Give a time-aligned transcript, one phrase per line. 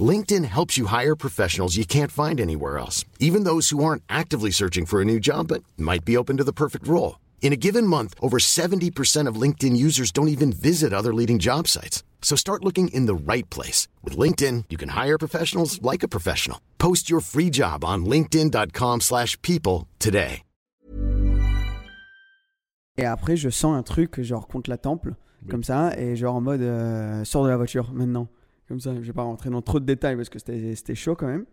[0.00, 4.50] LinkedIn helps you hire professionals you can't find anywhere else, even those who aren't actively
[4.50, 7.20] searching for a new job but might be open to the perfect role.
[7.42, 11.68] In a given month, over 70% of LinkedIn users don't even visit other leading job
[11.68, 12.02] sites.
[12.22, 13.86] So start looking in the right place.
[14.02, 16.58] With LinkedIn, you can hire professionals like a professional.
[16.78, 20.42] Post your free job on linkedin.com/people slash people today.
[22.96, 25.14] Et après, je sens un truc, genre contre la temple,
[25.50, 28.28] comme ça, et genre en mode euh, sors de la voiture maintenant.
[28.68, 31.26] Comme ça, je vais pas rentrer dans trop de détails parce que c'était chaud quand
[31.26, 31.44] même.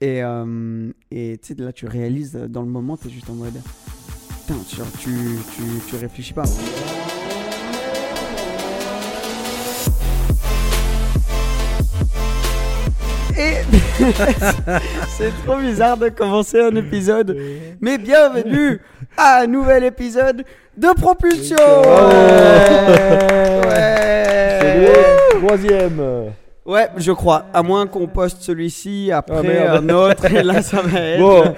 [0.00, 3.28] Et euh, et tu sais, là, tu réalises euh, dans le moment, tu es juste
[3.30, 3.60] en mode
[4.46, 5.10] putain, tu, genre, tu,
[5.56, 6.44] tu, tu réfléchis pas.
[13.36, 13.56] Et
[15.08, 17.36] c'est trop bizarre de commencer un épisode.
[17.80, 18.80] Mais bienvenue
[19.16, 20.44] à un nouvel épisode
[20.76, 21.56] de Propulsion.
[23.68, 24.12] Ouais.
[25.46, 26.00] Troisième.
[26.64, 27.44] Ouais, je crois.
[27.54, 29.88] À moins qu'on poste celui-ci après Ah, merde.
[29.90, 30.24] un autre.
[30.26, 31.20] Et là, ça va être.
[31.20, 31.54] Bon,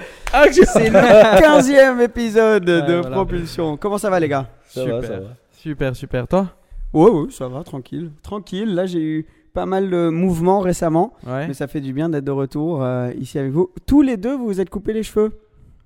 [0.53, 3.09] C'est le 15e épisode de Ouais, voilà.
[3.15, 3.77] Propulsion.
[3.77, 4.47] Comment ça va, les gars?
[4.67, 5.27] Ça va, ça va.
[5.51, 6.27] Super, super.
[6.27, 6.47] Toi?
[6.93, 8.11] Ouais, ouais, ça va, tranquille.
[8.21, 8.75] Tranquille.
[8.75, 11.13] Là, j'ai eu pas mal de mouvements récemment.
[11.25, 11.47] Ouais.
[11.47, 13.71] Mais ça fait du bien d'être de retour euh, ici avec vous.
[13.87, 15.31] Tous les deux, vous vous êtes coupé les cheveux?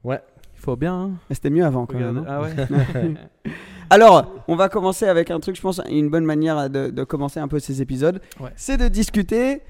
[0.06, 0.20] Il
[0.56, 0.94] faut bien.
[0.94, 1.12] hein.
[1.30, 2.18] Mais C'était mieux avant quand même.
[2.18, 2.26] hein.
[2.28, 2.50] Ah ouais.
[3.94, 7.40] Alors, on va commencer avec un truc, je pense, une bonne manière de, de commencer
[7.40, 8.20] un peu ces épisodes.
[8.40, 8.50] Ouais.
[8.56, 9.62] C'est de discuter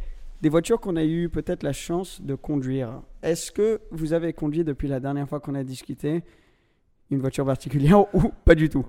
[0.42, 3.02] des voitures qu'on a eu peut-être la chance de conduire.
[3.22, 6.24] Est-ce que vous avez conduit depuis la dernière fois qu'on a discuté
[7.12, 8.86] une voiture particulière ou pas du tout?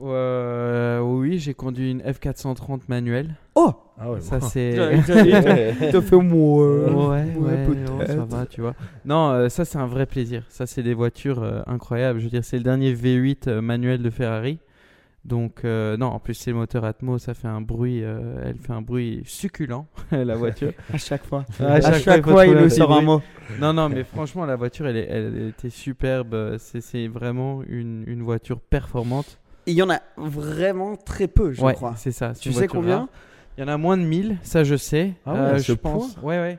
[0.00, 3.34] Euh, oui, j'ai conduit une F430 manuelle.
[3.56, 4.46] Oh Ah ouais, Ça, bon.
[4.46, 4.76] c'est.
[5.02, 7.08] Fait moi.
[7.08, 7.90] Ouais, ouais, ouais, peut-être.
[7.90, 8.74] non, ça va, tu vois.
[9.04, 10.44] Non, euh, ça, c'est un vrai plaisir.
[10.50, 12.20] Ça, c'est des voitures euh, incroyables.
[12.20, 14.60] Je veux dire, c'est le dernier V8 euh, manuel de Ferrari.
[15.28, 17.18] Donc, euh, non, en plus, c'est le moteur Atmo.
[17.18, 18.02] Ça fait un bruit.
[18.02, 20.72] euh, elle fait un bruit succulent, la voiture.
[20.92, 21.44] À chaque fois.
[21.60, 23.22] À À chaque fois, il fois, nous sort un mot.
[23.60, 26.56] Non, non, mais franchement, la voiture, elle, est- elle était superbe.
[26.58, 29.38] C'est c'est vraiment une, une voiture performante.
[29.66, 31.92] Il y en a vraiment très peu, je ouais, crois.
[31.96, 32.32] c'est ça.
[32.32, 33.08] Tu sais combien?
[33.58, 35.12] Il y en a moins de 1000, ça je sais.
[35.26, 36.14] Ah ouais, Euh, je pense.
[36.14, 36.58] point Ouais, ouais.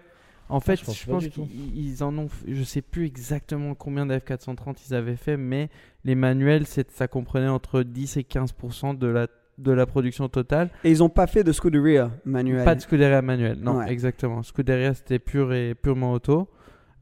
[0.50, 2.28] En fait, je pense qu'ils ils en ont.
[2.48, 5.70] Je sais plus exactement combien de F430 ils avaient fait, mais
[6.04, 9.28] les manuels, ça comprenait entre 10 et 15% de la,
[9.60, 10.70] de la production totale.
[10.84, 12.66] Et ils ont pas fait de Scuderia manuel.
[12.66, 13.92] Pas de Scuderia manuel, non, Ouais.
[13.92, 14.42] exactement.
[14.42, 16.50] Scuderia, c'était pur et purement auto,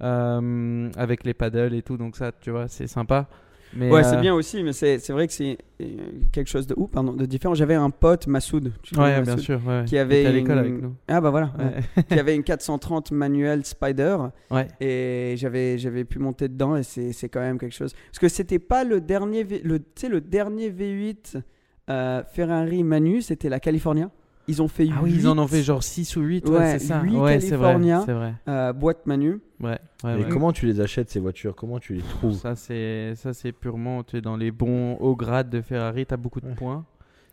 [0.01, 3.27] euh, avec les paddles et tout, donc ça, tu vois, c'est sympa.
[3.73, 5.85] Mais, Ouais, euh, c'est bien aussi, mais c'est c'est vrai que c'est euh,
[6.31, 7.53] quelque chose de, ouh, pardon, de différent.
[7.53, 9.61] J'avais un pote, Massoud, tu Ouais, bien Massoud, sûr.
[9.67, 10.95] Ouais, qui avait à l'école une- avec nous.
[11.07, 12.03] Ah bah voilà, ouais.
[12.03, 14.17] Qui avait une 430 manuelle Spider
[14.49, 14.67] Ouais.
[14.79, 17.93] et j'avais j'avais pu monter dedans et c'est c'est quand même quelque chose.
[18.09, 19.79] Parce que c'était pas le dernier V- le
[20.09, 21.41] le dernier V8
[21.89, 24.09] euh, Ferrari Manu, c'était la California.
[24.49, 26.79] Ils ont fait Ah oui, ils en ont fait genre 6 ou 8, Ouais, ouais,
[26.79, 27.01] c'est ça.
[27.01, 28.03] huit Ouais, c'est vrai, California.
[28.05, 28.33] c'est vrai.
[28.47, 29.41] euh, boîte Manu.
[29.59, 30.29] Ouais, ouais, Mais ouais.
[30.29, 31.55] comment tu les achètes ces voitures?
[31.55, 32.33] Comment tu les trouves?
[32.37, 36.13] Ça c'est ça c'est purement tu es dans les bons hauts grades de Ferrari, tu
[36.13, 36.53] as beaucoup de Ouais.
[36.55, 36.85] points.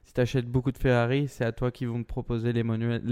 [0.04, 3.03] Si tu achètes beaucoup de Ferrari, c'est à toi qui vont te proposer les, modèles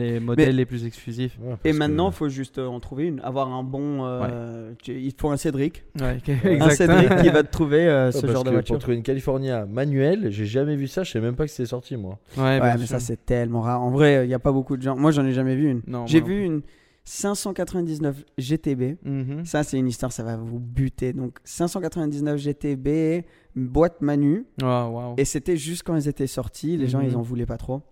[0.57, 1.39] les plus exclusifs.
[1.41, 4.05] Ouais, Et maintenant, il faut juste euh, en trouver une, avoir un bon.
[4.05, 6.19] euh, tu- il te faut un Cédric, Ouais,
[6.61, 8.75] un Cédric qui va te trouver euh, ce parce genre de voiture.
[8.75, 11.03] Pour trouver une California manuelle, j'ai jamais vu ça.
[11.03, 12.19] Je sais même pas que c'était sorti moi.
[12.37, 12.87] Ouais, mais sûr.
[12.89, 13.83] ça c'est tellement rare.
[13.83, 14.95] En vrai, il n'y a pas beaucoup de gens.
[14.97, 15.81] Moi, j'en ai jamais vu une.
[15.87, 16.63] Non, J'ai vu non une
[17.05, 18.97] 599 GTB.
[19.05, 19.45] Mhm.
[19.45, 21.13] Ça, c'est une histoire, ça va vous buter.
[21.13, 23.25] Donc, 599 GTB,
[23.57, 24.47] boîte Manu.
[24.63, 25.15] Oh, waouh.
[25.19, 26.77] Et c'était juste quand ils étaient sortis.
[26.77, 27.09] Les gens, Mhm.
[27.09, 27.83] ils en voulaient pas trop.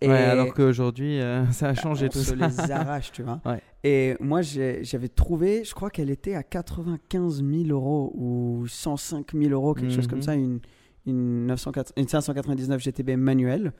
[0.00, 2.48] Et Ouais, alors qu'aujourd'hui, euh, ça a changé on tout se ça.
[2.66, 3.40] les arrache, tu vois.
[3.44, 3.60] Ouais.
[3.82, 9.50] Et moi, j'avais trouvé, je crois qu'elle était à 95 000 euros ou 105 000
[9.52, 10.10] euros, quelque chose Mhm.
[10.10, 10.60] comme ça, une,
[11.06, 13.72] une, 904 une 599 GTB manuelle.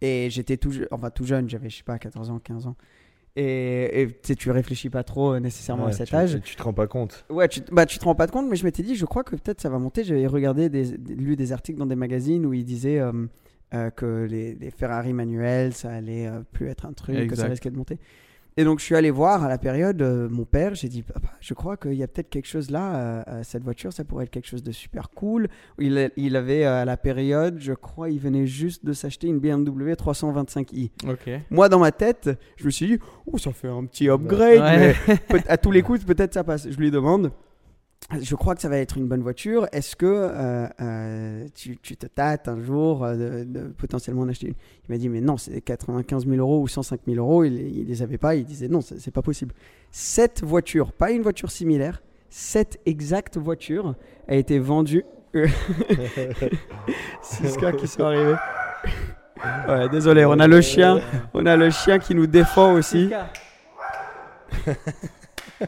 [0.00, 2.76] Et j'étais tout, enfin, tout jeune, j'avais, je sais pas, 14 ans, 15 ans.
[3.36, 6.40] Et et, tu sais, tu réfléchis pas trop euh, nécessairement à cet tu, âge.
[6.44, 7.24] Tu, te rends pas compte.
[7.30, 9.34] Ouais, tu, bah, tu te rends pas compte, mais je m'étais dit, je crois que
[9.34, 10.04] peut-être ça va monter.
[10.04, 13.26] J'avais regardé, des, lu des articles dans des magazines où ils disaient euh,
[13.74, 17.46] euh, que les, les Ferrari manuels, ça allait euh, plus être un truc, que ça
[17.46, 17.98] risquait de monter.
[18.56, 20.76] Et donc, je suis allé voir à la période euh, mon père.
[20.76, 23.24] J'ai dit, Papa, je crois qu'il y a peut-être quelque chose là.
[23.26, 25.48] euh, cette voiture, ça pourrait être quelque chose de super cool.
[25.78, 29.92] Il, avait euh, à la période, je crois, il venait juste de s'acheter une BMW
[29.94, 30.90] 325i.
[31.08, 31.30] Ok.
[31.50, 34.94] Moi, dans ma tête, je me suis dit, oh, ça fait un petit upgrade, Ouais.
[35.32, 36.68] mais à tous les coups, peut-être ça passe.
[36.70, 37.32] Je lui demande,
[38.20, 39.66] je crois que ça va être une bonne voiture.
[39.72, 44.28] Est-ce que euh, euh, tu, tu te tâtes un jour euh, de, de potentiellement en
[44.28, 44.54] acheter une?
[44.88, 47.44] Il m'a dit, mais non, c'est 95 000 euros ou 105 000 euros.
[47.44, 48.34] Il, il les avait pas.
[48.34, 49.54] Il disait, non, c'est c'est pas possible.
[49.90, 53.94] Cette voiture, pas une voiture similaire, cette exacte voiture
[54.28, 55.04] a été vendue.
[57.22, 58.36] Six cas qui sont arrivés.
[59.68, 61.00] Ouais, désolé, on a le chien,
[61.34, 63.10] on a le chien qui nous défend aussi.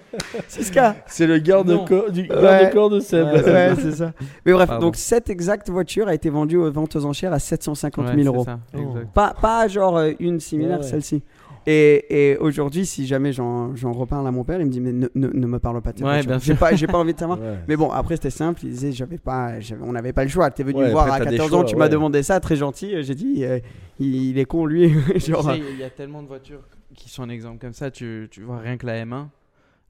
[0.48, 0.96] Siska.
[1.06, 3.26] C'est le garde-corps du garde-corps de Seb.
[3.26, 4.12] Ouais, ouais, c'est ça.
[4.44, 4.86] Mais bref, Pardon.
[4.86, 8.22] donc cette exacte voiture a été vendue aux ventes aux enchères à 750 Ouais, 000
[8.22, 8.44] c'est euros.
[8.44, 8.94] ça, Oh.
[9.14, 10.90] Pas, pas genre euh, une similaire, Ouais, ouais.
[10.90, 11.22] celle-ci.
[11.68, 14.92] Et, et aujourd'hui, si jamais j'en j'en reparle à mon père, il me dit Mais
[14.92, 17.18] ne, ne- ne me parle pas de cette Ouais, J'ai pas, j'ai pas envie de
[17.18, 17.38] savoir.
[17.40, 17.56] Ouais.
[17.66, 18.60] Mais bon, après, c'était simple.
[18.62, 19.50] Il disait j'avais pas,
[19.82, 20.48] On n'avait pas le choix.
[20.52, 22.22] T'es venu Ouais, me voir après, à t'as des 14 ans, choix, tu m'as demandé
[22.22, 23.02] ça, très gentil.
[23.02, 23.58] J'ai dit euh,
[23.98, 24.92] il, il est con, lui.
[25.14, 26.60] Tu genre, sais, Il y a tellement de voitures
[26.94, 27.90] qui sont un exemple comme ça.
[27.90, 29.26] Tu, tu vois rien que la M1.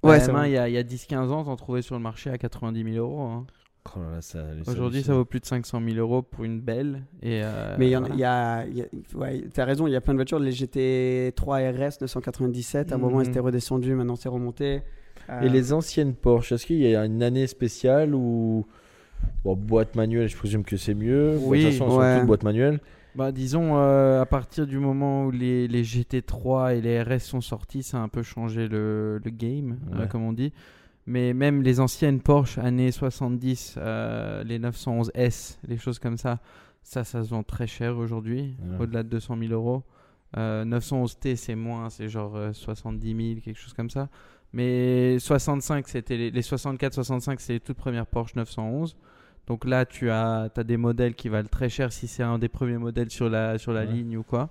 [0.02, 0.50] Ouais, la c'est M1, vrai.
[0.50, 2.84] il y a, il y a 10-15 ans, t'en trouvais sur le marché à 90
[2.94, 3.20] 000 euros.
[3.22, 3.46] hein.
[3.94, 5.14] Oh là là, ça- les Aujourd'hui, ça solutions.
[5.14, 7.02] vaut plus de 500 000 euros pour une belle.
[7.22, 8.14] Et euh, Mais il y, en a- voilà.
[8.16, 10.40] il y a, il y a- ouais, t'as raison, il y a plein de voitures.
[10.40, 13.24] Les GT3 RS 997, à un moment, Mhm.
[13.26, 14.82] c'était redescendu, maintenant c'est remonté.
[15.30, 18.66] Euh, Et les anciennes Porsche, est-ce qu'il y a une année spéciale ou
[19.44, 21.36] bon, boîte manuelle, je présume que c'est mieux.
[21.38, 22.18] Bon, Oui, de toute façon, elles sont ouais.
[22.18, 22.80] toutes boîte manuelle.
[23.16, 27.40] Bah, disons, euh, à partir du moment où les, les GT3 et les RS sont
[27.40, 30.52] sortis, ça a un peu changé le, le game, euh, comme on dit.
[31.06, 36.40] Mais même les anciennes Porsche années 70, euh, les 911S, les choses comme ça,
[36.82, 38.76] ça, ça se vend très cher aujourd'hui, Ouais.
[38.80, 39.82] au-delà de 200 000 euros.
[40.36, 44.08] Euh, 911T, c'est moins, c'est genre euh, 70 000, quelque chose comme ça.
[44.52, 48.96] Mais 65, c'était les, les 64, 65, c'est les toutes premières Porsche 911.
[49.46, 52.48] Donc là, tu as, as des modèles qui valent très cher si c'est un des
[52.48, 53.86] premiers modèles sur la, sur la Ouais.
[53.92, 54.48] ligne ou quoi.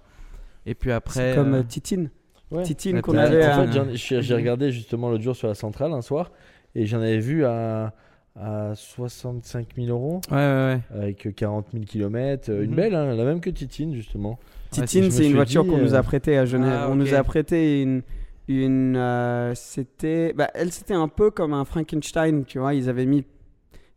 [0.66, 1.32] Et puis après.
[1.32, 2.10] C'est comme euh, euh, Titine.
[2.52, 2.64] Ouais.
[2.64, 3.44] Titine qu'on avait.
[3.44, 6.32] À- En fait, j'ai regardé justement l'autre jour sur la centrale un soir
[6.76, 7.94] et j'en avais vu à,
[8.40, 10.98] à 65 000 euros Ouais, ouais, ouais.
[10.98, 12.52] avec 40 000 km.
[12.52, 12.76] Une Mhm.
[12.76, 14.40] belle, hein, la même que Titine justement.
[14.72, 16.80] Titine, c'est une voiture qu'on nous euh, a prêtée à Genève.
[16.84, 18.02] Ah, On nous a prêté une.
[18.48, 20.34] une euh, c'était.
[20.34, 22.74] Bah, elle, c'était un peu comme un Frankenstein, tu vois.
[22.74, 23.24] Ils avaient mis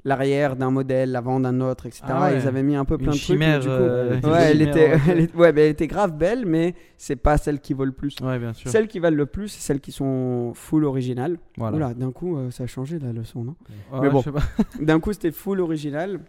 [0.04, 2.04] l'arrière d'un modèle, l'avant d'un autre, etc.
[2.08, 2.38] Ah ouais.
[2.40, 3.72] Ils avaient mis un peu plein Une de chimère, trucs.
[3.72, 5.00] du coup, euh, une ouais, elle chimère, était, ouais.
[5.08, 8.16] elle est- ouais, elle était grave belle, mais c'est pas celle qui vaut le plus.
[8.20, 8.70] Bien sûr.
[8.70, 11.38] Celles qui valent le plus, c'est celles qui sont full original.
[11.56, 11.76] Voilà.
[11.76, 13.56] Oula, d'un coup, euh, ça a changé la leçon, non
[14.00, 14.22] Mais bon.
[14.80, 16.20] D'un coup, c'était full original.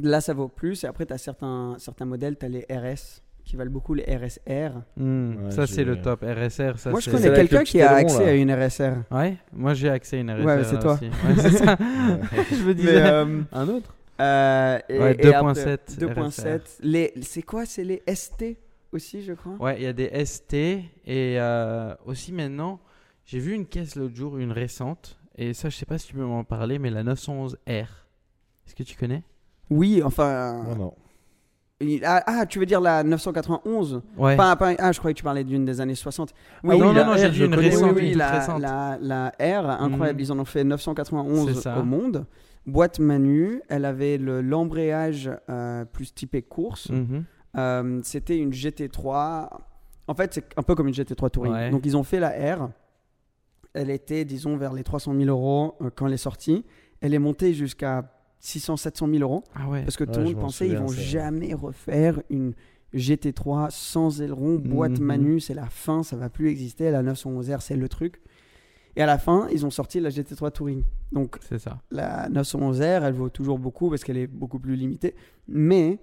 [0.00, 0.84] Là, ça vaut plus.
[0.84, 4.04] Et après, tu as certains, certains modèles, tu as les RS qui valent beaucoup, les
[4.04, 4.70] RSR.
[4.96, 6.22] Hmm, Ouais, ça, c'est le top.
[6.22, 8.30] RSR, ça Moi, je connais quelqu'un qui a accès là.
[8.30, 8.92] à une RSR.
[9.10, 10.46] Ouais, moi j'ai accès à une RSR.
[10.46, 10.92] Ouais, c'est toi.
[10.94, 11.06] aussi.
[11.06, 11.76] Ouais, c'est ça.
[12.50, 12.94] je me disais.
[12.94, 16.60] Mais, euh, Un autre euh, Ouais, et après, 2.7 2.7.
[16.82, 18.56] Les, c'est quoi C'est les ST
[18.92, 19.54] aussi, je crois?
[19.58, 22.78] Ouais, il y a des ST et euh, aussi maintenant,
[23.24, 26.14] j'ai vu une caisse l'autre jour, une récente, et ça, je sais pas si tu
[26.14, 27.56] peux m'en parler, mais la 911R.
[27.68, 29.24] Est-ce que tu connais?
[29.70, 30.62] Oui, enfin.
[30.68, 30.94] Non, non.
[32.04, 34.36] Ah, ah, tu veux dire la 991 Ouais.
[34.36, 36.32] Pas- pas- Ah, je croyais que tu parlais d'une des années 60.
[36.64, 38.60] oui, non, non, non, j'ai dit une récente, oui, oui, la, récente.
[38.60, 40.18] la, la R, incroyable.
[40.18, 40.24] Mhm.
[40.26, 41.78] Ils en ont fait 991 C'est ça.
[41.78, 42.26] au monde.
[42.66, 46.90] Boîte Manu, elle avait le- l'embrayage euh, plus typé course.
[46.90, 47.24] Mhm.
[47.56, 49.48] Euh, C'était une GT3.
[50.06, 51.52] En fait, c'est un peu comme une GT3 Touring.
[51.52, 51.70] Ouais.
[51.70, 52.68] Donc, ils ont fait la R.
[53.72, 56.64] Elle était, disons, vers les 300 000 euros euh, quand elle est sortie.
[57.00, 58.04] Elle est montée jusqu'à
[58.40, 59.44] 600, 700 000 euros.
[59.54, 59.82] Ah ouais.
[59.82, 62.54] Parce que tout le monde pensait ils souviens, vont jamais refaire une
[62.94, 65.04] GT3 sans aileron, boîte Mhm.
[65.06, 66.90] Manu, c'est la fin, ça va plus exister.
[66.90, 68.20] La 911R, c'est le truc.
[68.96, 70.82] Et à la fin, ils ont sorti la GT3 Touring.
[71.12, 71.78] Donc ça.
[71.90, 75.14] la 911R, elle vaut toujours beaucoup parce qu'elle est beaucoup plus limitée,
[75.46, 75.98] mais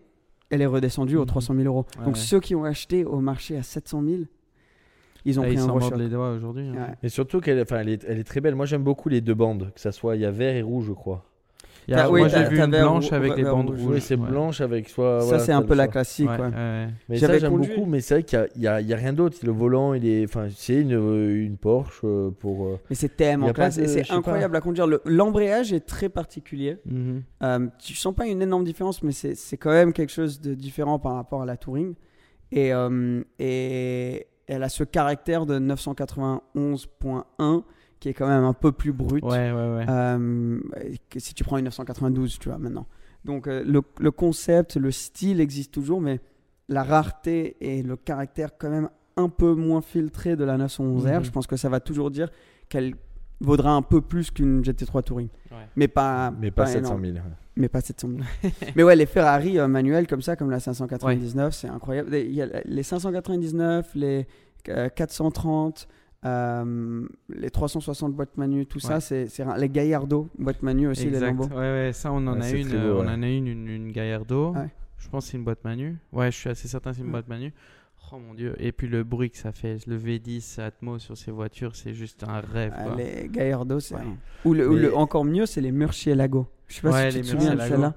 [0.50, 1.28] elle est redescendue aux Mhm.
[1.28, 1.86] 300 000 euros.
[2.00, 2.22] Ouais, Donc ouais.
[2.22, 4.22] ceux qui ont acheté au marché à 700 000,
[5.26, 6.68] ils ont Ah, pris ils un gros les doigts aujourd'hui.
[6.70, 6.74] hein.
[6.76, 6.96] Ouais.
[7.04, 8.56] Et surtout qu'elle enfin, elle est, elle est très belle.
[8.56, 10.86] Moi, j'aime beaucoup les deux bandes, que ça soit il y a vert et rouge,
[10.88, 11.26] je crois.
[11.90, 13.80] Il y a- oui, moi, j'ai vu une blanche avec les bandes rouge.
[13.82, 13.94] rouges.
[13.96, 14.28] Oui, c'est ouais.
[14.30, 15.22] blanche avec soit.
[15.22, 16.28] Ça, voilà, c'est un peu la classique.
[16.30, 16.48] Ouais, ouais.
[16.48, 16.88] ouais.
[17.08, 19.14] Mais ça, j'aime beaucoup, mais c'est vrai qu'il n'y a, a- il y a rien
[19.14, 19.38] d'autre.
[19.44, 22.66] Le volant, il est, enfin, c'est une, une Porsche euh, pour.
[22.68, 24.86] euh, Mais c'est tellement classe et c'est incroyable à conduire.
[24.86, 26.76] Le- L'embrayage est très particulier.
[26.86, 27.24] Mhm.
[27.44, 30.56] Euh, tu sens pas une énorme différence, mais c'est c'est quand même quelque chose de
[30.56, 31.94] différent par rapport à la Touring.
[32.52, 37.64] Et, euh, et elle a ce caractère de 991.1
[38.00, 39.86] qui est quand même un peu plus brut Ouais, ouais, ouais.
[39.90, 40.60] euh,
[41.10, 42.86] que si tu prends une 992, tu vois, maintenant.
[43.26, 46.20] Donc euh, le, le concept, le style existe toujours, mais
[46.70, 51.18] la rareté et le caractère quand même un peu moins filtré de la 911R.
[51.18, 51.24] Mhm.
[51.24, 52.30] Je pense que ça va toujours dire
[52.70, 52.94] qu'elle
[53.40, 55.30] vaudra un peu plus qu'une GT3 Touring.
[55.52, 55.58] Ouais.
[55.76, 57.06] Mais pas, Mais pas 700 énorme.
[57.14, 57.26] 000.
[57.56, 58.10] Mais pas 700
[58.42, 58.52] 000.
[58.76, 62.16] mais ouais, les Ferrari euh, manuels comme ça, comme la 599, c'est incroyable.
[62.16, 64.28] Il y a les 599, les
[64.70, 65.88] euh, 430,
[66.26, 69.00] euh, les 360 boîtes manu, tout ça, Ouais.
[69.02, 71.28] c'est les Gallardo boîtes manu aussi, les Exact.
[71.28, 71.44] Lambo.
[71.48, 73.12] Ouais, ouais, ça on en Ouais, a une, beau, euh, on ouais.
[73.14, 74.54] en a une, une, une Gallardo.
[74.98, 75.98] Je pense que c'est une boîte manu.
[76.12, 77.12] Ouais, je suis assez certain que c'est une Ouais.
[77.14, 77.54] boîte manu.
[78.12, 78.56] Oh mon dieu.
[78.58, 82.24] Et puis le bruit que ça fait, le V10 Atmos sur ces voitures, c'est juste
[82.24, 82.74] un rêve.
[82.74, 82.96] Quoi.
[82.96, 84.02] les Gallardo, c'est Ouais.
[84.46, 86.48] ou, le, ou Mais- le- encore mieux, c'est les Murcielago.
[86.68, 87.94] Je sais pas Ouais, si tu te souviens de celle-là.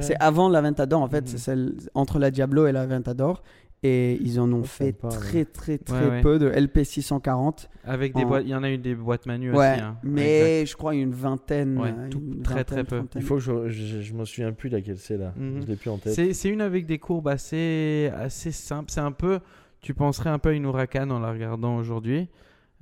[0.00, 1.26] C'est avant l'Aventador en fait, Mhm.
[1.26, 3.42] c'est celle entre la Diablo et l'Aventador.
[3.86, 6.20] Et ils en ont Oh, fait sympa, très très très ouais.
[6.22, 7.68] peu de LP640.
[7.84, 9.80] Avec des En- boîtes, il y en a eu des boîtes manu Ouais, aussi.
[9.82, 9.96] hein.
[10.02, 10.14] Exact.
[10.14, 11.78] mais je crois une vingtaine.
[11.78, 12.96] Ouais, tout- une très, très vingtaine, peu.
[12.96, 13.22] trentaine.
[13.22, 15.34] Il faut que je, je, je me souviens plus laquelle c'est là.
[15.36, 15.60] Mhm.
[15.62, 16.14] Je l'ai plus en tête.
[16.14, 18.90] C'est c'est une avec des courbes assez, assez simples.
[18.90, 19.40] C'est un peu,
[19.82, 22.28] tu penserais un peu à une Huracan en la regardant aujourd'hui.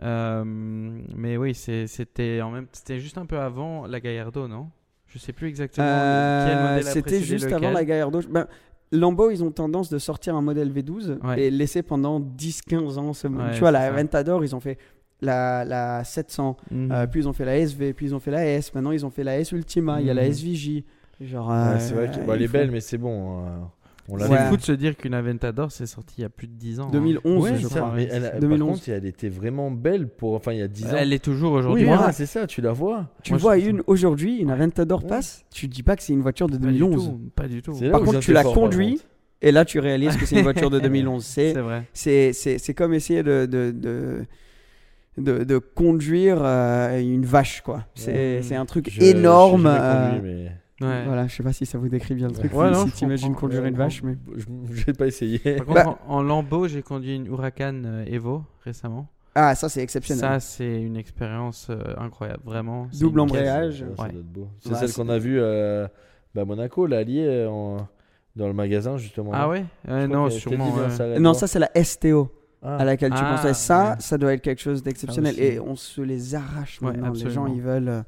[0.02, 0.44] Euh,
[1.16, 4.68] mais oui, c'était en même, c'était juste un peu avant la Gallardo, non?
[5.09, 7.64] Je sais plus exactement Euh, quel modèle a C'était juste lequel.
[7.64, 8.21] avant la Gallardo.
[8.30, 8.47] Ben,
[8.92, 11.42] Lambo, ils ont tendance de sortir un modèle V12 Ouais.
[11.44, 13.87] et laisser pendant 10-15 ans ce Ouais, Tu vois, la ça.
[13.87, 14.78] Aventador, ils ont fait
[15.22, 16.92] la, la 700, Mhm.
[16.92, 19.06] euh, puis ils ont fait la SV, puis ils ont fait la S, maintenant ils
[19.06, 20.28] ont fait la S Ultima, il y a la Mhm.
[20.32, 20.84] SVJ.
[21.20, 23.44] Genre, Ouais, euh, c'est vrai que- euh, bah, est belle, mais c'est bon.
[24.09, 24.49] On l'a C'est Ouais.
[24.49, 26.87] fou de se dire qu'une Aventador c'est sorti il y a plus de 10 ans.
[26.88, 26.92] hein.
[26.92, 27.92] 2011, Ouais, je ça, crois.
[27.94, 28.68] mais elle, a- 2011.
[28.68, 30.35] Par contre, elle était vraiment belle pour.
[30.35, 30.97] Enfin, il y a 10 ans.
[30.97, 31.85] Elle est toujours oui, aujourd'hui.
[31.85, 32.12] voilà, hein.
[32.12, 33.09] c'est ça, tu la vois.
[33.23, 35.09] Tu Moi, je vois une aujourd'hui, une Aventador Ouais.
[35.09, 37.04] passe, tu dis pas que c'est une voiture de Pas du 2011.
[37.06, 37.73] tout, Pas du tout.
[37.90, 39.00] Par contre, je tu la fort, conduis.
[39.44, 41.25] Et là, tu réalises que c'est une voiture de 2011.
[41.25, 41.82] C'est C'est vrai.
[41.92, 44.25] c'est c'est- c'est comme essayer de, de, de,
[45.18, 47.85] de- de conduire euh, une vache, quoi.
[47.94, 48.40] C'est Ouais.
[48.42, 49.64] c'est un truc Je- énorme.
[49.64, 50.52] jamais euh, conduit, mais
[50.86, 51.04] Ouais.
[51.06, 52.52] Voilà, je sais pas si ça vous décrit bien le truc.
[52.54, 54.16] Ouais, non, si t'imagines conduire une vache, mais.
[54.36, 55.38] je vais pas essayer.
[55.38, 59.08] Par contre, Bah- en, en Lambo, j'ai conduit une Huracan euh, Evo récemment.
[59.34, 60.20] Ah, ça, c'est exceptionnel.
[60.20, 62.88] Ça, c'est une expérience euh, incroyable, vraiment.
[63.00, 63.80] Double embrayage.
[63.80, 64.12] Ça, ça Ouais.
[64.22, 64.48] beau.
[64.60, 65.86] C'est Ouais, celle qu'on a vue euh,
[66.34, 67.88] bah, à Monaco, euh, en-
[68.36, 69.30] dans le magasin, justement.
[69.32, 69.48] Ah là.
[69.48, 69.64] ouais?
[69.88, 70.88] Euh, Non, sûrement.
[70.90, 72.30] S'arrête Non, ça, c'est la STO
[72.62, 72.76] Ah.
[72.76, 73.54] à laquelle tu Ah, pensais.
[73.54, 73.96] Ça, ouais.
[74.00, 75.32] ça doit être quelque chose d'exceptionnel.
[75.32, 75.42] aussi.
[75.42, 77.12] Et on se les arrache Ouais, maintenant.
[77.12, 78.02] les gens, ils veulent, euh,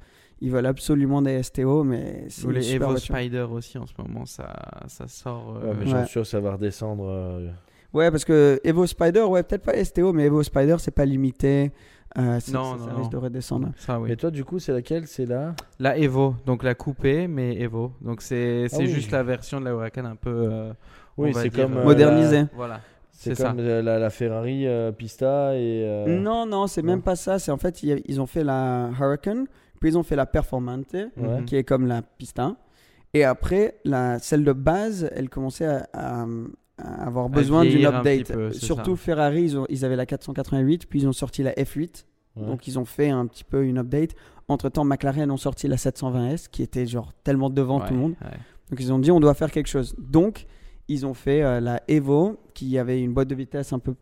[0.45, 3.17] ils veulent absolument des STO, mais c'est Ou les super Evo voiture.
[3.17, 4.53] Spider aussi en ce moment, ça,
[4.89, 5.57] ça sort.
[5.63, 6.03] euh, Ouais, mais j'en Ouais.
[6.05, 7.05] suis sûr que ça va redescendre.
[7.09, 7.49] euh,
[7.93, 11.71] Ouais, parce que Evo Spider, ouais, peut-être pas STO, mais Evo Spider, c'est pas limité.
[12.17, 12.99] Euh, Non, ça, non, ça non.
[12.99, 13.69] risque de redescendre.
[13.77, 14.13] Ça, oui.
[14.13, 15.07] Et toi, du coup, c'est laquelle?
[15.07, 17.93] C'est là La Evo, donc la coupée, mais Evo.
[18.01, 18.87] Donc c'est c'est Ah oui.
[18.89, 20.31] juste la version de la Huracan un peu.
[20.31, 20.73] euh,
[21.17, 21.77] Oui, c'est comme.
[21.77, 22.37] euh, euh, Modernisé.
[22.43, 22.81] la- Voilà.
[23.11, 23.49] C'est ça.
[23.51, 25.85] comme euh, la, la Ferrari euh, Pista et.
[25.87, 27.39] euh, Non, non, c'est même pas ça.
[27.39, 29.45] C'est en fait, ils ont fait la Huracan,
[29.85, 31.45] puis ils ont fait la Performante, Ouais.
[31.45, 32.57] Qui est comme la Pista.
[33.13, 36.27] Et après, la, celle de base, elle commençait à, à-
[36.79, 38.33] à avoir besoin d'une update.
[38.33, 42.07] peu, Surtout Ferrari, ils, ont- ils avaient la 488, puis ils ont sorti la F8.
[42.37, 42.47] Ouais.
[42.47, 44.13] Donc ils ont fait un petit peu une update.
[44.49, 48.15] Entre-temps, McLaren ont sorti la 720S, qui était genre tellement devant Ouais, tout le monde.
[48.71, 49.95] Donc ils ont dit on doit faire quelque chose.
[49.99, 50.47] Donc
[50.89, 53.95] ils ont fait euh, la Evo qui avait une boîte de vitesse un peu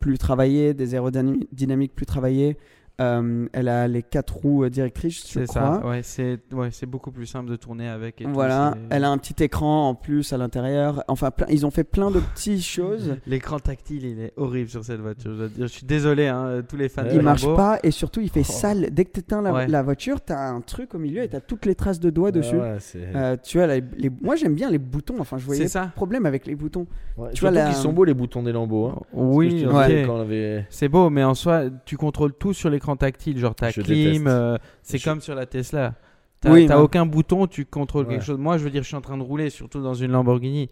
[0.00, 2.56] plus travaillée, des aérodynamiques plus travaillées.
[2.98, 5.80] Euh, elle a les quatre roues euh, directrices, je C'est crois.
[5.82, 5.86] ça.
[5.86, 8.22] Ouais, c'est ouais, c'est beaucoup plus simple de tourner avec.
[8.22, 11.04] Et Voilà, elle a un petit écran en plus à l'intérieur.
[11.06, 13.16] Enfin, plein- ils ont fait plein de petites choses.
[13.26, 15.30] L'écran tactile, il est horrible sur cette voiture.
[15.32, 15.66] Je, dois dire.
[15.66, 17.02] Je suis désolé, hein, tous les fans.
[17.12, 18.52] Il marche pas et surtout il fait Oh.
[18.52, 18.88] sale.
[18.92, 19.66] Dès que tu éteins la, Ouais.
[19.68, 22.08] la voiture, tu as un truc au milieu et tu as toutes les traces de
[22.08, 22.56] doigts Ah dessus.
[22.56, 22.78] ouais,
[23.14, 25.16] Euh, tu vois, les, les- moi j'aime bien les boutons.
[25.20, 25.92] Enfin, je voyais C'est ça.
[25.94, 26.86] problème avec les boutons.
[27.18, 28.86] ouais, tu vois, la- qu'ils sont beaux les boutons des Lambeaux.
[28.86, 29.02] Hein.
[29.12, 33.36] Oui, avait- C'est beau, mais en soi, tu contrôles tout sur l'écran tactile.
[33.38, 35.94] Genre ta Je clim, euh, c'est Je- comme sur la Tesla.
[36.40, 36.82] T'as Oui, t'as ouais.
[36.82, 38.12] aucun bouton, tu contrôles Ouais.
[38.12, 38.38] quelque chose.
[38.38, 40.68] Moi, je veux dire, je suis en train de rouler, surtout dans une Lamborghini.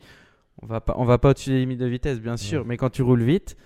[0.62, 2.66] On va pas, on va pas au-dessus des limites de vitesse, bien sûr, Ouais.
[2.68, 3.56] mais quand tu roules vite,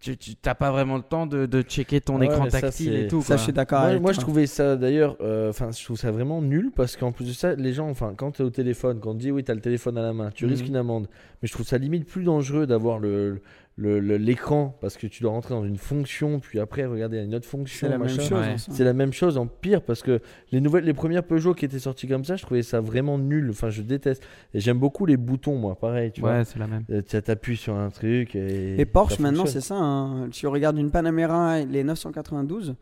[0.00, 2.50] tu tu- t'as pas vraiment le temps de, de checker ton Ah ouais, écran mais
[2.50, 3.20] ça, tactile et tout.
[3.22, 3.36] Ça, quoi.
[3.36, 4.20] je suis d'accord Moi, avec moi, toi.
[4.20, 7.32] je trouvais ça d'ailleurs, euh, enfin, je trouve ça vraiment nul parce qu'en plus de
[7.32, 9.50] ça, les gens, enfin, quand tu es au téléphone, quand on te dit oui, tu
[9.50, 10.50] as le téléphone à la main, tu Mhm.
[10.50, 11.06] risques une amende.
[11.40, 13.40] Mais je trouve ça limite plus dangereux d'avoir le
[13.76, 17.34] le- le- l'écran parce que tu dois rentrer dans une fonction, puis après regarder une
[17.34, 17.86] autre fonction.
[17.88, 18.30] C'est la même chose.
[18.32, 18.54] Ouais.
[18.56, 20.20] C'est la même chose en pire parce que
[20.52, 23.50] les nouvelles, les premières Peugeot qui étaient sorties comme ça, je trouvais ça vraiment nul.
[23.50, 24.22] Enfin, je déteste.
[24.54, 26.84] Et j'aime beaucoup les boutons, moi, pareil, tu Ouais, c'est la même.
[26.88, 26.98] vois.
[26.98, 28.80] Euh, Tu appuies sur un truc et.
[28.80, 29.74] Et Porsche, maintenant, c'est ça.
[29.76, 30.28] hein.
[30.30, 32.76] Tu regardes une Panamera, les 992,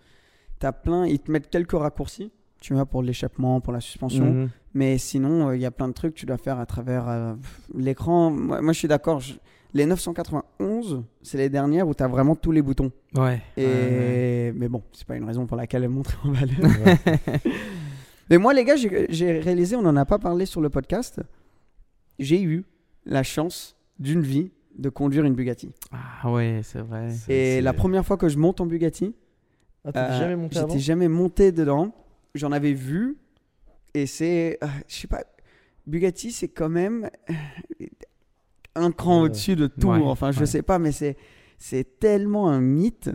[0.59, 4.27] t'as plein, ils te mettent quelques raccourcis, tu vois, pour l'échappement, pour la suspension.
[4.27, 4.49] Mhm.
[4.75, 7.09] Mais sinon, euh, il y a plein de trucs que tu dois faire à travers
[7.09, 7.33] euh,
[7.77, 8.31] l'écran.
[8.31, 9.21] Moi, moi, je suis d'accord.
[9.21, 9.35] je-
[9.75, 12.93] Les 991, c'est les dernières où tu as vraiment tous les boutons.
[13.15, 13.41] Ouais.
[13.57, 14.53] Et...
[14.55, 16.59] Mais bon, c'est pas une raison pour laquelle elle montre en valeur.
[18.31, 21.21] Mais moi, les gars, j'ai j'ai réalisé, on n'en a pas parlé sur le podcast.
[22.19, 22.65] J'ai eu
[23.07, 25.71] la chance d'une vie de conduire une Bugatti.
[25.91, 27.11] Ah ouais, c'est vrai.
[27.11, 29.15] C'est- Et la première fois que je monte en Bugatti,
[29.85, 31.93] Ah, euh, jamais monté j'étais jamais monté dedans.
[32.35, 33.17] J'en avais vu.
[33.95, 34.59] Et c'est.
[34.63, 35.25] euh, je sais pas.
[35.87, 37.11] Bugatti, c'est quand même
[38.75, 39.27] un cran Ouais.
[39.27, 39.89] au-dessus de tout.
[39.89, 40.47] Ouais, enfin, je ouais.
[40.47, 41.17] sais pas, mais c'est,
[41.59, 43.11] c'est tellement un mythe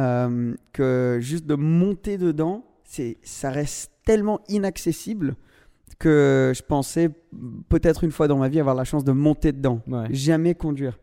[0.00, 5.36] euh, que juste de monter dedans, c'est, ça reste tellement inaccessible
[5.98, 7.10] que je pensais
[7.68, 9.80] peut-être une fois dans ma vie avoir la chance de monter dedans.
[9.88, 10.06] Ouais.
[10.10, 10.98] Jamais conduire.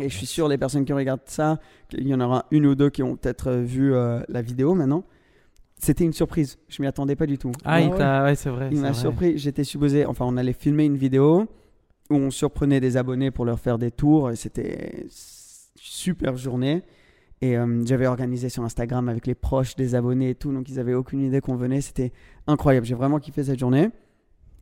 [0.00, 2.74] Et je suis sûr, les personnes qui regardent ça, qu'il y en aura une ou
[2.74, 5.04] deux qui ont peut-être euh, vu euh, la vidéo maintenant.
[5.76, 6.58] C'était une surprise.
[6.68, 7.52] Je m'y attendais pas du tout.
[7.64, 8.70] Ah, il ouais, c'est vrai.
[8.72, 9.36] il m'a surpris.
[9.36, 10.06] J'étais supposé.
[10.06, 11.46] Enfin, on allait filmer une vidéo
[12.10, 14.30] où on surprenait des abonnés pour leur faire des tours.
[14.30, 15.08] Et c'était une
[15.76, 16.82] super journée.
[17.40, 20.52] Et euh, j'avais organisé sur Instagram avec les proches des abonnés et tout.
[20.52, 21.80] Donc, ils avaient aucune idée qu'on venait.
[21.80, 22.12] C'était
[22.46, 22.86] incroyable.
[22.86, 23.90] J'ai vraiment kiffé cette journée.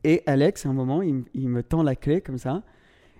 [0.02, 2.62] Et Alex, à un moment, il, me tend la clé comme ça.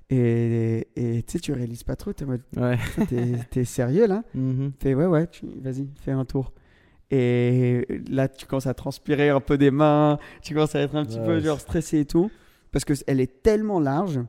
[0.09, 2.13] Et tu sais, tu réalises pas trop.
[2.13, 2.79] T'es Ouais.
[3.51, 4.25] T'es sérieux là?
[4.35, 4.73] Mhm.
[4.81, 5.29] Fais ouais, ouais,
[5.63, 6.53] vas-y, fais un tour.
[7.11, 11.05] Et là, tu commences à transpirer un peu des mains, tu commences à être un
[11.05, 12.31] petit Ouais, peu genre stressé et tout,
[12.73, 14.21] parce que elle est tellement large.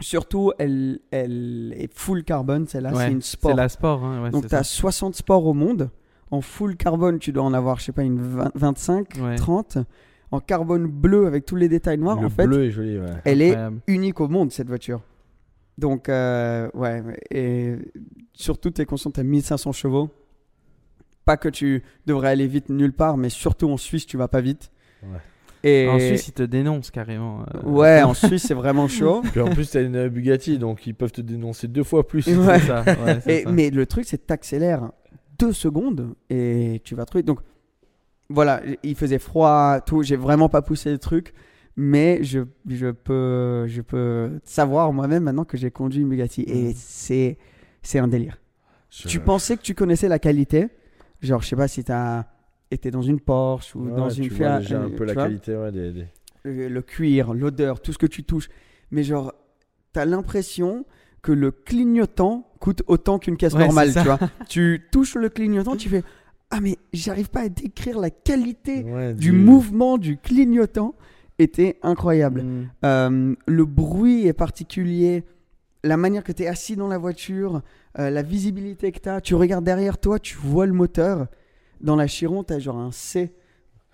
[0.00, 3.50] Surtout, elle, elle est full carbone, celle-là, Ouais, c'est une sport.
[3.52, 4.04] C'est la sport.
[4.04, 4.64] hein, ouais, Donc, tu as ça.
[4.64, 5.90] 60 sports au monde.
[6.30, 9.36] En full carbone, tu dois en avoir, je sais pas, une 20 25, Ouais.
[9.36, 9.78] 30.
[10.30, 13.10] En carbone bleu avec tous les détails noirs, Le en fait, bleu est joli, ouais.
[13.24, 13.54] elle est
[13.86, 15.02] unique au monde cette voiture.
[15.76, 17.76] Donc, euh, ouais, et
[18.32, 20.08] surtout, tu es conscient, tu as 1500 chevaux.
[21.26, 24.40] Pas que tu devrais aller vite nulle part, mais surtout en Suisse, tu vas pas
[24.40, 24.70] vite.
[25.02, 25.18] Ouais.
[25.64, 27.44] Et En Suisse, ils te dénoncent carrément.
[27.54, 27.62] euh.
[27.68, 29.22] ouais, en Suisse, c'est vraiment chaud.
[29.30, 32.26] Puis en plus, t'as une Bugatti, donc ils peuvent te dénoncer deux fois plus.
[32.26, 32.58] Ouais.
[32.58, 32.82] C'est ça.
[32.84, 33.50] ouais, c'est Et, ça.
[33.52, 34.90] mais le truc, c'est que tu accélères
[35.38, 37.22] deux secondes et tu vas trouver.
[37.22, 37.38] Donc,
[38.28, 40.02] voilà, il faisait froid, tout.
[40.02, 41.32] J'ai vraiment pas poussé le truc.
[41.76, 46.42] Mais je, je, peux, je peux savoir moi-même maintenant que j'ai conduit une Bugatti.
[46.46, 46.72] Et Mhm.
[46.76, 47.38] c'est,
[47.82, 48.38] c'est un délire.
[48.90, 50.68] Je- Tu pensais que tu connaissais la qualité.
[51.22, 51.92] Genre, je sais pas si tu
[52.72, 54.60] été dans une Porsche ou Ouais, dans une Fiat.
[54.60, 56.06] déjà un euh, peu tu la vois, qualité ouais, des, des-
[56.44, 58.48] Le, le cuir, l'odeur, tout ce que tu touches.
[58.90, 59.32] Mais genre,
[59.94, 60.84] tu as l'impression
[61.22, 64.18] que le clignotant coûte autant qu'une caisse Ouais, normale, tu vois.
[64.48, 66.02] tu touches le clignotant, tu fais
[66.50, 70.94] Ah, mais j'arrive pas à décrire la qualité ouais, du mouvement du clignotant.
[71.38, 72.42] Était incroyable.
[72.42, 72.70] Mm.
[72.84, 75.24] Euh, le bruit est particulier,
[75.82, 77.62] la manière que tu es assis dans la voiture,
[77.98, 79.20] euh, la visibilité que tu as.
[79.20, 81.26] Tu regardes derrière toi, tu vois le moteur.
[81.82, 83.32] Dans la Chiron, tu as genre un C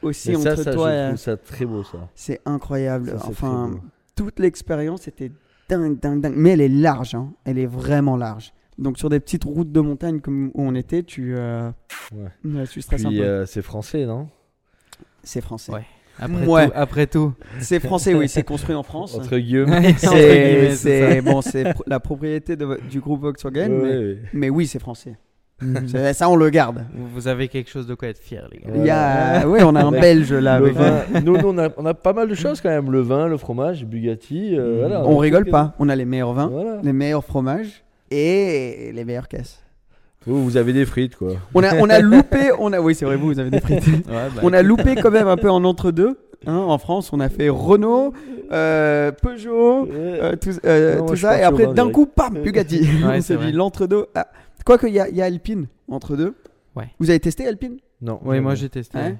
[0.03, 1.07] aussi Mais entre ça, ça, toi je et...
[1.09, 2.09] trouve ça très beau, ça.
[2.14, 3.11] C'est incroyable.
[3.18, 3.81] Ça, enfin,
[4.14, 5.33] toute l'expérience était
[5.68, 6.35] dingue, dingue, dingue.
[6.37, 7.33] Mais elle est large, hein.
[7.44, 8.53] elle est vraiment large.
[8.79, 11.70] Donc sur des petites routes de montagne comme où on était, tu, euh,
[12.14, 12.29] Ouais.
[12.44, 13.27] ouais, tu stresses Puis un peu.
[13.27, 14.29] euh, c'est français, non?
[15.24, 15.72] C'est français.
[15.72, 15.85] Ouais.
[16.20, 16.66] Après, Ouais.
[16.66, 17.33] tout, après tout.
[17.61, 19.14] C'est français, oui, c'est construit en France.
[19.16, 19.88] Entre guillemets.
[19.90, 23.96] Entre C'est guillemets, c'est c'est- bon, c'est la propriété de- du groupe Volkswagen, Ouais, mais,
[23.98, 24.18] ouais.
[24.33, 25.16] mais oui, c'est français.
[25.61, 25.66] Ça.
[25.87, 26.85] C'est- Ça, on le garde.
[27.14, 28.71] Vous avez quelque chose de quoi être fier, les gars.
[28.77, 29.90] Il y a, oui, on a un.
[29.90, 30.59] Belge là.
[30.59, 30.94] Le avec- vin,
[31.25, 32.90] nous, nous, on, a, on a pas mal de choses quand même.
[32.90, 34.57] Le vin, le fromage, Bugatti.
[34.57, 35.75] euh, voilà, On a rigole pas.
[35.79, 36.79] On a les meilleurs vins, Voilà.
[36.83, 39.61] les meilleurs fromages et les meilleures caisses.
[40.27, 41.33] Vous, vous avez des frites, quoi.
[41.55, 43.85] On a, on a loupé, on a, oui, c'est vrai, vous, vous avez des frites.
[43.87, 46.18] Ouais, bah, on a loupé quand même un peu en entre-deux.
[46.47, 48.12] hein, en France, on a fait Renault,
[48.53, 51.38] euh, Peugeot, euh, tout, euh, Non, ça.
[51.38, 52.81] Et après, d'un coup, bam, Bugatti.
[52.81, 53.47] Ouais, on c'est s'est vrai.
[53.47, 54.07] dit l'entre-deux.
[54.14, 54.27] Ah.
[54.68, 56.35] Quoique, il y a, y a Alpine entre deux.
[56.76, 56.90] Ouais.
[56.98, 57.78] Vous avez testé Alpine?
[58.02, 58.20] Non.
[58.22, 58.98] Ouais, moi j'ai testé.
[58.98, 59.16] Ouais.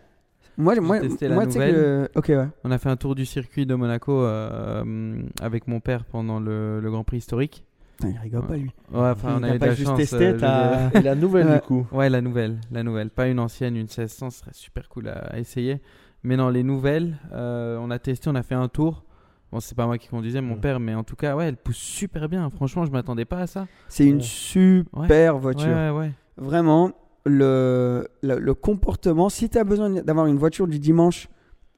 [0.59, 2.09] Moi, moi, testé la moi tu sais que.
[2.17, 2.49] Ok, ouais.
[2.65, 6.81] On a fait un tour du circuit de Monaco euh, avec mon père pendant le,
[6.81, 7.65] le Grand Prix historique.
[7.97, 8.71] Putain, il rigole pas, lui.
[8.93, 9.97] Ouais, enfin, on T'as a eu de pas la juste chance.
[9.99, 11.55] testé, euh, je- t'as- Et la nouvelle, Ouais.
[11.55, 11.87] du coup.
[11.93, 13.09] Ouais, la nouvelle, la nouvelle.
[13.11, 15.81] Pas une ancienne, une 1600, ce serait super cool à, à essayer.
[16.25, 19.05] Mais non, les nouvelles, euh, on a testé, on a fait un tour.
[19.51, 20.61] Bon, c'est pas moi qui conduisais, mon Mm.
[20.61, 22.49] père, mais en tout cas, ouais, elle pousse super bien.
[22.51, 23.67] Franchement, je m'attendais pas à ça.
[23.89, 25.69] C'est une super Ouais, voiture.
[25.75, 26.11] ouais, ouais.
[26.37, 26.93] Vraiment,
[27.25, 31.29] le, le, le comportement, si tu as besoin d'avoir une voiture du dimanche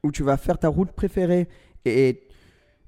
[0.02, 1.48] où tu vas faire ta route préférée
[1.84, 2.22] et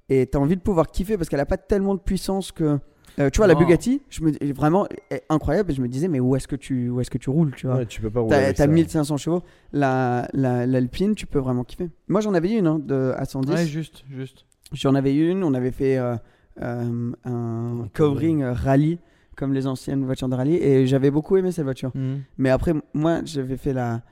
[0.08, 2.78] et tu as envie de pouvoir kiffer parce qu'elle a pas tellement de puissance que.
[3.18, 3.54] euh, tu vois, la.
[3.54, 6.90] Bugatti, je me, vraiment est incroyable et je me disais, mais où est-ce que tu,
[6.90, 7.76] où est-ce que tu roules tu vois?
[7.76, 8.30] Ouais, tu peux pas rouler.
[8.30, 8.68] T'as avec t'as ça.
[8.68, 9.42] 1500 chevaux,
[9.72, 11.88] la, la- l'Alpine, tu peux vraiment kiffer.
[12.08, 13.52] Moi, j'en avais une hein, de, à 110.
[13.52, 14.44] Ouais, juste, juste.
[14.72, 16.16] J'en avais une, on avait fait euh,
[16.60, 18.98] euh, un covering euh, rallye,
[19.36, 21.90] comme les anciennes voitures de rallye, et j'avais beaucoup aimé cette voiture.
[21.94, 22.22] Mhm.
[22.38, 24.02] Mais après, moi, j'avais fait la,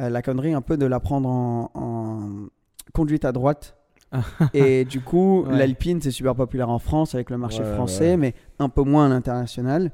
[0.00, 2.48] euh, la connerie un peu de la prendre en, en
[2.92, 3.76] conduite à droite.
[4.54, 5.58] et du coup, Ouais.
[5.58, 8.16] l'Alpine, c'est super populaire en France avec le marché Ouais, français, ouais.
[8.16, 9.90] mais un peu moins à l'international.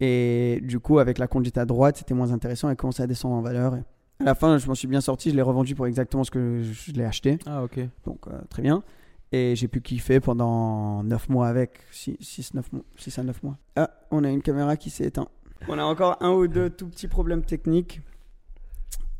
[0.00, 3.36] Et du coup, avec la conduite à droite, c'était moins intéressant et commençait à descendre
[3.36, 3.76] en valeur.
[3.76, 3.82] Et
[4.20, 6.60] à la fin, je m'en suis bien sorti, je l'ai revendu pour exactement ce que
[6.62, 7.38] je l'ai acheté.
[7.46, 7.80] Ah, ok.
[8.04, 8.82] Donc, euh, très bien.
[9.34, 13.56] Et j'ai pu kiffer pendant 9 mois avec, 6 à 9 mois.
[13.74, 15.28] Ah, on a une caméra qui s'est éteinte.
[15.66, 18.00] On a encore un ou deux tout petits problèmes techniques.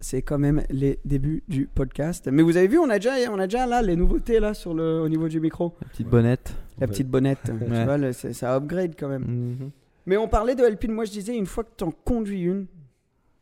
[0.00, 2.28] C'est quand même les débuts du podcast.
[2.30, 4.72] Mais vous avez vu, on a déjà, on a déjà là les nouveautés là sur
[4.72, 5.74] le, au niveau du micro.
[5.82, 6.54] La petite bonnette.
[6.78, 7.38] La petite bonnette.
[7.44, 7.84] Tu Ouais.
[7.84, 9.24] vois, le- c'est- ça upgrade quand même.
[9.24, 9.70] Mhm.
[10.06, 10.92] Mais on parlait de Alpine.
[10.92, 12.66] Moi, je disais, une fois que tu en conduis une,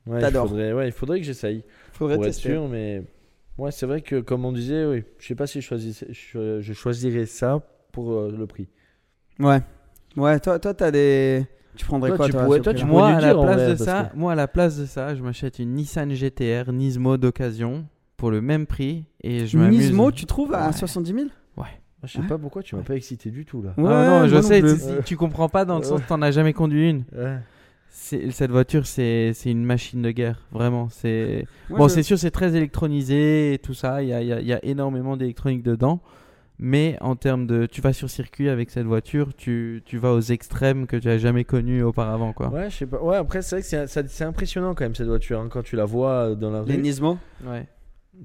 [0.07, 0.49] Ouais, il T'adores.
[0.49, 2.49] faudrait, ouais, il faudrait que j'essaye faudrait pour être tester.
[2.51, 3.03] sûr, mais
[3.59, 6.61] ouais, c'est vrai que comme on disait, oui, je sais pas si je, choisissais- je,
[6.61, 7.61] je choisirais ça
[7.93, 8.69] pour euh, le prix.
[9.39, 9.61] Ouais.
[10.17, 11.47] Ouais, toi, toi, t'as des.
[11.75, 14.11] Tu prendrais Toi, quoi, tu toi, pourrais- tu Moi, à la place vrai, de ça,
[14.13, 17.87] que- moi, à la place de ça, je m'achète une Nissan GTR Nismo d'occasion
[18.19, 19.79] pour le même prix et je m'amuse.
[19.91, 20.73] Nismo, tu trouves à Ouais.
[20.73, 21.27] 70 000
[22.05, 22.27] Ah, je sais Ouais.
[22.27, 23.75] pas pourquoi tu m'as pas excité du tout là.
[23.79, 26.53] Ah non, je sais, tu, tu comprends pas dans le sens que t'en as jamais
[26.53, 27.05] conduit une.
[27.95, 30.89] Cette voiture, c'est c'est une machine de guerre, vraiment.
[30.91, 34.03] C'est bon, je- c'est sûr, c'est très électronisé et tout ça.
[34.03, 36.01] Il y a, il y a- y a énormément d'électronique dedans.
[36.59, 40.21] Mais en termes de, tu vas sur circuit avec cette voiture, tu, tu vas aux
[40.21, 42.49] extrêmes que tu as jamais connus auparavant, quoi.
[42.51, 43.03] Ouais, je sais pas.
[43.03, 45.63] Ouais, après c'est vrai que c'est ça- c'est impressionnant quand même cette voiture hein, quand
[45.63, 46.81] tu la vois dans la Les rue.
[46.83, 47.67] Nismo Ouais.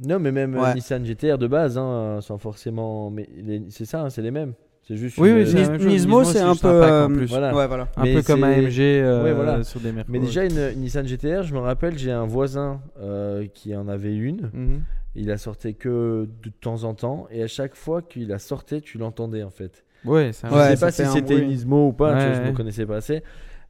[0.05, 0.75] Non, mais même euh, Ouais.
[0.75, 3.09] Nissan GTR de base, hein, sans forcément.
[3.09, 4.53] Mais les- c'est ça, hein, c'est les mêmes.
[4.87, 5.17] C'est juste.
[5.17, 5.85] Oui, une- oui, la chose.
[5.85, 6.79] Nismo, c'est un peu.
[6.79, 7.25] pack en euh.
[7.27, 7.53] Voilà.
[7.55, 7.87] Ouais, voilà.
[7.97, 9.63] Un Mais peu comme AMG euh, Ouais, voilà.
[9.63, 10.11] sur des Mercos.
[10.11, 13.87] Mais déjà, une, une Nissan GTR, je me rappelle, j'ai un voisin euh, qui en
[13.89, 14.49] avait une.
[14.53, 14.81] Mhm.
[15.15, 17.27] Il a sorti que de temps en temps.
[17.31, 19.83] Et à chaque fois qu'il a sorti, tu l'entendais en fait.
[20.05, 22.17] Ouais, ça Je Ouais, sais ça pas si un c'était une Nismo ou pas, tu
[22.19, 22.53] vois, Ouais, je ne ouais.
[22.53, 23.23] connaissais pas assez.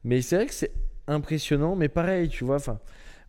[0.04, 0.70] Mais c'est vrai que c'est
[1.08, 2.56] impressionnant, mais pareil, tu vois.
[2.56, 2.78] Enfin,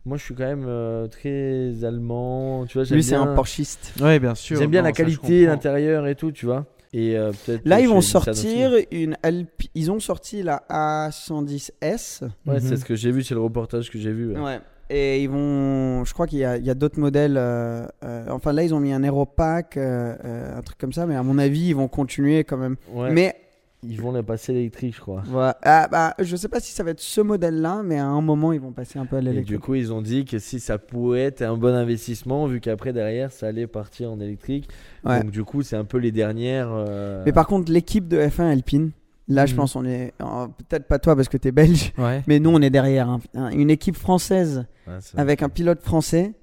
[0.04, 2.66] moi, je suis quand même euh, très allemand.
[2.66, 3.94] Tu vois, Lui, c'est un Porschiste.
[4.00, 4.58] Ouais, bien sûr.
[4.58, 6.66] J'aime bien Non, la qualité, l'intérieur et tout, tu vois.
[6.92, 7.62] Et euh, peut-être.
[7.64, 9.70] Là, ils vont sortir une Alpi...
[9.76, 12.22] Ils ont sorti la A110S.
[12.46, 12.60] Ouais, Mhm.
[12.60, 14.32] c'est ce que j'ai vu, c'est le reportage que j'ai vu.
[14.34, 14.40] ouais.
[14.40, 14.60] Ouais.
[14.92, 16.04] Et ils vont.
[16.04, 17.36] Je crois qu'il y a, il y a d'autres modèles.
[17.36, 21.06] euh, euh, enfin, là, ils ont mis un Aeropack, euh, euh, un truc comme ça.
[21.06, 22.74] Mais à mon avis, ils vont continuer quand même.
[22.92, 23.12] Ouais.
[23.12, 23.36] Mais
[23.82, 25.22] Ils vont la passer électrique, je crois.
[25.26, 25.56] voilà.
[25.62, 28.52] Ah, bah, je sais pas si ça va être ce modèle-là, mais à un moment,
[28.52, 29.60] ils vont passer un peu à Et du l'électrique.
[29.60, 33.32] coup, ils ont dit que si ça pourrait être un bon investissement, vu qu'après, derrière,
[33.32, 34.68] ça allait partir en électrique.
[35.04, 35.22] Ouais.
[35.22, 36.68] Donc, du coup, c'est un peu les dernières.
[36.70, 38.90] euh, Mais par contre, l'équipe de F1 Alpine,
[39.28, 39.56] là, je Mhm.
[39.56, 40.12] pense on est.
[40.20, 42.22] euh, Peut-être pas toi parce que t'es belge, Ouais.
[42.26, 43.08] mais nous, on est derrière.
[43.08, 43.20] hein.
[43.34, 46.34] Un- Une équipe française ouais, ça- avec un pilote français.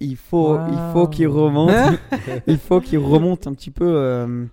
[0.00, 1.70] Il, faut, il faut qu'il remonte.
[2.48, 4.44] il faut qu'il remonte un petit peu euh,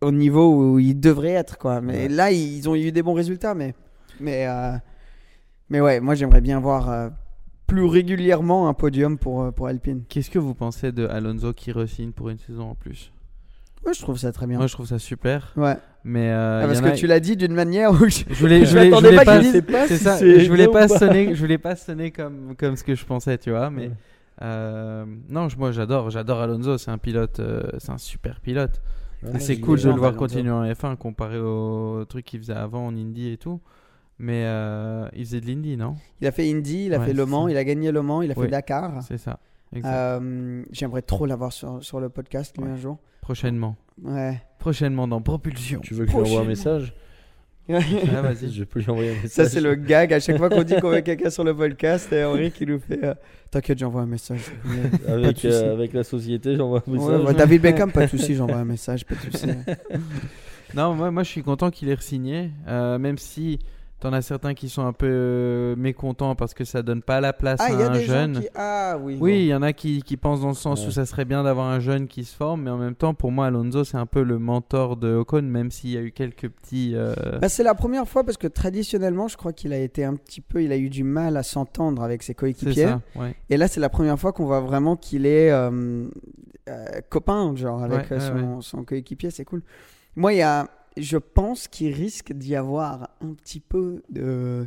[0.00, 1.80] au niveau où il devrait être, quoi.
[1.80, 2.08] Mais Ouais.
[2.08, 3.74] là, ils ont eu des bons résultats, mais,
[4.20, 4.72] mais, euh,
[5.70, 7.08] mais ouais, moi, j'aimerais bien voir euh,
[7.66, 10.02] plus régulièrement un podium pour, euh, pour Alpine.
[10.08, 13.12] Qu'est-ce que vous pensez de Alonso qui re-signe pour une saison en plus?
[13.84, 14.58] Ouais, je trouve ça très bien.
[14.58, 15.52] Moi, je trouve ça super.
[15.56, 15.76] Ouais.
[16.02, 18.64] Mais euh, Ah, parce que a- tu l'as dit d'une manière où je, je voulais,
[18.64, 20.16] je voulais, je m'attendais voulais pas dise- pas c'est si ça.
[20.16, 20.98] c'est Je voulais pas pas.
[20.98, 23.70] sonner, je voulais pas sonner comme comme ce que je pensais, tu vois.
[23.70, 23.92] Mais Ouais.
[24.42, 26.78] euh, non, je- moi j'adore, j'adore Alonso.
[26.78, 28.80] C'est un pilote, euh, c'est un super pilote.
[29.38, 32.94] C'est cool de le voir continuer en F1 comparé au truc qu'il faisait avant en
[32.96, 33.60] Indy et tout.
[34.18, 35.96] Mais euh, il faisait de l'Indy, non?
[36.22, 37.50] Il a fait Indy, il a Ouais, fait Le Mans, ça.
[37.50, 38.46] il a gagné Le Mans, il a fait.
[38.48, 39.02] Dakar.
[39.02, 39.38] C'est ça.
[39.74, 39.92] Exact.
[39.92, 42.70] Euh, J'aimerais trop l'avoir sur, sur le podcast lui Ouais.
[42.70, 42.98] un jour.
[43.20, 43.76] Prochainement.
[44.02, 44.40] Ouais.
[44.58, 45.80] Prochainement dans Propulsion.
[45.80, 46.94] Tu veux que je lui envoie un message?
[47.68, 48.52] Ah, vas-y.
[48.52, 49.30] Je peux lui envoyer un message.
[49.30, 50.12] Ça, c'est le gag.
[50.12, 52.78] À chaque fois qu'on dit qu'on veut quelqu'un sur le podcast, et Henri qui nous
[52.78, 53.14] fait euh,
[53.50, 54.40] T'inquiète, j'envoie un message.
[55.08, 57.24] Avec, euh, avec la société, j'envoie un Ouais, message.
[57.26, 59.46] ouais, David Beckham, pas de souci, j'envoie un message, pas de souci.
[60.74, 63.60] Non, moi, moi je suis content qu'il ait re-signé, euh, même si
[64.00, 67.32] t'en as certains qui sont un peu euh, mécontents parce que ça donne pas la
[67.32, 68.34] place Ah, à il y a un des jeune.
[68.34, 68.48] gens qui.
[68.54, 69.16] Ah, oui.
[69.20, 70.88] Oui, il y en a qui, qui pensent dans le sens Ouais.
[70.88, 73.32] où ça serait bien d'avoir un jeune qui se forme, mais en même temps, pour
[73.32, 76.48] moi, Alonso, c'est un peu le mentor de Ocon, même s'il y a eu quelques
[76.48, 76.92] petits.
[76.94, 80.14] euh, Bah, c'est la première fois parce que traditionnellement, je crois qu'il a été un
[80.14, 80.62] petit peu.
[80.62, 82.84] Il a eu du mal à s'entendre avec ses c'est coéquipiers.
[82.86, 83.34] ça, ouais.
[83.50, 86.06] Et là, c'est la première fois qu'on voit vraiment qu'il est euh,
[86.68, 89.62] euh, copain, genre, avec Ouais, ouais, son, son coéquipier, c'est cool.
[90.16, 94.66] Moi, il y a, je pense qu'il risque d'y avoir un petit peu de,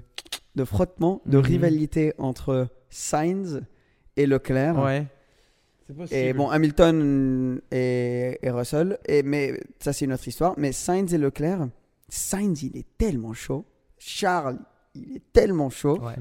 [0.56, 1.44] de frottement, de Mhm.
[1.44, 3.62] rivalité entre Sainz
[4.18, 4.78] et Leclerc.
[4.82, 5.06] Ouais.
[5.88, 6.20] C'est possible.
[6.20, 10.54] Et bon, Hamilton et, et Russell, et, mais ça c'est une autre histoire.
[10.58, 11.68] Mais Sainz et Leclerc,
[12.10, 13.66] Sainz il est tellement chaud.
[13.98, 14.60] Charles,
[14.96, 16.00] il est tellement chaud.
[16.00, 16.14] Ouais.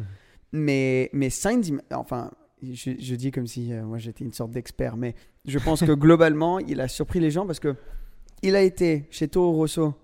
[0.52, 2.30] Mais, mais Sainz, il enfin,
[2.62, 5.92] je, je dis comme si euh, moi j'étais une sorte d'expert, mais je pense que
[6.04, 7.76] globalement, il a surpris les gens parce que
[8.42, 9.94] il a été chez Toro Rosso.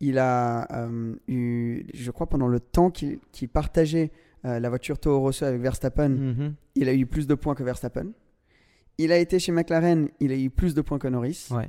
[0.00, 3.18] Il a euh, eu, je crois, pendant le temps qu'il
[3.52, 4.10] partageait
[4.44, 6.54] euh, la voiture Toro Rosso avec Verstappen, Mhm.
[6.76, 8.06] il a eu plus de points que Verstappen.
[8.98, 11.48] Il a été chez McLaren, il a eu plus de points que Norris.
[11.50, 11.68] Ouais.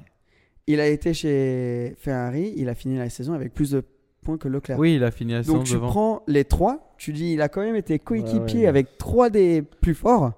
[0.67, 3.83] Il a été chez Ferrari, il a fini la saison avec plus de
[4.21, 4.77] points que Leclerc.
[4.77, 5.87] Oui, il a fini la saison Donc tu devant.
[5.87, 8.67] prends les trois, tu dis il a quand même été coéquipier Ouais, ouais.
[8.67, 10.33] avec trois des plus forts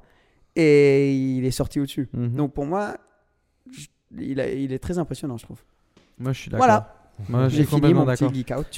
[0.56, 2.08] et il est sorti au-dessus.
[2.14, 2.30] Mhm.
[2.36, 2.96] Donc pour moi,
[4.20, 5.62] il, a- il est très impressionnant, je trouve.
[6.20, 6.66] Moi, je suis d'accord.
[6.66, 6.96] Voilà,
[7.30, 8.32] Moi, je j'ai complètement d'accord.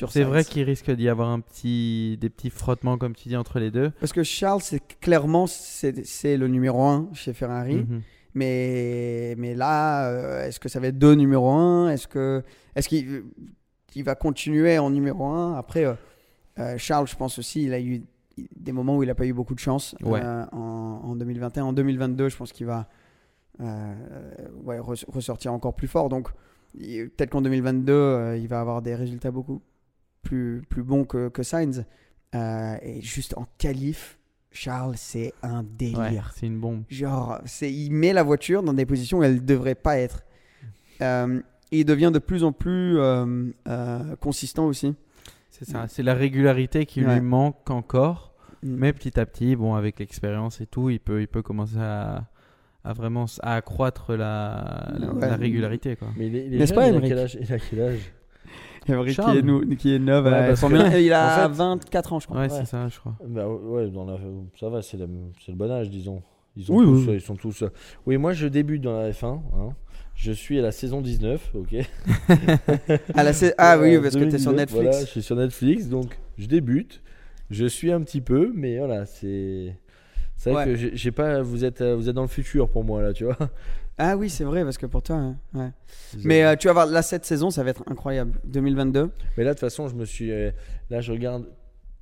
[0.10, 3.60] C'est vrai qu'il risque d'y avoir un petit, des petits frottements, comme tu dis, entre
[3.60, 3.92] les deux.
[4.00, 7.78] Parce que Charles, c'est clairement c'est le numéro 1 chez Ferrari.
[7.78, 8.02] Mhm.
[8.36, 12.44] Mais, mais là, euh, est-ce que ça va être deux numéro 1 Est-ce que
[12.76, 13.24] est-ce qu'il
[13.96, 15.94] il va continuer en numéro 1 Après, euh,
[16.60, 18.02] euh, Charles, je pense aussi, il a eu
[18.56, 20.20] des moments où il n'a pas eu beaucoup de chance Ouais.
[20.24, 21.66] euh, en, en 2021.
[21.66, 22.84] En 2022, je pense qu'il va euh,
[23.60, 26.10] ouais, res- ressortir encore plus fort.
[26.10, 26.30] Donc,
[26.78, 29.62] peut-être qu'en 2022, euh, il va avoir des résultats beaucoup
[30.22, 31.86] plus, plus bons que, que Sainz.
[32.36, 34.18] Euh, et juste en qualif,
[34.52, 36.32] Charles, c'est un Ouais, délire.
[36.36, 36.84] c'est une bombe.
[36.90, 40.24] Genre, il met la voiture dans des positions où elle ne devrait pas être.
[41.02, 44.96] Euh, et il devient de plus en plus euh, euh, consistant aussi.
[45.50, 45.88] C'est ça.
[45.88, 47.16] C'est la régularité qui Ouais.
[47.16, 48.34] lui manque encore.
[48.64, 48.76] Mm.
[48.78, 52.26] Mais petit à petit, bon, avec l'expérience et tout, il peut, il peut commencer à,
[52.84, 55.22] à vraiment à accroître la, la- Ouais.
[55.22, 55.96] la régularité.
[55.96, 56.10] Quoi.
[56.18, 58.12] Mais il est, il est N'est-ce pas, il a quel âge Il a quel âge?
[58.88, 60.66] Emmerich qui est, nou- qui est neuf, Ouais, euh, que-
[60.96, 60.98] 1.
[61.00, 62.38] il a en fait- 24 ans, je crois.
[62.42, 62.58] Ouais, Ouais.
[62.60, 63.16] c'est ça, je crois.
[63.26, 64.18] Bah ouais, dans la-
[64.60, 66.22] ça va, c'est, c'est le bon âge, disons.
[66.58, 67.16] Ils, ont Oui, tous, oui.
[67.16, 67.64] ils sont tous.
[67.64, 67.70] euh,
[68.06, 69.26] Oui, moi je débute dans la F1.
[69.56, 69.70] hein.
[70.16, 71.76] Je suis à la saison 19, ok.
[73.16, 73.24] Ah,
[73.58, 74.74] ah oui, Euh, parce que tu es sur 2009, Netflix.
[74.74, 77.02] Voilà, je suis sur Netflix, donc je débute.
[77.50, 79.76] Je suis un petit peu, mais voilà, c'est.
[80.44, 80.74] C'est vrai Ouais.
[80.74, 81.42] que j'ai pas.
[81.42, 83.38] Vous êtes, euh, vous êtes dans le futur pour moi là, tu vois.
[84.00, 85.18] Ah oui, c'est vrai, parce que pour toi.
[85.18, 85.70] hein, ouais.
[86.26, 88.40] Mais euh, tu vas voir, là, cette saison, ça va être incroyable.
[88.46, 89.12] 2022.
[89.38, 90.32] Mais là, de toute façon, je me suis.
[90.32, 90.50] euh,
[90.90, 91.46] Là, je regarde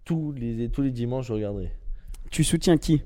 [0.05, 1.69] tous les tous les dimanches, je regarderai.
[2.31, 3.03] Tu soutiens qui?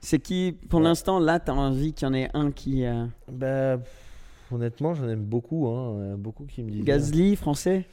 [0.00, 0.86] C'est qui, pour Ouais.
[0.86, 2.86] l'instant, là, tu as envie qu'il y en ait un qui.
[2.86, 6.16] euh, Bah, pff, honnêtement, j'en aime beaucoup, hein.
[6.16, 6.84] Beaucoup qui me disent.
[6.84, 7.84] Gasly, français?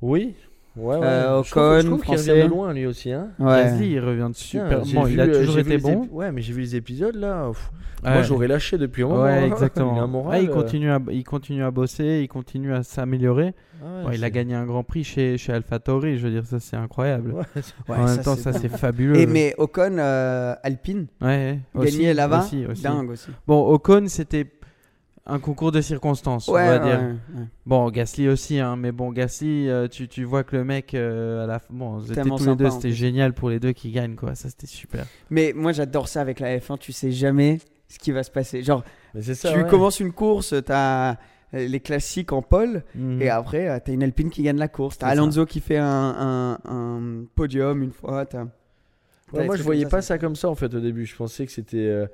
[0.00, 0.36] Oui.
[0.76, 1.04] Ouais, ouais.
[1.04, 2.30] Euh, je trouve, je Ocon, trouve qu'il français.
[2.32, 3.28] revient de loin lui aussi, hein.
[3.40, 4.84] Gasly, il revient de super.
[4.84, 6.04] j'ai Bon, vu, il a toujours été bon.
[6.04, 7.48] ép- Ouais, mais j'ai vu les épisodes là.
[7.48, 7.70] pff,
[8.02, 8.12] Ouais.
[8.14, 9.22] Moi, j'aurais lâché depuis un moment.
[9.24, 9.44] Ouais, hein.
[9.52, 9.94] exactement.
[9.94, 10.42] Il a un moral.
[10.42, 13.52] il, euh, continue à, il continue à bosser, il continue à s'améliorer.
[13.82, 16.46] ah ouais, Bon, il a gagné un grand prix chez, chez AlphaTauri, je veux dire,
[16.46, 17.32] ça c'est incroyable.
[17.34, 17.42] Ouais,
[17.88, 19.16] Ouais, en ça, même temps, c'est ça c'est fabuleux.
[19.16, 22.46] Et mais Ocon, euh, Alpine, ouais, ouais, gagné là-bas,
[22.82, 23.30] dingue aussi.
[23.46, 24.46] Bon, Ocon, c'était
[25.26, 26.98] un concours de circonstances, on va ouais, dire.
[27.00, 27.44] ouais.
[27.66, 31.44] Bon, Gasly aussi, hein, mais bon, Gasly, euh, tu, tu vois que le mec, euh,
[31.44, 34.34] à la bon, Tellement tous les deux, c'était génial pour les deux qui gagnent, quoi.
[34.34, 35.06] Ça, c'était super.
[35.28, 38.62] Mais moi, j'adore ça avec la F1, tu sais jamais ce qui va se passer.
[38.62, 38.82] Genre,
[39.14, 39.52] Mais c'est ça.
[39.52, 39.68] tu ouais.
[39.68, 41.18] commences une course, tu as
[41.52, 43.20] les classiques en pole, Mhm.
[43.22, 44.98] et après, tu as une Alpine qui gagne la course.
[44.98, 45.22] Tu as C'est ça.
[45.22, 48.24] Alonso qui fait un, un- un podium une fois.
[48.24, 48.46] t'as-
[49.32, 51.06] t'as moi, je voyais pas ça comme ça en fait au début.
[51.06, 52.06] Je pensais que c'était euh,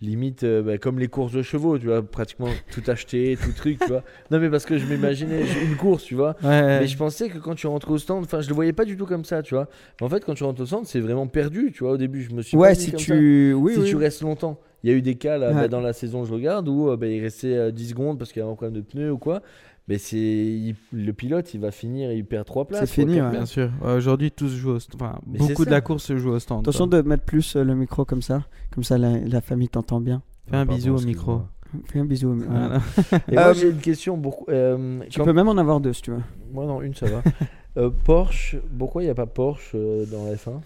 [0.00, 3.78] limite euh, bah, comme les courses de chevaux, tu vois, pratiquement tout acheté, tout truc,
[3.78, 4.02] tu vois.
[4.30, 6.36] Non, mais parce que je m'imaginais une course, tu vois.
[6.42, 8.84] Ouais, Mais je pensais que quand tu rentres au stand, enfin, je le voyais pas
[8.84, 9.68] du tout comme ça, tu vois.
[10.00, 11.92] En fait, quand tu rentres au stand, c'est vraiment perdu, tu vois.
[11.92, 13.04] Au début, je me suis Ouais, si tu.
[13.06, 13.14] ça.
[13.56, 13.88] Oui, si oui.
[13.88, 14.60] tu restes longtemps.
[14.82, 15.54] Il y a eu des cas là, Ouais.
[15.54, 18.32] bah, dans la saison, je regarde, où euh, bah, il restait euh, 10 secondes parce
[18.32, 19.40] qu'il y avait un problème de pneu ou quoi.
[19.88, 22.80] Mais c'est il- le pilote, il va finir, il perd 3 places.
[22.80, 23.30] C'est fini, ouais.
[23.30, 23.70] Bien sûr.
[23.82, 25.02] Ouais, Aujourd'hui, tout se joue au stand.
[25.02, 26.60] Enfin, Mais c'est beaucoup de la course se joue au stand.
[26.60, 28.44] Attention de mettre plus euh, le micro comme ça.
[28.72, 30.22] Comme ça, la, la famille t'entend bien.
[30.48, 31.42] Fais un bisou au micro.
[31.86, 32.30] Fais un bisou.
[32.30, 32.80] au- voilà.
[33.28, 34.16] Et moi, Euh, j'ai une question.
[34.16, 36.22] Beaucoup, euh, Tu quand- peux même en avoir deux si tu veux.
[36.52, 37.22] Moi, non, une, ça va.
[37.76, 40.60] Euh, Porsche, pourquoi il n'y a pas Porsche euh, dans la F1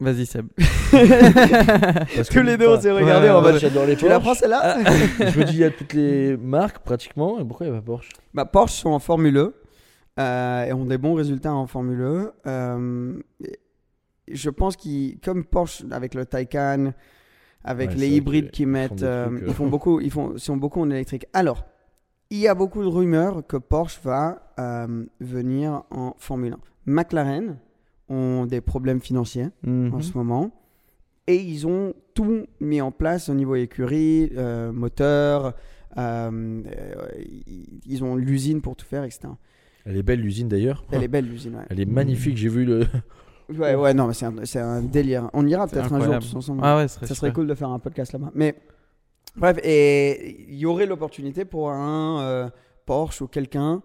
[0.00, 0.46] Vas-y, Seb.
[0.90, 3.58] Parce Tous les deux, on s'est regardé ouais, en mode.
[3.58, 4.24] J'adore les Tu la Porsche.
[4.24, 4.78] prends celle-là
[5.18, 7.40] Je me dis, il y a toutes les marques pratiquement.
[7.40, 8.10] Et pourquoi il n'y a pas Porsche?
[8.32, 9.54] Bah, Porsche sont en Formule E
[10.20, 12.32] euh, et ont des bons résultats en Formule E.
[12.46, 13.18] Euh,
[14.30, 16.92] je pense qu'ils, comme Porsche avec le Taycan,
[17.64, 20.56] avec Ouais, les hybrides qu'ils mettent, euh, trucs, ils font beaucoup, ils font, ils sont
[20.56, 21.26] beaucoup en électrique.
[21.32, 21.64] Alors,
[22.30, 26.58] il y a beaucoup de rumeurs que Porsche va euh, venir en Formule 1.
[26.86, 27.56] McLaren
[28.08, 30.02] ont des problèmes financiers en Mhm.
[30.02, 30.50] ce moment.
[31.26, 35.54] Et ils ont tout mis en place au niveau écurie, euh, moteur.
[35.96, 37.06] euh, euh,
[37.86, 39.28] ils- ont l'usine pour tout faire, etc.
[39.84, 40.84] Elle est belle l'usine d'ailleurs.
[40.92, 41.56] Elle est belle l'usine.
[41.56, 41.64] Ouais.
[41.70, 42.36] Elle est magnifique.
[42.36, 42.84] J'ai vu le.
[43.58, 45.28] ouais, ouais, non, mais c'est un, c'est un délire.
[45.32, 46.60] On ira peut-être un jour tous ensemble.
[46.62, 48.30] Ah ouais, ce serait Ça serait cool de faire un podcast là-bas.
[48.34, 48.54] Mais
[49.36, 52.48] bref, et il y aurait l'opportunité pour un euh,
[52.86, 53.80] Porsche ou quelqu'un, euh,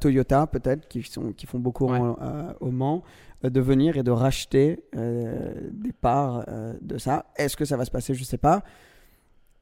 [0.00, 1.98] Toyota peut-être, qui, sont, qui font beaucoup Ouais.
[1.98, 3.02] en- euh, au Mans,
[3.44, 7.26] euh, de venir et de racheter euh, des parts euh, de ça.
[7.36, 8.14] Est-ce que ça va se passer?
[8.14, 8.62] Je sais pas.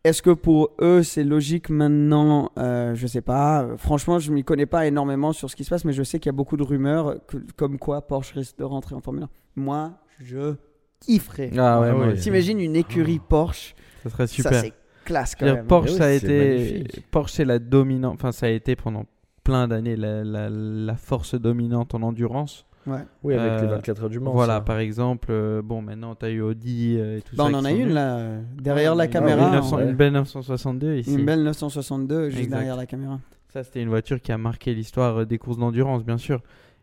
[0.04, 2.50] Est-ce que pour eux c'est logique maintenant?
[2.58, 3.62] Euh, Je sais pas.
[3.64, 6.18] Euh, Franchement, je m'y connais pas énormément sur ce qui se passe, mais je sais
[6.18, 9.24] qu'il y a beaucoup de rumeurs que- comme quoi Porsche risque de rentrer en Formule
[9.24, 9.28] 1.
[9.56, 10.54] Moi, je
[11.00, 11.50] kifferais.
[11.58, 12.14] Ah ouais, Ah ouais.
[12.16, 13.74] T'imagines une écurie Porsche?
[14.04, 14.60] Ça serait Ça, super.
[14.60, 14.72] c'est
[15.04, 15.66] classe quand même.
[15.66, 16.84] Porsche, ça a été.
[17.10, 18.14] Porsche, c'est la dominante.
[18.14, 19.04] Enfin, ça a été pendant
[19.48, 22.64] plein d'années la, la, la force dominante en endurance.
[22.86, 23.00] Ouais.
[23.22, 24.32] Oui, avec les Euh, 24 heures du Mans.
[24.32, 24.60] Voilà, ça.
[24.62, 27.50] par exemple, euh, bon, maintenant, tu as eu Audi euh, et tout Bah, ça.
[27.50, 29.46] on en a une là, euh, derrière la Une- caméra.
[29.48, 31.14] Une, 900 en- une belle 962 ici.
[31.14, 32.56] Une belle 962 juste Exact.
[32.56, 33.20] derrière la caméra.
[33.52, 36.40] Ça, c'était une voiture qui a marqué l'histoire euh, des courses d'endurance, bien sûr.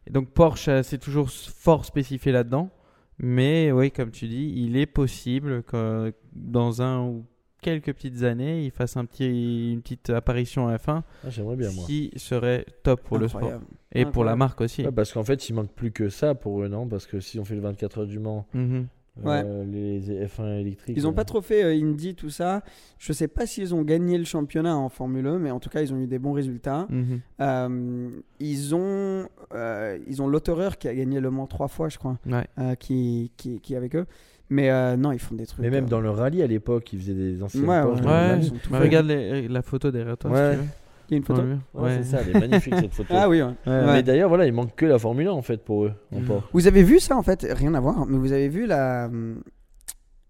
[0.07, 2.69] Et donc, Porsche, euh, c'est toujours fort spécifié là-dedans.
[3.17, 7.25] Mais oui, comme tu dis, il est possible que dans un ou
[7.65, 11.55] quelques petites années, il fasse un petit, une petite apparition à la fin, Ah, J'aimerais
[11.55, 11.83] bien, moi.
[11.85, 13.41] qui serait top pour le sport.
[13.41, 13.65] Incroyable.
[13.93, 14.83] Et pour la marque aussi.
[14.85, 16.87] Ouais, parce qu'en fait, il manque plus que ça pour eux, non?
[16.87, 18.87] Parce que si on fait le 24 heures du Mans, Mhm.
[19.25, 20.97] euh, les F1 électriques.
[20.97, 22.61] Ils ont euh, pas trop fait euh, Indy, tout ça.
[22.99, 25.81] Je sais pas s'ils ont gagné le championnat en Formule 1, mais en tout cas,
[25.81, 26.85] ils ont eu des bons résultats.
[26.89, 27.21] Mhm.
[27.39, 28.09] Euh,
[28.41, 32.19] ils ont, euh, ils ont l'autoreur qui a gagné le Mans trois fois, je crois,
[32.25, 32.45] Ouais.
[32.59, 34.05] euh, qui, qui, qui est avec eux.
[34.49, 35.59] Mais euh, non, ils font des trucs.
[35.59, 38.07] Mais même euh, dans le rallye à l'époque, ils faisaient des anciennes Ouais, Porsche ouais,
[38.07, 40.31] Ouais, bah, regarde les- la photo derrière toi.
[40.31, 40.51] Ouais.
[40.51, 40.69] Si tu veux.
[41.07, 41.41] Il y a une photo.
[41.41, 41.97] Ouais, Ouais.
[41.97, 43.09] c'est ça, elle est magnifique cette photo.
[43.17, 43.47] Ah oui, ouais.
[43.47, 43.93] Ouais, Ouais.
[43.93, 46.21] Mais d'ailleurs, voilà, il manque que la Formule 1 en fait pour eux, en.
[46.21, 46.45] Porsche.
[46.53, 47.45] Vous avez vu ça en fait?
[47.51, 49.41] Rien à voir, mais vous avez vu la hum,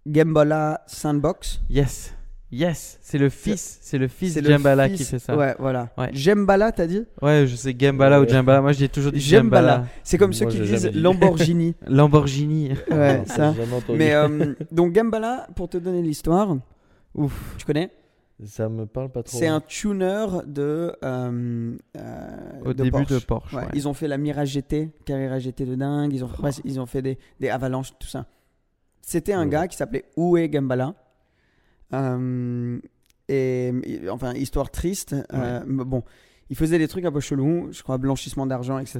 [0.08, 1.62] Gambola Sandbox?
[1.70, 2.15] Yes.
[2.58, 2.98] Yes.
[3.02, 3.80] C'est le fils.
[3.82, 4.34] C'est le fils
[4.96, 5.36] qui fait ça.
[5.36, 5.90] Ouais, voilà.
[5.98, 6.10] Ouais.
[6.14, 7.04] Jembala, t'as dit?
[7.22, 8.30] Ouais, je sais Gambala ou Ouais.
[8.30, 8.62] Jambala.
[8.62, 9.68] Moi, j'ai toujours dit Jembala.
[9.74, 9.88] Jambala.
[10.04, 10.90] C'est comme Moi, ceux qui disent.
[10.94, 11.76] Lamborghini.
[11.88, 12.70] Lamborghini.
[12.92, 13.54] ouais, ça.
[13.54, 14.00] j'ai jamais entendu.
[14.00, 16.56] Mais euh, donc Gambala, pour te donner l'histoire,
[17.14, 17.56] Ouf.
[17.58, 17.92] tu connais?
[18.46, 19.38] Ça me parle pas trop.
[19.38, 20.94] C'est un tuner de.
[21.04, 23.10] euh, euh, Au de début Porsche.
[23.14, 23.54] de Porsche.
[23.54, 23.68] Ouais, ouais.
[23.74, 26.14] Ils ont fait la Mirage GT, Carrera GT de dingue.
[26.14, 26.30] Ils ont,
[26.64, 28.26] ils ont fait des, des avalanches, tout ça.
[29.02, 29.50] C'était un Ouais.
[29.50, 30.94] gars qui s'appelait Uwe Gambala.
[31.94, 32.80] Euh,
[33.28, 33.72] et
[34.12, 35.16] enfin, histoire triste.
[35.34, 36.04] euh, bon,
[36.50, 39.00] il faisait des trucs un peu chelous, je crois, blanchissement d'argent, etc.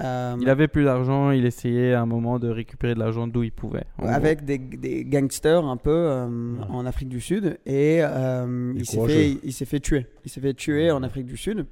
[0.00, 3.42] Euh, Il avait plus d'argent, il essayait à un moment de récupérer de l'argent d'où
[3.42, 3.84] il pouvait.
[3.98, 9.06] avec des, des gangsters un peu euh, en Afrique du Sud et euh, il s'est
[9.06, 11.66] fait il s'est fait tuer il s'est fait tuer en Afrique du Sud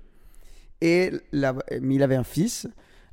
[0.83, 2.67] et la- mais il avait un fils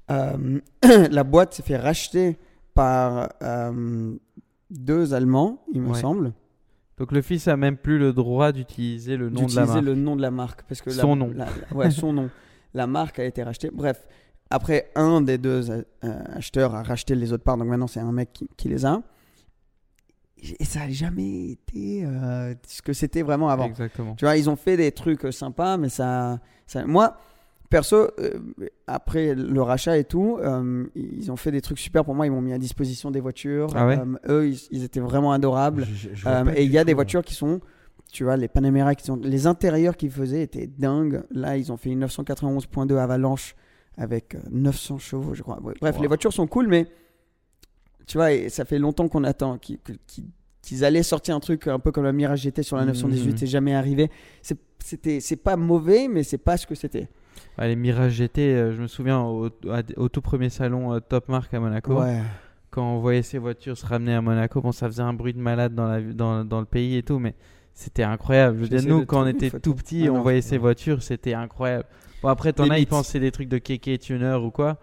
[0.10, 0.60] Euh,
[1.12, 2.38] la boîte s'est fait racheter
[2.74, 4.14] par euh,
[4.72, 6.00] deux Allemands il me Ouais.
[6.02, 6.34] semble.
[6.98, 9.86] Donc le fils a même plus le droit d'utiliser le nom de la d'utiliser marque.
[9.86, 11.32] le nom de la marque parce que la- Son nom.
[11.36, 12.30] la- la- ouais son nom
[12.74, 14.08] la marque a été rachetée bref
[14.50, 15.84] après un des deux euh,
[16.34, 19.02] acheteurs a racheté les autres parts donc maintenant c'est un mec qui, qui les a
[20.60, 24.16] et ça n'a jamais été euh, ce que c'était vraiment avant Exactement.
[24.16, 27.18] tu vois ils ont fait des trucs euh, sympas mais ça, ça- moi
[27.70, 28.40] perso euh,
[28.88, 32.32] après le rachat et tout euh, ils ont fait des trucs super pour moi ils
[32.32, 35.84] m'ont mis à disposition des voitures Ah ouais Euh, eux ils, ils étaient vraiment adorables
[35.86, 37.60] Je- je- et il y a des voitures qui sont,
[38.12, 39.18] tu vois, les Panamera qui sont.
[39.18, 41.24] Les intérieurs qu'ils faisaient étaient dingues.
[41.32, 43.54] Là, ils ont fait une 991.2 Avalanche
[43.98, 45.60] avec euh, 900 chevaux, je crois.
[45.62, 46.02] Bref, Wow.
[46.02, 46.88] les voitures sont cool, mais
[48.06, 51.92] tu vois, et ça fait longtemps qu'on attend qu'ils allaient sortir un truc un peu
[51.92, 53.32] comme la Mirage GT sur la 918.
[53.32, 53.38] Mhm.
[53.38, 54.10] C'est jamais arrivé.
[54.42, 57.10] C'est pas mauvais, mais c'est pas ce que c'était.
[57.58, 61.54] Ouais, les Mirage GT, euh, je me souviens au, tout premier salon euh, Top Mark
[61.54, 62.22] à Monaco, Ouais.
[62.70, 65.40] quand on voyait ces voitures se ramener à Monaco, bon, ça faisait un bruit de
[65.40, 67.34] malade dans, la, dans, dans le pays et tout, mais
[67.74, 68.58] c'était incroyable.
[68.58, 70.58] Je veux dire, J'essaie nous, quand on était tout petits, Ah on non, voyait ces
[70.58, 71.86] voitures, c'était incroyable.
[72.24, 74.78] Bon, après, t'en as, ils pensaient des trucs de kéké tuner ou quoi,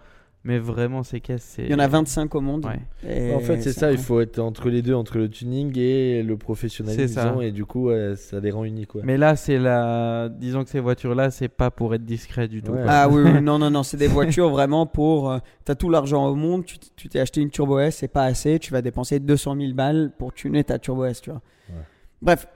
[0.45, 1.65] mais vraiment, ces caisses, c'est.
[1.65, 2.67] Il y en a 25 au monde.
[2.67, 2.81] Ouais.
[3.11, 6.23] Et En fait, c'est ça, il faut être entre les deux, entre le tuning et
[6.23, 8.95] le professionnalisme, et du coup, ça les rend uniques.
[8.95, 9.03] Ouais.
[9.05, 10.29] Mais là, c'est la.
[10.29, 12.73] Disons que ces voitures-là, c'est pas pour être discret du tout.
[12.73, 12.85] Ouais.
[12.87, 15.31] Ah oui, oui, non, non, non, c'est des voitures vraiment pour.
[15.31, 18.59] euh, T'as tout l'argent au monde, tu t'es acheté une Turbo S, c'est pas assez,
[18.59, 21.41] tu vas dépenser 200 000 balles pour tuner ta Turbo S, tu vois.
[21.71, 21.83] Ouais.
[22.21, 22.47] Bref,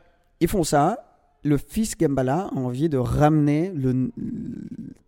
[0.41, 1.05] ils font ça.
[1.45, 4.11] Le fils Gambala a envie de ramener le,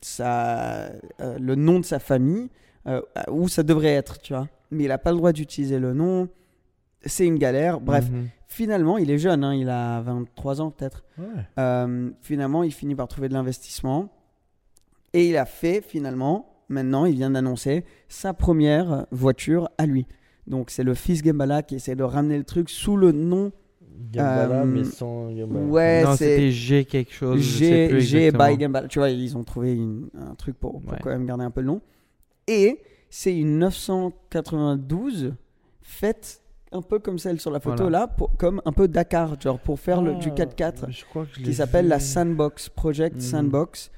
[0.01, 0.87] sa,
[1.21, 2.49] euh, le nom de sa famille
[2.87, 4.49] euh, où ça devrait être, tu vois.
[4.71, 6.29] Mais il n'a pas le droit d'utiliser le nom.
[7.05, 7.81] C'est une galère.
[7.81, 8.29] Bref, Mhm.
[8.47, 11.05] finalement, il est jeune, hein, il a 23 ans peut-être.
[11.19, 11.25] Ouais.
[11.59, 14.09] Euh, finalement, il finit par trouver de l'investissement.
[15.12, 20.07] Et il a fait, finalement, maintenant, il vient d'annoncer sa première voiture à lui.
[20.47, 23.51] Donc, c'est le fils Gambala qui essaie de ramener le truc sous le nom
[24.12, 25.66] Gambala, Euh, mais sans Gambala.
[25.66, 27.40] Ouais, c'était G quelque chose.
[27.40, 28.53] je sais G, plus G exactement.
[28.53, 28.88] by Gambala.
[28.88, 30.99] Tu vois, ils ont trouvé une- un truc pour, pour Ouais.
[31.03, 31.81] quand même garder un peu le nom.
[32.52, 35.34] Et c'est une 992
[35.82, 38.00] faite un peu comme celle sur la photo Voilà.
[38.00, 41.24] là, pour- comme un peu Dakar, genre pour faire le, du Ah, 4x4 je crois
[41.26, 41.98] que je qui s'appelle la.
[41.98, 43.20] Sandbox, Project Mhm.
[43.22, 43.90] Sandbox.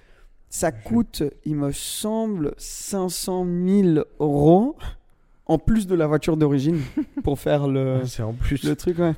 [0.48, 4.76] Ça coûte, il me semble, 500 000 euros
[5.46, 6.78] en plus de la voiture d'origine
[7.24, 8.62] pour faire le, Ah, C'est en plus.
[8.64, 8.98] le truc.
[8.98, 9.14] Ouais.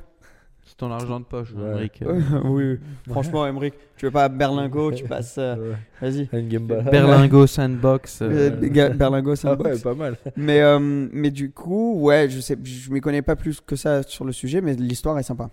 [0.67, 1.61] C'est ton argent de poche, Ouais.
[1.63, 2.01] Emmerich.
[2.05, 5.35] Ouais, oui, franchement, Emmerich, tu veux pas à Berlingo, tu passes.
[5.37, 5.75] euh, Ouais.
[6.01, 6.25] Vas-y.
[6.59, 8.21] Berlingo Sandbox.
[8.23, 9.69] euh, Euh, Berlingo Ah Sandbox.
[9.77, 10.17] ouais, pas mal.
[10.35, 14.01] mais, euh, mais du coup, ouais, je sais, je m'y connais pas plus que ça
[14.03, 15.49] sur le sujet, mais l'histoire est sympa.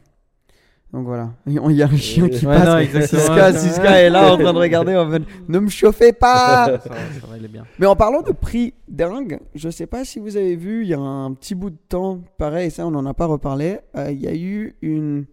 [0.93, 1.33] Donc voilà.
[1.47, 2.93] Il y a un chien qui Ouais, passe.
[2.95, 3.01] non.
[3.01, 6.67] Siska, Siska est là en train de regarder en mode ne me chauffez pas.
[6.67, 7.65] Ça va, ça va, il est bien.
[7.79, 10.95] Mais en parlant de prix dingue, je sais pas si vous avez vu, il y
[10.95, 14.21] a un petit bout de temps, pareil, ça on n'en a pas reparlé, euh, il
[14.21, 15.25] y a eu une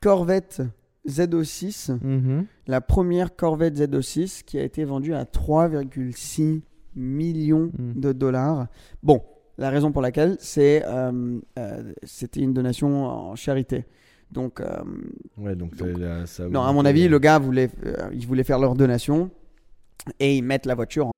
[0.00, 0.62] Corvette
[1.08, 2.46] ZO6, Mhm.
[2.66, 6.62] la première Corvette ZO6 qui a été vendue à 3,6
[6.96, 8.00] millions Mm.
[8.00, 8.66] de dollars.
[9.02, 9.22] Bon,
[9.58, 13.84] la raison pour laquelle c'est euh, euh, c'était une donation en charité.
[14.30, 14.66] Donc, euh,
[15.36, 18.44] Ouais, donc, Donc, là, ça non, à mon avis, le gars voulait, euh, il voulait
[18.44, 19.30] faire leur donation
[20.18, 21.12] et ils mettent la voiture en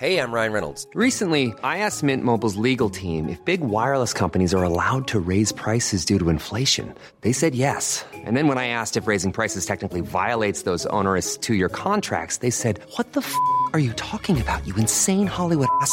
[0.00, 0.86] Hey, I'm Ryan Reynolds.
[0.94, 5.50] Recently, I asked Mint Mobile's legal team if big wireless companies are allowed to raise
[5.50, 6.94] prices due to inflation.
[7.22, 8.04] They said yes.
[8.14, 12.36] And then when I asked if raising prices technically violates those onerous two year contracts,
[12.36, 13.34] they said, What the f
[13.72, 15.92] are you talking about, you insane Hollywood ass?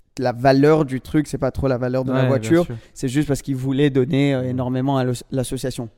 [0.19, 2.67] la valeur du truc, c'est pas trop la valeur de Ouais, la voiture.
[2.93, 5.89] C'est juste parce qu'ils voulaient donner euh, énormément à l'association.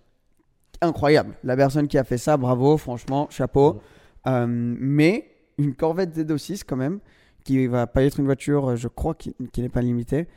[0.82, 1.36] Incroyable.
[1.44, 3.82] La personne qui a fait ça, bravo, franchement, chapeau.
[4.28, 7.00] Euh, mais une Corvette Z06 quand même,
[7.44, 10.28] qui va pas être une voiture, euh, je crois, qui, qui n'est pas limitée,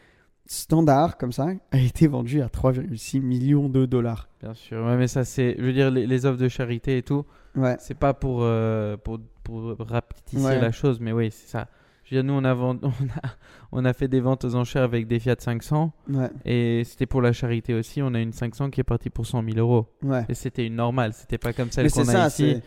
[0.46, 4.28] standard comme ça, a été vendue à 3,6 millions de dollars.
[4.40, 7.02] Bien sûr, ouais, mais ça c'est, je veux dire, les, les offres de charité et
[7.02, 7.24] tout,
[7.56, 7.76] Ouais.
[7.80, 10.60] c'est pas pour, euh, pour, pour rapetisser Ouais.
[10.60, 11.68] la chose, mais oui, c'est ça.
[12.04, 13.32] Je veux dire, nous on a, vend- on a,
[13.76, 16.28] on a fait des ventes aux enchères avec des Fiat 500 Ouais.
[16.44, 18.00] et c'était pour la charité aussi.
[18.02, 19.86] On a une 500 qui est partie pour 100 000 euros.
[20.02, 20.24] Ouais.
[20.28, 22.60] Et c'était une normale, c'était pas comme celle Mais c'est qu'on a ça, ici.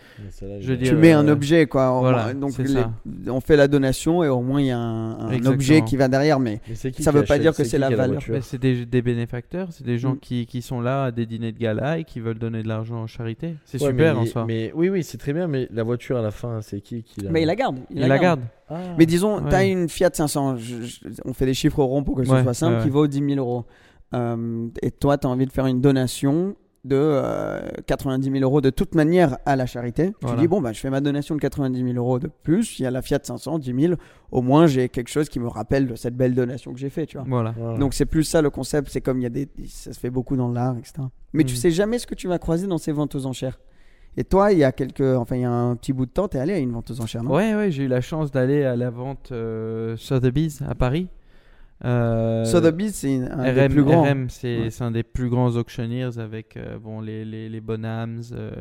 [0.62, 2.00] Je dire, tu mets un euh, objet quoi.
[2.00, 2.84] voilà, donc les-
[3.30, 6.40] on fait la donation et au moins il y a un, objet qui va derrière.
[6.40, 8.22] Mais Mais c'est qui ça qui veut pas dire que c'est la valeur.
[8.42, 10.20] c'est des, des bénéfacteurs, c'est des gens Mm.
[10.20, 12.98] qui, qui sont là à des dîners de gala et qui veulent donner de l'argent
[13.02, 13.56] en charité.
[13.66, 14.46] C'est Ouais, super mais, en soi.
[14.48, 15.48] Mais oui, oui, c'est très bien.
[15.48, 17.78] Mais la voiture à la fin, c'est qui qui l'a mais il la garde.
[17.92, 18.42] Il la garde.
[18.72, 18.78] Ah.
[19.00, 22.16] Mais disons, tu as une Fiat 500, je- je- on fait des chiffres ronds pour
[22.16, 23.66] que ce Ouais, soit simple, ouais, qui vaut 10 000 euros.
[24.14, 28.62] Euh, et toi, tu as envie de faire une donation de euh, 90 000 euros
[28.62, 30.14] de toute manière à la charité.
[30.22, 30.38] Voilà.
[30.38, 32.84] Tu dis, bon, bah, je fais ma donation de 90 000 euros de plus, il
[32.84, 33.94] y a la Fiat 500, 10 000,
[34.32, 37.06] au moins j'ai quelque chose qui me rappelle de cette belle donation que j'ai fait,
[37.06, 37.26] tu vois.
[37.30, 37.54] Voilà.
[37.58, 37.78] Voilà.
[37.78, 40.10] Donc c'est plus ça le concept, c'est comme il y a des, ça se fait
[40.10, 40.94] beaucoup dans l'art, etc.
[41.34, 41.60] Mais tu Mhm.
[41.60, 43.60] sais jamais ce que tu vas croiser dans ces ventes aux enchères.
[44.18, 46.28] Et toi, il y a quelques, enfin il y a un petit bout de temps,
[46.28, 47.34] t'es allé à une vente aux enchères, non?
[47.36, 51.08] Ouais, ouais, j'ai eu la chance d'aller à la vente euh, Sotheby's à Paris.
[51.86, 54.04] Euh, Sotheby's, c'est un des plus grands.
[54.04, 54.70] RM, c'est Ouais.
[54.70, 58.52] c'est un des plus grands auctioneers avec euh, bon, les, les, les Bonhams, euh,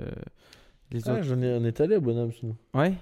[0.92, 1.22] les Ah, autres.
[1.24, 2.54] j'en ai, on est allé à Bonhams, nous.
[2.74, 2.92] Ouais,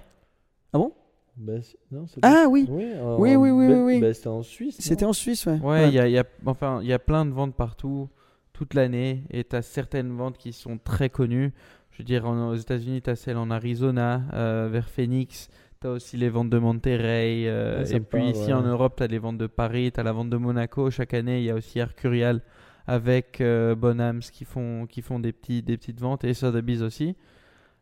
[1.39, 4.27] Bah, c'est- non, c'est pas- Ah oui, Oui, en- Oui, oui, oui, oui, bah, c'était
[4.27, 4.77] en Suisse.
[4.79, 5.11] c'était non?
[5.11, 5.59] en Suisse, ouais.
[5.59, 8.09] ouais, il y a, il y a- enfin, il y a plein de ventes partout,
[8.53, 11.53] toute l'année, et tu as certaines ventes qui sont très connues.
[11.97, 15.49] Je veux dire, en- aux États-Unis, tu as celle en Arizona, euh, vers Phoenix.
[15.81, 17.45] Tu as aussi les ventes de Monterrey.
[17.47, 18.53] euh, Ouais, et puis ici ouais.
[18.53, 20.91] en Europe, tu as les ventes de Paris, tu as la vente de Monaco.
[20.91, 22.41] Chaque année, il y a aussi Arcurial
[22.85, 27.15] avec euh, Bonhams qui font, qui font des, petits, des petites ventes et Sotheby's aussi.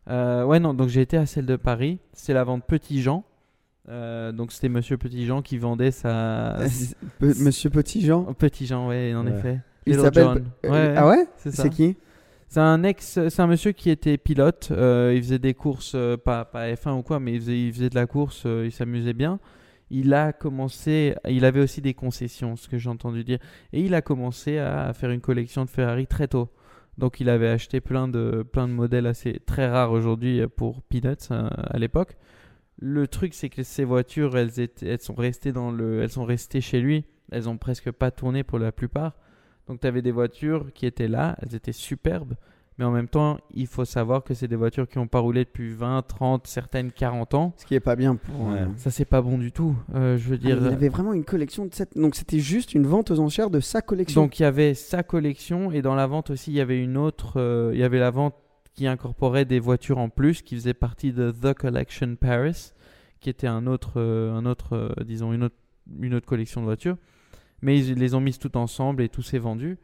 [0.09, 1.99] Euh, ouais, non, donc j'ai été à celle de Paris.
[2.13, 3.25] C'est la vente Petit Jean.
[3.89, 6.57] Euh, donc c'était Monsieur Petit Jean qui vendait sa.
[7.19, 8.23] Monsieur Petit Jean?
[8.33, 9.31] Petit Jean, ouais, en Ouais.
[9.33, 9.59] effet.
[9.85, 10.43] Il s'appelle.
[10.63, 11.27] Ouais, ah ouais?
[11.37, 11.97] C'est qui?
[12.47, 14.69] C'est un ex, c'est un monsieur qui était pilote.
[14.71, 17.95] euh, il faisait des courses, euh, pas, pas F1 ou quoi, mais il faisait, de
[17.95, 18.43] la course.
[18.45, 19.39] euh, il s'amusait bien.
[19.91, 23.37] Il a commencé, il avait aussi des concessions, ce que j'ai entendu dire,
[23.71, 26.49] et il a commencé à faire une collection de Ferrari très tôt.
[26.97, 31.29] Donc il avait acheté plein de, plein de modèles assez très rares aujourd'hui pour Peanuts
[31.29, 32.15] à l'époque.
[32.79, 36.61] Le truc c'est que ces voitures, elles, elles sont restées dans le, elles sont restées
[36.61, 37.05] chez lui.
[37.31, 39.13] Elles ont presque pas tourné pour la plupart.
[39.67, 42.35] Donc tu avais des voitures qui étaient là, elles étaient superbes,
[42.77, 45.45] mais en même temps, il faut savoir que c'est des voitures qui n'ont pas roulé
[45.45, 47.53] depuis 20, 30, certaines 40 ans.
[47.57, 48.47] Ce qui est pas bien pour.
[48.49, 48.59] Ouais.
[48.59, 49.75] euh, Ça, c'est pas bon du tout.
[49.95, 50.57] Euh, je veux Ah, dire.
[50.61, 51.97] il avait vraiment une collection de cette.
[51.97, 54.21] Donc c'était juste une vente aux enchères de sa collection.
[54.23, 56.97] Donc il y avait sa collection et dans la vente aussi, il y avait une
[56.97, 57.39] autre.
[57.39, 58.35] euh, il y avait la vente
[58.73, 62.73] qui incorporait des voitures en plus, qui faisait partie de The Collection Paris,
[63.21, 65.55] qui était un autre, euh, un autre, euh, disons une autre,
[66.01, 66.97] une autre collection de voitures.
[67.61, 69.77] Mais ils les ont mises toutes ensemble et tout s'est vendu.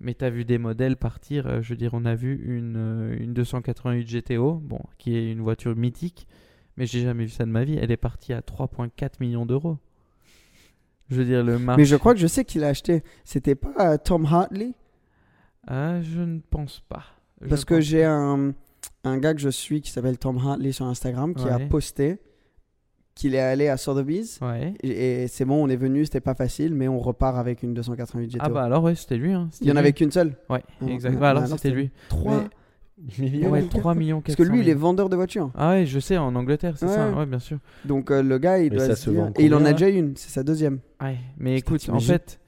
[0.00, 1.46] Mais tu as vu des modèles partir.
[1.46, 5.32] euh, je veux dire, on a vu une, euh, une 288 GTO, bon, qui est
[5.32, 6.28] une voiture mythique.
[6.76, 7.76] Mais j'ai jamais vu ça de ma vie.
[7.80, 9.78] Elle est partie à 3,4 millions d'euros.
[11.10, 11.80] Je veux dire, le marché.
[11.82, 13.02] Mais je crois que je sais qu'il a acheté.
[13.24, 14.74] C'était pas euh, Tom Hartley?
[15.66, 17.04] Ah, je ne pense pas.
[17.40, 18.52] Je Parce que j'ai un,
[19.04, 22.18] un gars que je suis qui s'appelle Tom Hartley sur Instagram qui a posté
[23.18, 24.38] qu'il est allé à Sotheby's.
[24.40, 24.74] Ouais.
[24.82, 27.74] Et, et c'est bon, on est venu, c'était pas facile, mais on repart avec une
[27.74, 28.38] 288 GTO.
[28.40, 29.32] Ah bah alors ouais, c'était lui.
[29.32, 29.48] Hein.
[29.60, 31.14] Il y en avait qu'une seule Ouais, Ah, exact.
[31.16, 31.90] ah, Bah alors bah c'était lui.
[32.08, 32.44] 3
[33.18, 33.50] Millions.
[33.52, 34.80] Ouais, Ouais, 3 millions Parce que lui, il est 400 000.
[34.80, 35.50] vendeur de voitures.
[35.54, 37.10] Ah ouais, je sais, en Angleterre, c'est ça.
[37.10, 37.18] Ouais.
[37.18, 37.58] Ouais, bien sûr.
[37.84, 39.64] Donc euh, le gars, il Mais doit ça se se dire- vend Et il en
[39.64, 40.80] a déjà une, c'est sa deuxième.
[41.00, 41.16] Ouais.
[41.38, 42.40] Mais écoute, en fait,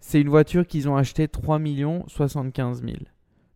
[0.00, 2.96] c'est une voiture qu'ils ont achetée 3 millions 75 000.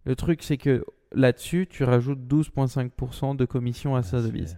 [0.05, 4.57] Le truc, c'est que là-dessus, tu rajoutes 12,5% de commission à Sotheby's.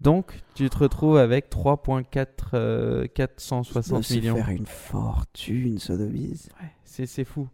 [0.00, 4.36] Donc, tu te retrouves avec 3,4 euh, 460 se millions.
[4.36, 6.48] faire une fortune, Sotheby's.
[6.60, 7.48] Ouais, c'est c'est fou.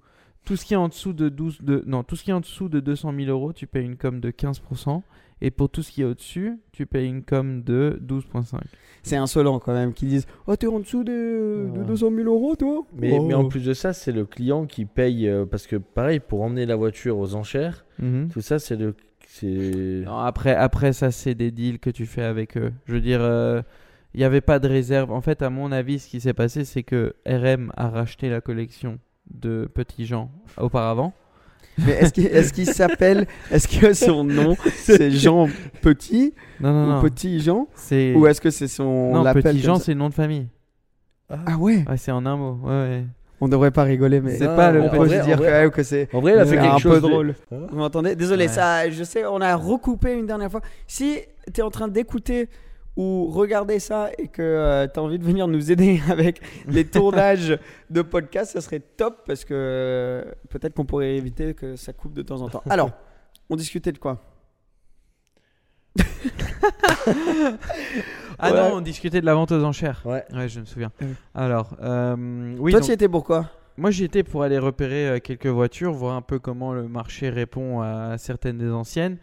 [0.44, 2.40] Tout ce qui est en dessous de 12 de non, tout ce qui est en
[2.40, 5.02] dessous de 200 000 euros, tu payes une com de 15%.
[5.44, 8.58] Et pour tout ce qui est au-dessus, tu payes une com de 12,5.
[9.02, 11.84] C'est insolent quand même qu'ils disent Oh, t'es en dessous de, de Ouais.
[11.86, 13.24] 200 000 euros, toi Mais, Oh.
[13.24, 16.42] mais en plus de ça, c'est le client qui paye euh, parce que pareil pour
[16.42, 18.28] emmener la voiture aux enchères, Mhm.
[18.32, 18.94] tout ça c'est le
[19.42, 22.72] Non, après, après, ça, c'est des deals que tu fais avec eux.
[22.86, 23.62] Je veux dire, euh,
[24.14, 25.10] il n'y avait pas de réserve.
[25.10, 28.40] En fait, à mon avis, ce qui s'est passé, c'est que RM a racheté la
[28.40, 28.98] collection
[29.30, 31.14] de Petit Jean auparavant.
[31.78, 35.48] Mais est-ce qu'il est-ce qu'il s'appelle Est-ce que son nom c'est Jean
[35.80, 37.00] Petit Non, non, ou non.
[37.00, 38.14] Petit Jean C'est...
[38.14, 38.84] Ou est-ce que c'est son.
[38.84, 40.48] on Non, Petit Jean, c'est le nom de famille.
[41.30, 42.58] Ah ouais Ouais, c'est en un mot.
[42.62, 43.04] Ouais, ouais.
[43.44, 44.36] On devrait pas rigoler, mais.
[44.36, 46.08] C'est pas le se en dire quand même que c'est.
[46.14, 47.34] En vrai, il a fait c'est quelque un chose peu de- drôle.
[47.50, 48.14] Hein Vous m'entendez?
[48.14, 48.48] Désolé, Ouais.
[48.52, 50.60] ça, je sais, on a recoupé une dernière fois.
[50.86, 51.18] Si
[51.52, 52.48] tu es en train d'écouter
[52.96, 57.58] ou regarder ça et que tu as envie de venir nous aider avec les tournages
[57.90, 62.14] de podcast, ça serait top parce que euh, peut-être qu'on pourrait éviter que ça coupe
[62.14, 62.62] de temps en temps.
[62.70, 62.92] Alors,
[63.50, 64.20] on discutait de quoi?
[68.42, 70.02] Ah non, on discutait de la vente aux enchères.
[70.04, 70.24] Ouais.
[70.32, 70.90] Ouais, je me souviens.
[71.34, 72.72] Alors, euh, oui.
[72.72, 75.92] Toi, donc- tu y étais pourquoi Moi, j'y étais pour aller repérer euh, quelques voitures,
[75.92, 79.18] voir un peu comment le marché répond à certaines des anciennes,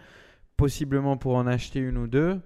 [0.57, 2.39] possiblement pour en acheter une ou deux.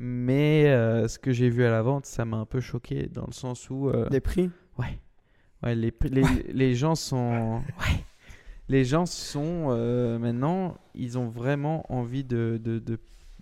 [0.00, 3.26] Mais euh, ce que j'ai vu à la vente, ça m'a un peu choqué dans
[3.26, 4.98] le sens où euh, Des prix ouais,
[5.62, 8.04] ouais, les, les, les gens sont ouais,
[8.68, 12.60] les gens sont euh, maintenant, ils ont vraiment envie de-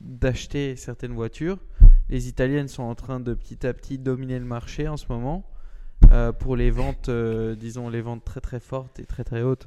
[0.01, 1.59] d'acheter certaines voitures.
[2.13, 5.45] Les Italiennes sont en train de petit à petit dominer le marché en ce moment
[6.13, 9.67] euh, pour les ventes, euh, disons les ventes très très fortes et très très hautes.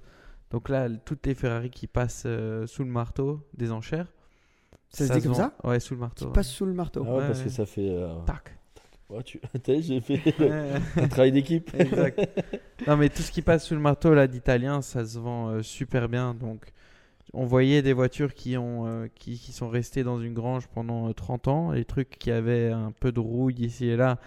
[0.51, 4.13] Donc là, toutes les Ferrari qui passent euh, sous le marteau des enchères.
[4.89, 6.19] Ça se dit comme vend- ça Ouais, sous le marteau.
[6.19, 6.33] Qui ouais.
[6.33, 7.03] passe sous le marteau.
[7.05, 7.45] Ah ouais, Ouais, parce ouais.
[7.45, 8.55] que ça fait euh, Tac.
[9.09, 9.41] ouais, tu
[9.81, 10.21] j'ai fait
[10.97, 11.71] un travail d'équipe.
[11.77, 12.21] Exact.
[12.85, 15.61] non, mais tout ce qui passe sous le marteau là d'italien, ça se vend euh,
[15.63, 16.35] super bien.
[16.35, 16.67] Donc,
[17.34, 21.09] on voyait des voitures qui, ont, euh, qui, qui sont restées dans une grange pendant
[21.09, 21.71] euh, 30 ans.
[21.71, 24.19] Les trucs qui avaient un peu de rouille ici et là.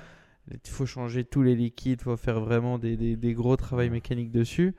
[0.51, 3.90] Il faut changer tous les liquides, il faut faire vraiment des, des, des gros travails
[3.90, 4.74] mécaniques dessus.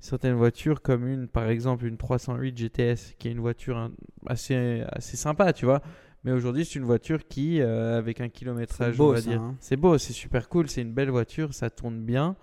[0.00, 3.88] Certaines voitures, comme une, par exemple, une 308 GTS, qui est une voiture
[4.26, 5.80] assez, assez sympa, tu vois.
[6.24, 9.40] Mais aujourd'hui, c'est une voiture qui, euh, avec un kilométrage, beau, on va ça, dire,
[9.40, 9.56] hein.
[9.60, 12.36] c'est beau, c'est super cool, c'est une belle voiture, ça tourne bien.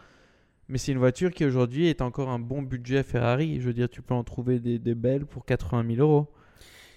[0.69, 3.59] Mais c'est une voiture qui aujourd'hui est encore un bon budget Ferrari.
[3.59, 6.27] Je veux dire, tu peux en trouver des, des belles pour 80 000 euros.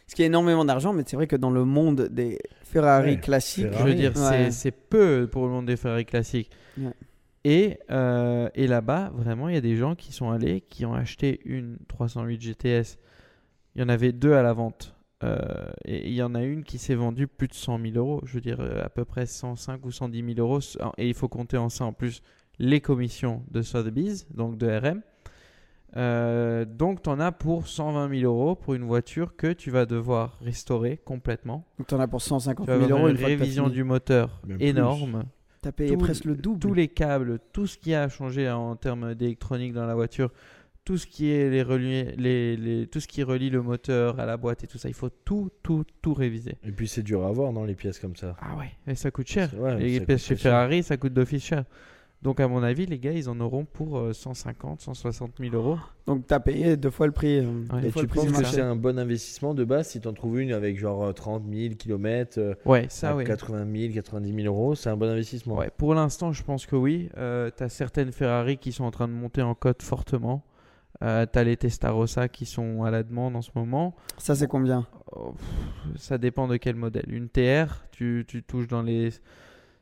[0.07, 3.20] Ce qui est énormément d'argent, mais c'est vrai que dans le monde des Ferrari Ouais,
[3.20, 4.51] classiques, Je veux dire, Ouais.
[4.51, 6.51] c'est- peu pour le monde des Ferrari classiques.
[6.77, 6.93] Ouais.
[7.45, 10.95] Et, euh, et là-bas, vraiment, il y a des gens qui sont allés, qui ont
[10.95, 12.99] acheté une 308 GTS.
[13.75, 14.95] Il y en avait deux à la vente
[15.25, 15.39] euh,
[15.87, 18.20] et il y en a une qui s'est vendue plus de 100 000 euros.
[18.25, 20.61] Je veux dire, euh, à peu près 105 ou 110 000 euros.
[20.99, 22.23] Et il faut compter en ça en plus
[22.62, 25.02] les commissions de Sotheby's, donc de RM.
[25.96, 29.84] Euh, donc, tu en as pour 120 000 euros pour une voiture que tu vas
[29.84, 31.66] devoir restaurer complètement.
[31.78, 34.40] Donc t'en as pour 150 Tu vas 000 avoir euros une une révision du moteur
[34.46, 35.24] Même énorme.
[35.60, 36.60] T'as payé tout- presque le double.
[36.60, 40.30] Tous les câbles, tout ce qui a changé en termes d'électronique dans la voiture,
[40.84, 44.24] tout ce qui est les relier- les, les- tout ce qui relie le moteur à
[44.24, 46.56] la boîte et tout ça, il faut tout, tout, tout réviser.
[46.64, 48.34] Et puis c'est dur à avoir, non, les pièces comme ça?
[48.40, 49.50] Ah ouais, et ça coûte cher.
[49.58, 50.52] Ouais, les pièces chez cher.
[50.52, 51.64] Ferrari, ça coûte d'office cher.
[52.23, 55.77] Donc à mon avis, les gars, ils en auront pour euh, 150, 160 000 euros.
[56.07, 57.39] Donc t'as payé deux fois le prix.
[57.41, 57.87] euh, Ouais.
[57.87, 60.12] Et fois tu le prix penses que c'est un bon investissement de base si t'en
[60.12, 63.25] trouves une avec genre euh, 30 000 km, Ouais, ça oui.
[63.25, 65.57] 80 000, 90 000 euros, c'est un bon investissement.
[65.57, 67.09] Ouais, pour l'instant, je pense que oui.
[67.16, 70.45] Euh, t'as certaines Ferrari qui sont en train de monter en cote fortement.
[71.03, 73.97] Euh, t'as les Testarossa qui sont à la demande en ce moment.
[74.18, 74.87] Ça c'est combien?
[75.11, 77.07] Oh, pff, ça dépend de quel modèle.
[77.09, 79.09] Une TR, tu, tu touches dans les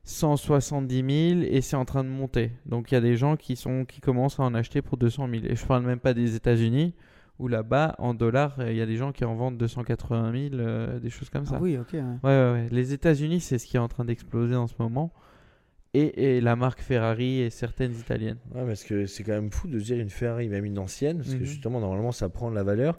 [0.05, 0.97] 170
[1.39, 2.53] 000 et c'est en train de monter.
[2.67, 5.29] Donc il y a des gens qui, sont, qui commencent à en acheter pour 200
[5.31, 5.45] 000.
[5.47, 6.95] Et je parle même pas des États-Unis
[7.39, 10.99] où là-bas, en dollars, il y a des gens qui en vendent 280 000, euh,
[11.01, 11.55] des choses comme ça.
[11.57, 11.89] Ah oui, ok.
[11.95, 12.01] ouais.
[12.01, 12.67] Ouais, ouais, ouais.
[12.71, 15.11] Les États-Unis, c'est ce qui est en train d'exploser en ce moment.
[15.95, 18.37] Et, et la marque Ferrari et certaines italiennes.
[18.55, 21.31] Ouais, parce que c'est quand même fou de dire une Ferrari, même une ancienne, parce
[21.31, 21.39] Mhm.
[21.39, 22.99] que justement, normalement, ça prend de la valeur,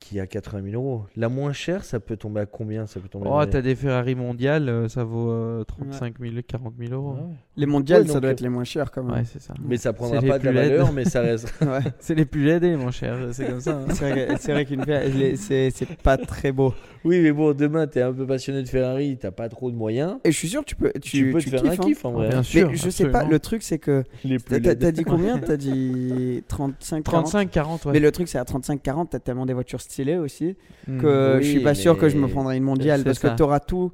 [0.00, 1.04] Qui a 80 000 euros.
[1.16, 2.86] La moins chère, ça peut tomber à combien?
[2.86, 6.74] Ça peut tomber Oh, t'as des Ferrari mondiales, euh, ça vaut euh, 35 000, 40
[6.78, 7.14] 000 euros.
[7.14, 7.34] Ouais.
[7.56, 9.24] Les mondiales, Ouais, ça doit euh, être les moins chers quand Ouais, même.
[9.24, 9.54] c'est ça.
[9.62, 11.52] Mais ça prendra pas de la valeur, mais ça reste.
[11.62, 11.80] Ouais.
[11.98, 13.72] C'est les plus les moins chers, c'est comme ça.
[13.76, 13.86] hein.
[13.90, 16.72] C'est vrai, vrai qu'une Fer- les- c'est c'est pas très beau.
[17.04, 20.16] Oui, mais bon, demain, t'es un peu passionné de Ferrari, t'as pas trop de moyens.
[20.24, 21.80] Et je suis sûr que tu peux, tu, Tu, peux tu te faire un kiffes,
[21.80, 21.84] hein.
[21.88, 22.28] kiff en vrai.
[22.28, 22.74] Bien Mais sûr.
[22.74, 25.38] je sais pas, le truc c'est que Les t'as dit combien?
[25.38, 27.92] T'as dit 35, 40 35, 40, ouais.
[27.92, 31.00] Mais le truc c'est à 35, 40, t'as tellement des voitures stylées aussi Mm.
[31.00, 33.30] que oui, je suis pas sûr que je me mais- prendrais une mondiale parce ça.
[33.30, 33.92] que t'auras tout,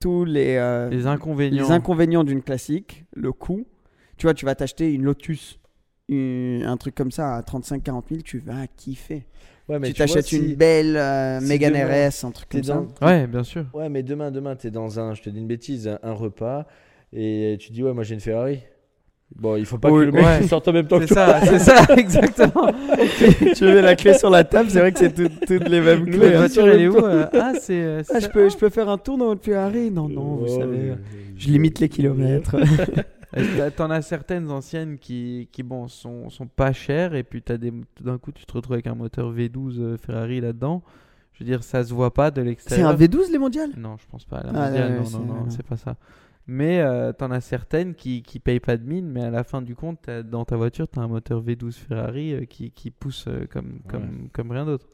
[0.00, 1.64] tous les, euh, Les inconvénients.
[1.64, 3.66] les inconvénients d'une classique, le coût.
[4.18, 5.58] Tu vois, tu vas t'acheter une Lotus,
[6.08, 9.24] une- un truc comme ça à 35-40 000, tu vas kiffer.
[9.68, 12.62] Ouais, mais tu t'achètes si une belle euh, si Mégane demain, RS, un truc comme
[12.62, 12.84] ça.
[13.00, 13.64] Ouais, bien sûr.
[13.72, 16.66] Ouais, mais demain, demain, t'es dans un, je te dis une bêtise, un, un repas,
[17.12, 18.60] et tu dis, ouais, moi j'ai une Ferrari.
[19.36, 20.46] Bon, il faut pas Oui, que le mec ouais.
[20.46, 22.70] sorte en même temps que ça, c'est ça, exactement.
[23.56, 26.04] tu mets la clé sur la table, c'est vrai que c'est tout- toutes les mêmes
[26.04, 26.30] clés.
[26.30, 26.38] La hein.
[26.40, 27.26] voiture, elle est où euh?
[27.32, 27.72] Ah, c'est.
[27.82, 29.90] euh, Ah, je peux, je peux faire un tour dans votre Ferrari?
[29.90, 30.76] Non, non, vous savez.
[30.76, 30.96] mais-
[31.36, 32.54] Je limite les kilomètres.
[33.76, 37.42] T'en as certaines anciennes qui, qui bon, sont, sont pas chères, et puis
[38.00, 40.82] d'un coup, tu te retrouves avec un moteur V12 euh, Ferrari là-dedans?
[41.32, 42.90] Je veux dire, ça se voit pas de c'est l'extérieur.
[42.90, 43.70] un V12 les mondiales?
[43.76, 44.40] Non, je pense pas.
[44.42, 45.50] La Ah, mondiale, non, c'est- non, non, non.
[45.50, 45.96] c'est pas ça.
[46.46, 49.62] Mais euh, t'en as certaines qui, qui payent pas de mine, mais à la fin
[49.62, 53.46] du compte, dans ta voiture, t'as un moteur V12 Ferrari euh, qui, qui pousse euh,
[53.50, 54.86] comme, comme, comme rien d'autre.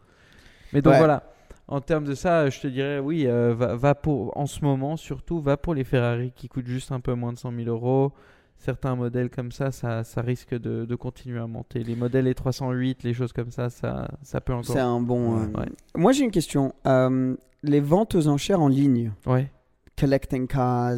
[0.72, 0.98] Mais donc Ouais.
[0.98, 1.24] voilà,
[1.70, 4.96] en termes de ça, je te dirais, oui, euh, va, va pour, en ce moment,
[4.96, 8.12] surtout, va pour les Ferrari qui coûtent juste un peu moins de 100 000 euros.
[8.58, 11.82] Certains modèles comme ça, ça, ça risque de, de continuer à monter.
[11.82, 14.74] Les modèles les 308, les choses comme ça, ça, ça peut encore.
[14.74, 15.38] C'est un bon.
[15.38, 15.66] euh, Ouais.
[15.96, 16.74] Moi, j'ai une question.
[16.86, 19.50] Euh, les ventes aux enchères en ligne, Ouais.
[19.98, 20.96] collecting cars.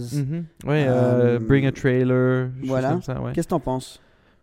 [0.65, 2.91] Ouais, Euh, bring a trailer, voilà.
[2.93, 3.31] comme ça, ouais.
[3.33, 4.01] qu'est-ce que t'en penses?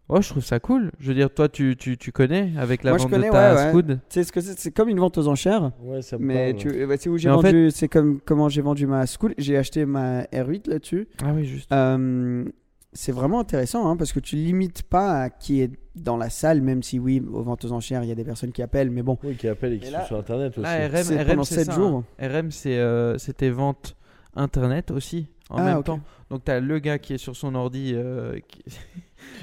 [0.09, 0.91] Ouais, je trouve ça cool.
[0.99, 3.31] Je veux dire, toi, tu, tu, tu connais avec la Moi, je vente connais, de
[3.31, 3.69] ta ouais, ouais.
[3.69, 3.85] Scoot.
[3.87, 4.57] Tu sais ce que c'est?
[4.59, 5.71] C'est comme une vente aux enchères.
[5.83, 6.73] Ouais, ça me Mais parle.
[6.73, 9.35] tu, bah, c'est où j'ai Mais en vendu, c'est comme comment j'ai vendu ma school.
[9.37, 11.07] J'ai acheté ma R8 là-dessus.
[11.23, 11.71] Ah oui, juste.
[11.71, 12.43] Euh,
[12.91, 16.61] c'est vraiment intéressant hein, parce que tu limites pas à qui est dans la salle,
[16.63, 19.03] même si oui, aux ventes aux enchères, il y a des personnes qui appellent, mais
[19.03, 20.63] bon, Oui, qui appellent et qui Et sont sur internet aussi.
[20.63, 22.03] Là, RM, c'est RM, pendant c'est 7 ça, jours.
[22.19, 22.27] hein.
[22.27, 23.95] RM, c'est euh, c'était vente
[24.35, 25.99] internet aussi en Ah, même temps.
[26.31, 28.63] Donc t'as le gars qui est sur son ordi, euh, Qui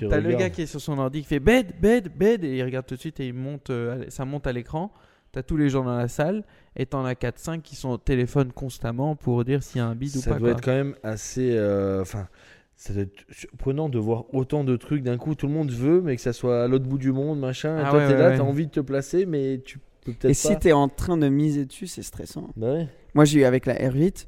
[0.00, 2.62] t'as le gars qui est sur son ordi qui fait bed, bed, bed et il
[2.64, 4.92] regarde tout de suite et il monte, euh, ça monte à l'écran.
[5.32, 6.44] T'as tous les gens dans la salle
[6.76, 9.94] et t'en as 4-5 qui sont au téléphone constamment pour dire s'il y a un
[9.94, 10.38] bid ou Ça pas.
[10.38, 10.58] doit quoi.
[10.58, 11.50] être quand même assez.
[11.52, 12.28] euh, Enfin,
[12.76, 15.34] ça doit être surprenant de voir autant de trucs d'un coup.
[15.34, 17.76] Tout le monde veut, mais que ça soit à l'autre bout du monde, machin.
[17.78, 18.36] Et Ah toi, ouais, t'es ouais, là, ouais.
[18.38, 20.34] t'as envie de te placer, mais tu peux peut-être Et pas.
[20.34, 22.48] si tu es en train de miser dessus, c'est stressant.
[22.56, 22.88] Bah ouais.
[23.14, 24.26] Moi, j'ai eu avec la R8,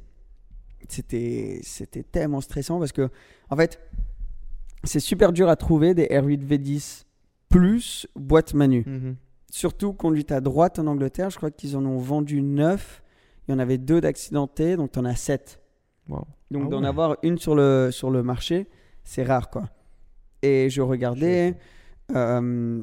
[0.87, 3.09] c'était c'était tellement stressant parce que,
[3.49, 3.79] en fait,
[4.83, 7.03] c'est super dur à trouver des R8 V10
[7.49, 8.83] plus boîte manu.
[8.85, 9.15] Mhm.
[9.51, 13.01] Surtout conduite à droite en Angleterre, je crois qu'ils en ont vendu 9.
[13.47, 15.59] Il y en avait deux d'accidentés, donc tu en as 7.
[16.07, 16.25] Wow.
[16.51, 16.87] Donc Ah d'en ouais.
[16.87, 18.67] avoir une sur le, sur le marché,
[19.03, 19.69] c'est rare quoi.
[20.43, 21.55] Et je regardais,
[22.15, 22.81] euh,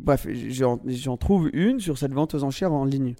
[0.00, 3.14] bref, j'en j'en trouve une sur cette vente aux enchères en ligne.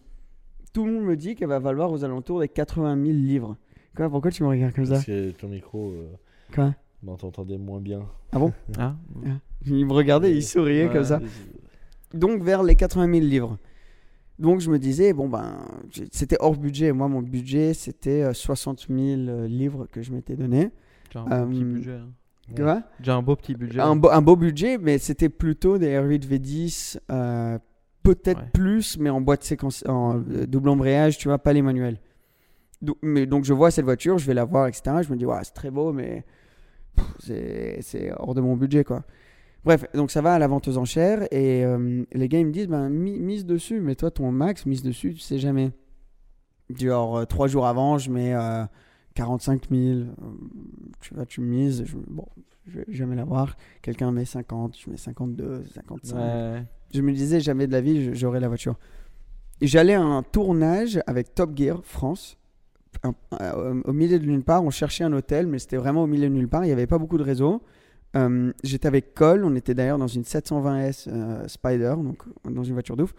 [0.72, 3.56] Tout le monde me dit qu'elle va valoir aux alentours des 80 000 livres.
[3.96, 6.08] Quoi, pourquoi tu me regardes comme ça Parce que ton micro, euh,
[6.52, 6.74] Quoi?
[7.04, 8.00] Bah, t'entendais moins bien.
[8.78, 8.96] Ah.
[9.66, 10.92] Il me regardait, il souriait Ouais.
[10.92, 11.20] comme ça.
[12.12, 13.58] Donc vers les 80 000 livres.
[14.38, 15.56] Donc je me disais, bon ben,
[16.10, 16.92] c'était hors budget.
[16.92, 20.70] Moi, mon budget, c'était euh, 60 000 livres que je m'étais donné.
[21.06, 21.92] Déjà un beau petit Euh, budget.
[21.92, 22.82] hein.
[22.98, 23.80] Déjà un beau petit budget.
[23.80, 27.58] un, beau, un beau budget, mais c'était plutôt des R8 V10, euh,
[28.02, 28.50] peut-être Ouais.
[28.52, 31.98] plus, mais en boîte séquence, en euh, double embrayage, tu vois, pas les manuels.
[32.82, 34.96] Donc, mais, donc je vois cette voiture, je vais la voir, etc.
[35.02, 36.24] Je me dis, ouais, c'est très beau, mais
[37.18, 39.04] c'est hors de mon budget, quoi.
[39.64, 42.52] Bref, donc ça va à la vente aux enchères et euh, les gars ils me
[42.52, 45.70] disent, ben, mi- mise dessus, mais toi ton max, mise dessus, tu sais jamais.
[46.74, 48.64] Genre, euh, trois jours avant, je mets euh,
[49.14, 50.04] 45 000, euh,
[51.00, 52.26] tu vois, tu mises, je, bon,
[52.66, 53.56] je vais jamais l'avoir.
[53.80, 56.16] Quelqu'un met 50, je mets 52, 55.
[56.16, 56.62] Ouais.
[56.92, 58.76] Je me disais, jamais de la vie, j'aurai la voiture.
[59.62, 62.36] J'allais à un tournage avec Top Gear France.
[63.02, 66.06] Un- euh, au milieu de nulle part, on cherchait un hôtel, mais c'était vraiment au
[66.06, 66.64] milieu de nulle part.
[66.64, 67.60] Il n'y avait pas beaucoup de réseau.
[68.16, 72.74] Euh, J'étais avec Cole, on était d'ailleurs dans une 720S euh, Spider, donc dans une
[72.74, 73.14] voiture d'ouf.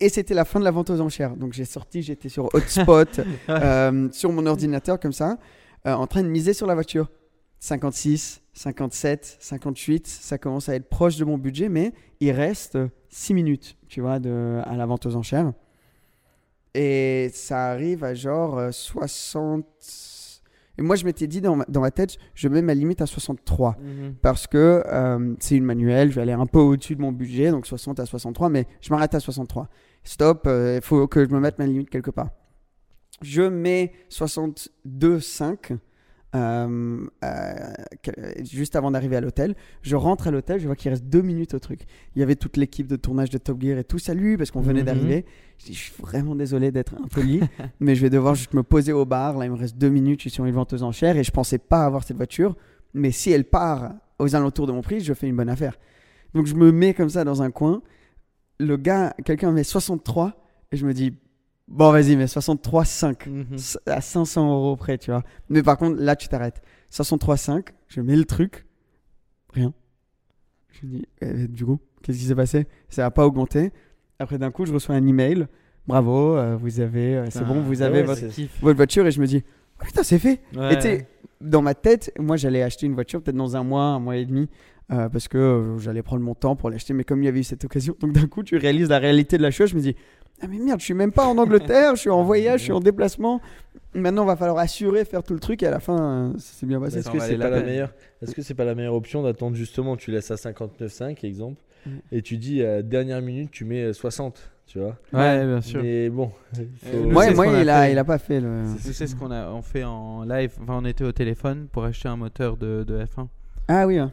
[0.00, 1.36] Et c'était la fin de la vente aux enchères.
[1.36, 5.38] Donc j'ai sorti, j'étais sur Hotspot, euh, sur mon ordinateur comme ça,
[5.84, 7.10] en train de miser sur la voiture.
[7.60, 12.78] 56, 57, 58, ça commence à être proche de mon budget, mais il reste
[13.08, 15.52] 6 minutes, tu vois, de, à la vente aux enchères.
[16.80, 19.66] Et ça arrive à genre euh, 60.
[20.78, 23.06] Et moi, je m'étais dit dans ma, dans ma tête, je mets ma limite à
[23.06, 24.14] 63 Mhm.
[24.22, 27.50] parce que euh, c'est une manuelle, je vais aller un peu au-dessus de mon budget,
[27.50, 29.68] donc 60 à 63, mais je m'arrête à 63.
[30.04, 32.28] Stop, il faut que je me mette ma limite quelque part.
[33.22, 35.76] Je mets 62,5
[36.34, 37.72] euh, euh,
[38.44, 39.54] juste avant d'arriver à l'hôtel.
[39.82, 41.80] Je rentre à l'hôtel, je vois qu'il reste deux minutes au truc.
[42.14, 43.98] Il y avait toute l'équipe de tournage de Top Gear et tout.
[43.98, 44.86] Salut, parce qu'on venait Mhm.
[44.86, 45.24] d'arriver.
[45.58, 47.40] Je dis, je suis vraiment désolé d'être impoli,
[47.80, 49.38] mais je vais devoir juste me poser au bar.
[49.38, 51.30] Là, il me reste deux minutes, je suis sur une vente aux enchères et je
[51.30, 52.56] pensais pas avoir cette voiture.
[52.94, 55.78] Mais si elle part aux alentours de mon prix, je fais une bonne affaire.
[56.34, 57.82] Donc je me mets comme ça dans un coin.
[58.60, 60.34] Le gars, quelqu'un met 63
[60.72, 61.14] et je me dis,
[61.68, 63.56] bon, vas-y, mais 63,5 Mhm.
[63.86, 65.22] à 500 euros près, tu vois.
[65.48, 66.60] Mais par contre, là, tu t'arrêtes.
[66.90, 68.66] 63,5, je mets le truc,
[69.52, 69.72] rien.
[70.70, 72.66] Je me dis, eh, du coup, qu'est-ce qui s'est passé?
[72.88, 73.72] Ça n'a pas augmenté.
[74.18, 75.46] Après, d'un coup, je reçois un email.
[75.86, 78.02] Bravo, euh, vous avez, euh, c'est bon, vous ah avez ouais,
[78.60, 79.06] votre, voiture.
[79.06, 79.42] Et je me dis,
[79.80, 80.40] oh, putain, c'est fait.
[80.54, 80.72] Ouais.
[80.74, 81.08] Et tu sais,
[81.40, 84.26] dans ma tête, moi, j'allais acheter une voiture peut-être dans un mois, un mois et
[84.26, 84.48] demi.
[84.90, 87.40] euh, parce que euh, j'allais prendre mon temps pour l'acheter, mais comme il y avait
[87.40, 89.82] eu cette occasion, donc d'un coup tu réalises la réalité de la chose, je me
[89.82, 89.94] dis
[90.42, 92.72] ah mais merde, je suis même pas en Angleterre, je suis en voyage, je suis
[92.72, 93.40] en déplacement.
[93.94, 96.78] Maintenant, va falloir assurer, faire tout le truc, et à la fin, euh, s'est bien
[96.80, 96.98] passé.
[96.98, 99.56] Est-ce ça que c'est pas la meilleure Est-ce que c'est pas la meilleure option d'attendre
[99.56, 101.90] justement Tu laisses à 59,5 exemple, Mm.
[102.12, 104.96] et tu dis à dernière minute tu mets euh, 60, tu vois?
[105.12, 105.80] Ouais, bien sûr.
[105.82, 108.64] Mais bon, faut- nous, Moi, c'est moi a il, a, il a pas fait le.
[108.84, 111.84] Tu sais ce qu'on a on fait en live Enfin, on était au téléphone pour
[111.84, 113.28] acheter un moteur de, de F1.
[113.68, 114.10] Ah oui, hein.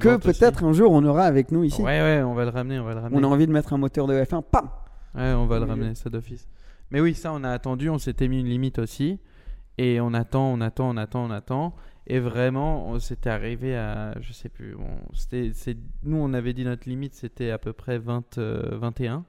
[0.00, 1.80] que peut-être un jour on aura avec nous ici.
[1.82, 3.18] Ouais, ouais, on va le ramener, on va le ramener.
[3.18, 4.68] On a envie de mettre un moteur de F1, pam
[5.14, 6.48] Ouais, on va le ramener, ça d'office.
[6.90, 9.18] Mais oui, ça, on a attendu, on s'était mis une limite aussi.
[9.78, 11.74] Et on attend, on attend, on attend, on attend.
[12.06, 16.52] Et vraiment, on s'était arrivé à, je sais plus, bon, c'était, c'est, nous, on avait
[16.52, 19.24] dit notre limite, c'était à peu près 20, euh, 21.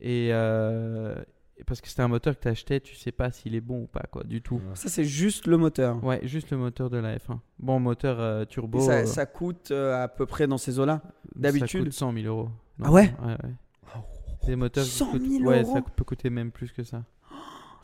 [0.00, 1.14] Et euh,
[1.58, 3.84] et parce que c'était un moteur que tu achetais, tu sais pas s'il est bon
[3.84, 4.60] ou pas, quoi, du tout.
[4.74, 6.04] Ça, c'est juste le moteur.
[6.04, 7.38] Ouais, juste le moteur de la F1.
[7.58, 8.78] Bon, moteur euh, turbo.
[8.78, 11.00] Et ça, euh, ça coûte euh, à peu près dans ces eaux-là?
[11.34, 12.50] d'habitude- Ça coûte 100 000 euros.
[12.82, 13.10] Ah ouais?
[13.22, 13.54] Ouais, ouais.
[14.46, 17.02] Des moteurs qui 100 000 coûtent- Ouais, euros ça peut coûter même plus que ça.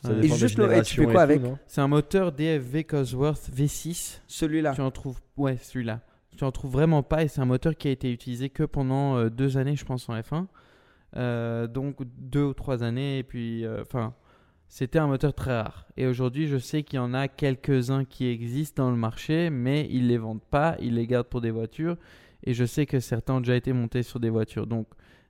[0.03, 0.25] ça Ouais.
[0.25, 4.21] Et juste le- et tu fais quoi avec C'est un moteur DFV Cosworth V6.
[4.27, 4.73] Celui-là.
[4.73, 6.01] Tu en trouves, ouais, celui-là.
[6.35, 9.17] Tu en trouves vraiment pas et c'est un moteur qui a été utilisé que pendant
[9.17, 10.47] euh, deux années, je pense, en F1.
[11.15, 14.15] Euh, donc deux ou trois années et puis, euh, enfin,
[14.67, 15.85] c'était un moteur très rare.
[15.95, 19.87] Et aujourd'hui, je sais qu'il y en a quelques-uns qui existent dans le marché, mais
[19.91, 21.97] ils les vendent pas, ils les gardent pour des voitures.
[22.45, 24.65] Et je sais que certains ont déjà été montés sur des voitures.
[24.65, 24.87] Donc,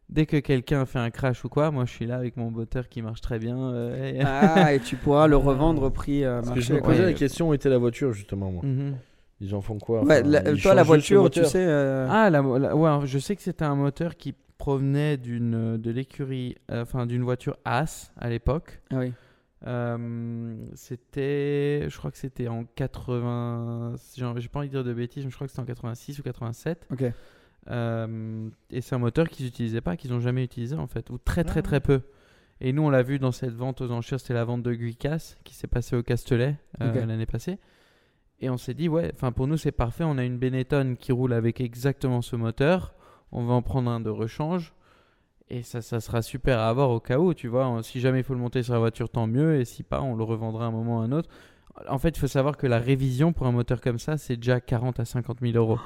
[0.10, 2.88] dès que quelqu'un fait un crash ou quoi, moi, je suis là avec mon moteur
[2.90, 3.58] qui marche très bien.
[3.74, 6.74] euh, et- Ah, et tu pourras le revendre au prix euh, que je marché.
[6.74, 7.06] me posais ouais.
[7.06, 8.64] la question où était la voiture justement moi.
[8.66, 8.96] Mhm.
[9.42, 11.66] Ils en font quoi Ouais, Enfin, la- toi, la voiture, tu sais.
[11.66, 15.92] euh, Ah, la, la- ouais, je sais que c'était un moteur qui provenait d'une de
[15.92, 18.82] l'écurie, euh, enfin d'une voiture As à l'époque.
[18.92, 19.12] Ah oui.
[19.66, 24.94] Euh, c'était, je crois que c'était en 80, genre, j'ai pas envie de dire de
[24.94, 26.88] bêtises, mais je crois que c'était en 86 ou 87.
[26.92, 27.04] Ok.
[27.70, 31.18] Euh, et c'est un moteur qu'ils n'utilisaient pas, qu'ils n'ont jamais utilisé en fait, ou
[31.18, 31.64] très très Ah.
[31.64, 32.02] très peu.
[32.62, 35.36] Et nous, on l'a vu dans cette vente aux enchères, c'était la vente de Guicas
[35.44, 37.58] qui s'est passée au Castellet euh, l'année passée.
[38.40, 41.12] Et on s'est dit, ouais, enfin pour nous c'est parfait, on a une Benetton qui
[41.12, 42.94] roule avec exactement ce moteur,
[43.32, 44.74] on va en prendre un de rechange.
[45.50, 47.80] Et ça, ça sera super à avoir au cas où, tu vois.
[47.84, 49.60] Si jamais il faut le monter sur la voiture, tant mieux.
[49.60, 51.30] Et si pas, on le revendra à un moment ou à un autre.
[51.90, 54.62] En fait, il faut savoir que la révision pour un moteur comme ça, c'est déjà
[54.62, 55.80] 40 à 50 000 euros.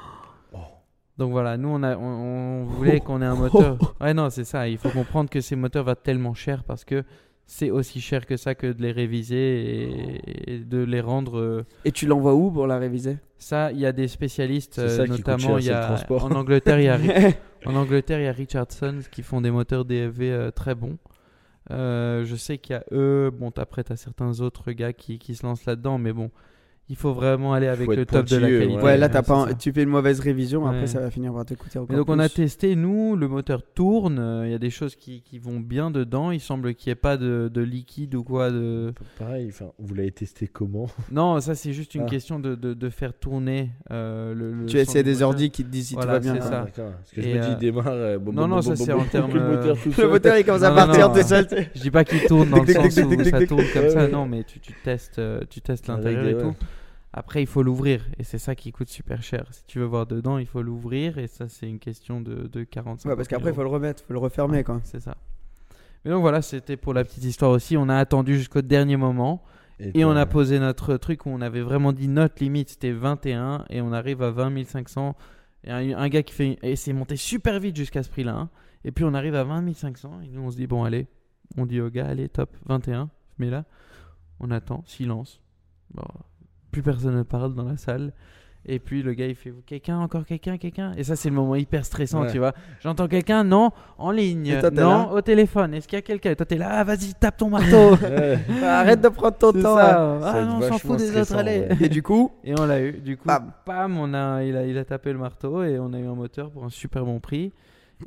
[1.18, 3.76] Donc voilà, nous on, a, on, on voulait qu'on ait un moteur.
[4.00, 4.68] Ouais, non, c'est ça.
[4.68, 7.02] Il faut comprendre que ces moteurs valent tellement cher parce que
[7.44, 9.36] c'est aussi cher que ça que de les réviser
[10.46, 11.38] et, et de les rendre.
[11.38, 13.16] euh, Et tu l'envoies où pour la réviser?
[13.38, 15.64] Ça, il y a des spécialistes, C'est euh, ça qui coûte notamment cher, il y
[15.66, 16.24] c'est le a, transport.
[16.26, 17.34] en Angleterre, il y a Ri-
[17.66, 20.98] en Angleterre, il y a Richardson qui font des moteurs DFV euh, très bons.
[21.70, 25.18] Euh, je sais qu'il y a eux, bon, après, tu as certains autres gars qui,
[25.18, 26.30] qui se lancent là-dedans, mais bon,
[26.90, 28.66] il faut vraiment aller avec le top de la qualité.
[28.76, 29.54] Ouais, là, Ouais, c'est pas, ça.
[29.54, 30.86] tu fais une mauvaise révision, après Ouais.
[30.86, 34.18] ça va finir par te coûter encore donc on a testé, nous, le moteur tourne,
[34.18, 36.92] euh, il y a des choses qui, qui vont bien dedans, il semble qu'il n'y
[36.92, 38.50] ait pas de, de liquide ou quoi.
[38.50, 38.92] De...
[39.18, 40.86] Pareil, enfin, vous l'avez testé comment?
[41.12, 42.10] Non, ça c'est juste une Ah.
[42.10, 45.28] question de, de, de faire tourner euh, le, le Tu essaies des moteur.
[45.30, 46.42] ordi qui te disent si Voilà, tout va bien.
[46.42, 46.66] c'est ça.
[46.68, 46.72] Ah.
[46.98, 48.18] Parce que je me dis, euh, il démarre.
[48.20, 50.62] bon, non, bon, non, bon, ça, bon, c'est bon, en termes, le moteur il commence
[50.62, 51.46] à partir tout seul.
[51.74, 54.44] Je dis pas qu'il tourne dans le sens où ça tourne comme ça, non, mais
[54.44, 55.20] tu, tu testes,
[55.50, 56.42] tu testes l'intérieur et ouais.
[56.42, 56.54] tout.
[57.12, 59.46] Après, il faut l'ouvrir et c'est ça qui coûte super cher.
[59.50, 62.64] Si tu veux voir dedans, il faut l'ouvrir et ça, c'est une question de, de
[62.64, 64.80] 45 Ouais, parce qu'après il faut le remettre, faut le refermer quoi.
[64.84, 65.16] C'est ça.
[66.04, 67.76] Mais donc voilà, c'était pour la petite histoire aussi.
[67.76, 69.42] On a attendu jusqu'au dernier moment
[69.80, 73.64] et on a posé notre truc où on avait vraiment dit notre limite c'était 21
[73.70, 75.16] et on arrive à 20 500.
[75.64, 76.58] Et un, un gars qui fait.
[76.62, 78.34] Et c'est monté super vite jusqu'à ce prix-là.
[78.34, 78.50] hein.
[78.84, 81.06] Et puis on arrive à 20 500 et nous on se dit bon, allez,
[81.56, 83.08] on dit au gars, allez, top, 21.
[83.38, 83.64] Mais là,
[84.40, 85.40] on attend, silence.
[85.94, 86.04] Bon,
[86.70, 88.12] plus personne ne parle dans la salle.
[88.70, 90.92] Et puis le gars il fait quelqu'un, encore quelqu'un, quelqu'un.
[90.98, 92.30] Et ça c'est le moment hyper stressant, Ouais.
[92.32, 92.52] tu vois.
[92.82, 95.72] J'entends quelqu'un, non, en ligne, Et toi, t'es non, au téléphone.
[95.72, 96.32] Est-ce qu'il y a quelqu'un?
[96.32, 97.96] Et toi t'es là, ah, vas-y, tape ton marteau.
[98.02, 98.38] Ouais.
[98.64, 99.76] Arrête de prendre ton temps.
[99.76, 100.18] ça.
[100.20, 101.60] Ça Ah être non, on s'en fout des autres, allez.
[101.60, 101.76] ouais.
[101.80, 102.92] Et du coup, Et on l'a eu.
[102.94, 103.52] Du coup, Bam.
[103.64, 106.14] bam, on a, il, a, il a tapé le marteau et on a eu un
[106.16, 107.52] moteur pour un super bon prix.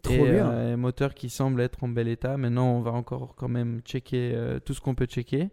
[0.04, 0.48] trop et bien.
[0.52, 2.38] euh, un moteur qui semble être en bel état.
[2.38, 5.50] Maintenant, on va encore quand même checker euh, tout ce qu'on peut checker.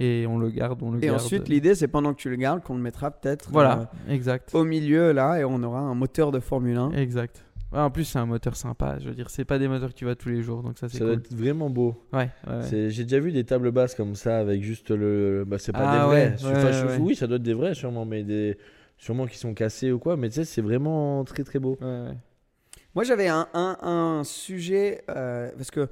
[0.00, 1.20] Et on le garde, on le Et garde.
[1.20, 4.52] ensuite, l'idée, c'est pendant que tu le gardes, qu'on le mettra peut-être Voilà, exact.
[4.54, 6.90] euh, au milieu là, et on aura un moteur de Formule 1.
[6.92, 7.44] Exact.
[7.72, 8.98] Ouais, en plus, c'est un moteur sympa.
[9.00, 10.88] Je veux dire, c'est pas des moteurs que tu vois tous les jours, donc ça,
[10.88, 11.94] c'est Ça doit être vraiment beau.
[12.12, 12.62] Ouais, ouais, ouais.
[12.62, 15.44] C'est- J'ai déjà vu des tables basses comme ça avec juste le.
[15.46, 16.28] Bah, c'est pas Ah des vrais.
[16.28, 16.98] ouais, Enfin, ouais, je- ouais.
[17.00, 18.56] Oui, ça doit être des vrais sûrement, mais des.
[18.96, 21.76] Sûrement qui sont cassés ou quoi, mais tu sais, c'est vraiment très très beau.
[21.80, 22.16] Ouais, ouais.
[22.94, 25.88] Moi, j'avais un, un, un sujet euh, parce que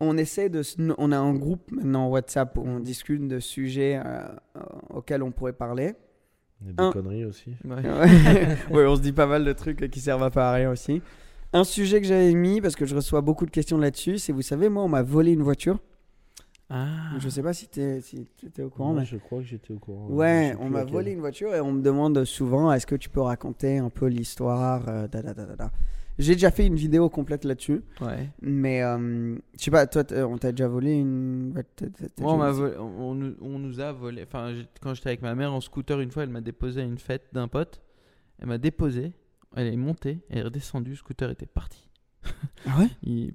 [0.00, 0.62] on essaie de,
[0.98, 4.22] on a un groupe maintenant WhatsApp où on discute de sujets euh,
[4.90, 5.94] auxquels on pourrait parler.
[6.60, 6.92] Des Un.
[6.92, 7.54] conneries aussi.
[7.64, 7.82] Ouais.
[8.70, 11.00] ouais, on se dit pas mal de trucs qui servent à pas à rien aussi.
[11.52, 14.42] Un sujet que j'avais mis parce que je reçois beaucoup de questions là-dessus, c'est vous
[14.42, 15.78] savez, moi, on m'a volé une voiture.
[16.72, 16.86] Ah.
[17.18, 19.72] Je sais pas si tu si étais au courant, Moi, mais je crois que j'étais
[19.72, 20.06] au courant.
[20.08, 23.20] Ouais, on m'a volé une voiture et on me demande souvent est-ce que tu peux
[23.20, 25.70] raconter un peu l'histoire euh, da, da, da, da, da.
[26.20, 28.28] J'ai déjà fait une vidéo complète là-dessus, Ouais.
[28.42, 31.52] mais euh, je sais pas, toi, on t'a déjà volé une.
[32.20, 34.22] Moi, on, volé- nous- a volé.
[34.24, 34.52] Enfin,
[34.82, 37.24] quand j'étais avec ma mère en scooter, une fois, elle m'a déposé à une fête
[37.32, 37.80] d'un pote.
[38.38, 39.12] Elle m'a déposé,
[39.56, 41.88] elle est montée, elle est redescendue, le scooter était parti.
[42.66, 42.88] Ah ouais?
[43.02, 43.34] Il...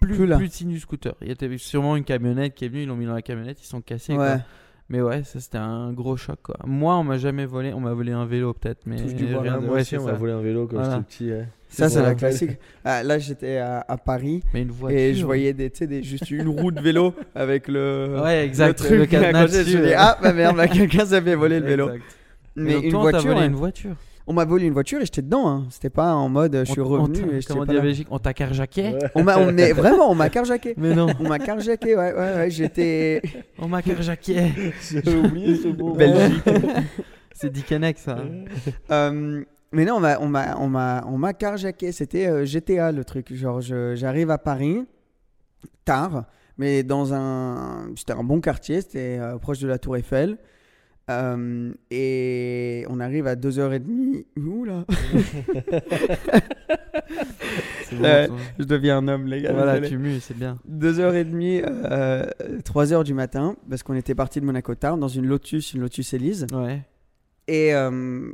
[0.00, 0.36] Plus, Plus là.
[0.36, 1.14] plus de signe du scooter.
[1.22, 3.62] Il y avait sûrement une camionnette qui est venue, ils l'ont mis dans la camionnette,
[3.62, 4.12] ils sont cassés.
[4.12, 4.18] Ouais.
[4.18, 4.38] quoi.
[4.88, 6.40] Mais ouais, ça c'était un gros choc.
[6.42, 6.56] Quoi.
[6.66, 9.42] Moi, on m'a jamais volé, on m'a volé un vélo peut-être, mais Touche du bois.
[9.42, 10.96] rien Ouais, de- Moi ouais, aussi, on m'a volé un vélo quand Voilà.
[10.96, 11.30] j'étais petit.
[11.30, 11.48] ouais.
[11.72, 12.58] Ça, c'est la classique.
[12.84, 14.98] Ah, là, j'étais à, à Paris Mais une voiture.
[14.98, 18.20] et je voyais des, des, juste une roue de vélo avec le.
[18.22, 18.80] Ouais, exact.
[18.80, 19.46] le truc Le cadenas.
[19.48, 21.88] Je me dis, ah, bah merde, bah, quelqu'un s'est fait voler le vélo.
[21.88, 22.04] Exact.
[22.56, 23.46] Mais donc une toi, on voiture, volé ouais.
[23.46, 23.90] une voiture.
[24.26, 25.48] on m'a volé une voiture et j'étais dedans.
[25.48, 25.66] hein.
[25.70, 27.80] C'était pas en mode je suis On- on revenu t'a- et Comment là.
[27.80, 28.08] Belgique?
[28.10, 28.98] On t'a carjacké Ouais.
[29.14, 30.74] On m'a, on est vraiment, on m'a carjacké.
[30.76, 32.50] Mais non, On m'a carjacké, ouais, ouais, ouais.
[32.50, 33.22] J'étais.
[33.58, 34.52] on m'a carjacké.
[34.92, 35.94] J'ai oublié ce mot.
[35.94, 36.42] Belgique.
[37.32, 38.18] C'est Dickeneck ça.
[38.90, 39.42] Euh,
[39.72, 41.92] mais non, on m'a, on m'a, on m'a, on m'a carjacké.
[41.92, 43.32] C'était euh, GTA le truc.
[43.34, 44.84] Genre, je- j'arrive à Paris
[45.84, 46.24] tard,
[46.58, 48.80] mais dans un, c'était un bon quartier.
[48.82, 50.38] C'était euh, proche de la Tour Eiffel.
[51.10, 54.24] Euh, et on arrive à 2h30.
[54.38, 54.84] Ouh là,
[57.84, 59.52] C'est bon, Euh, je deviens un homme, les gars.
[59.52, 60.58] Voilà, tu mues, c'est bien.
[60.70, 62.24] 2h30, euh,
[62.64, 66.14] 3h du matin, parce qu'on était parti de Monaco tard dans une Lotus, une Lotus
[66.14, 66.46] Elise.
[66.52, 66.82] Ouais.
[67.48, 68.30] Et euh,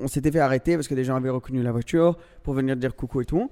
[0.00, 2.94] on s'était fait arrêter parce que des gens avaient reconnu la voiture pour venir dire
[2.94, 3.50] coucou et tout.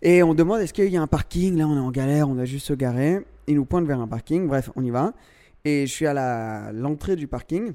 [0.00, 1.56] Et on demande est-ce qu'il y a un parking?
[1.56, 3.20] Là, on est en galère, on a juste se garer.
[3.46, 5.12] Ils nous pointent vers un parking, bref, on y va.
[5.64, 7.72] Et je suis à la- l'entrée du parking.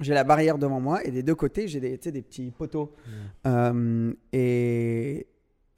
[0.00, 2.92] J'ai la barrière devant moi et des deux côtés, j'ai des, des petits poteaux.
[3.46, 5.26] Euh, et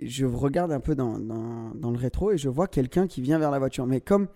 [0.00, 3.38] je regarde un peu dans, dans, dans le rétro et je vois quelqu'un qui vient
[3.38, 3.86] vers la voiture.
[3.86, 4.28] Mais comme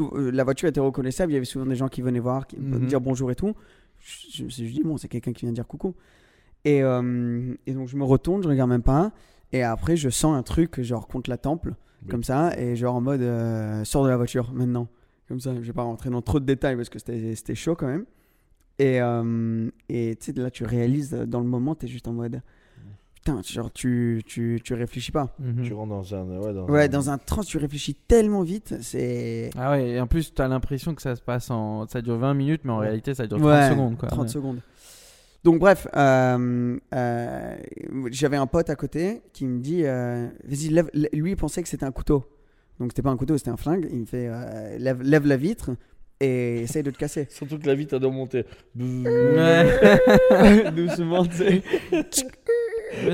[0.00, 2.56] euh, la voiture était reconnaissable, il y avait souvent des gens qui venaient voir, qui
[2.56, 2.86] Mhm.
[2.86, 3.54] dire bonjour et tout.
[4.00, 5.94] Je, dit, bon, c'est quelqu'un qui vient dire coucou.
[6.64, 9.12] Et, euh, et donc je me retourne, je regarde même pas.
[9.52, 12.08] Et après, je sens un truc, genre contre la temple, Oui.
[12.10, 14.88] comme ça, et genre en mode euh, sors de la voiture maintenant.
[15.28, 17.86] Comme ça, je vais pas rentrer dans trop de détails parce que c'était chaud quand
[17.86, 18.06] même.
[18.78, 22.12] Et, euh, tu sais, là, tu réalises euh, dans le moment, tu es juste en
[22.12, 22.40] mode
[23.22, 25.34] putain, genre, tu, tu, tu réfléchis pas.
[25.38, 25.62] Mhm.
[25.64, 26.24] Tu rentres dans un.
[26.38, 28.74] Ouais, dans Ouais, un- dans un trans, tu réfléchis tellement vite.
[28.80, 29.50] C'est.
[29.56, 31.86] Ah ouais, et en plus, tu as l'impression que ça se passe en.
[31.88, 33.96] Ça dure 20 minutes, mais en réalité, ça dure 30 Ouais, secondes.
[33.98, 34.08] Quoi.
[34.08, 34.28] 30 Ouais.
[34.28, 34.60] secondes.
[35.44, 37.56] Donc, bref, euh, euh,
[38.10, 40.90] j'avais un pote à côté qui me dit euh, Vas-y, lève.
[40.94, 42.24] lè- Lui, il pensait que c'était un couteau.
[42.80, 43.88] Donc, c'était pas un couteau, c'était un flingue.
[43.92, 45.70] Il me fait euh, lève, lève la vitre
[46.20, 47.26] et essaye de te casser.
[47.30, 48.44] Surtout que la vie t'a de monter.
[48.78, 50.70] Ouais.
[50.76, 51.62] Doucement, tu sais.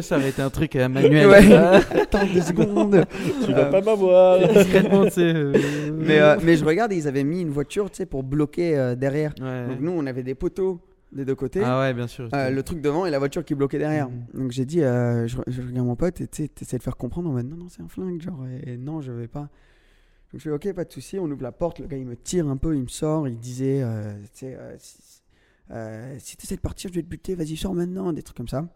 [0.02, 1.26] Ça aurait été un truc euh, manuel.
[1.28, 1.42] Ouais.
[1.48, 1.76] ça.
[1.76, 3.04] Attends deux secondes.
[3.44, 4.38] Tu vas pas m'avoir.
[4.48, 5.34] Discrètement, tu sais.
[5.34, 5.52] euh,
[5.92, 8.94] Mais, euh, mais je regarde, ils avaient mis une voiture tu sais, pour bloquer euh,
[8.94, 9.34] derrière.
[9.40, 9.66] ouais.
[9.68, 10.80] Donc, nous, on avait des poteaux
[11.12, 11.60] des deux côtés.
[11.64, 12.28] Ah ouais, bien sûr.
[12.34, 14.08] Euh, le truc devant et la voiture qui bloquait derrière.
[14.08, 14.40] Mhm.
[14.42, 16.96] Donc j'ai dit, euh, je, je regarde mon pote et tu sais, t'essaies de faire
[16.96, 19.48] comprendre en mode non, non, c'est un flingue, genre, et, non, je vais pas.
[20.32, 22.16] Donc je fais ok, pas de souci, on ouvre la porte, le gars il me
[22.16, 24.98] tire un peu, il me sort, il disait, euh, tu sais, euh, si,
[25.70, 28.48] euh, si t'essaies de partir, je vais te buter, vas-y, sors maintenant, des trucs comme
[28.48, 28.66] ça.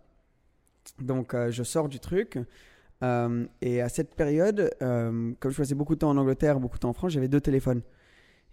[1.00, 2.38] Donc euh, je sors du truc.
[3.02, 6.76] euh, et à cette période, euh, comme je passais beaucoup de temps en Angleterre, beaucoup
[6.76, 7.82] de temps en France, j'avais deux téléphones.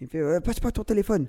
[0.02, 1.28] Il me fait, passe pas ton téléphone.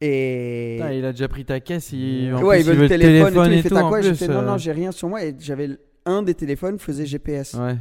[0.00, 0.76] Et.
[0.78, 1.92] Putain, il a déjà pris ta caisse.
[1.92, 3.52] Il, en ouais, plus, il veut le téléphone, et tout.
[3.52, 4.00] Il fait t'as quoi?
[4.00, 5.24] Plus, non, non, j'ai rien sur moi.
[5.24, 5.70] Et j'avais
[6.04, 7.54] un des téléphones faisait GPS.
[7.54, 7.76] Ouais.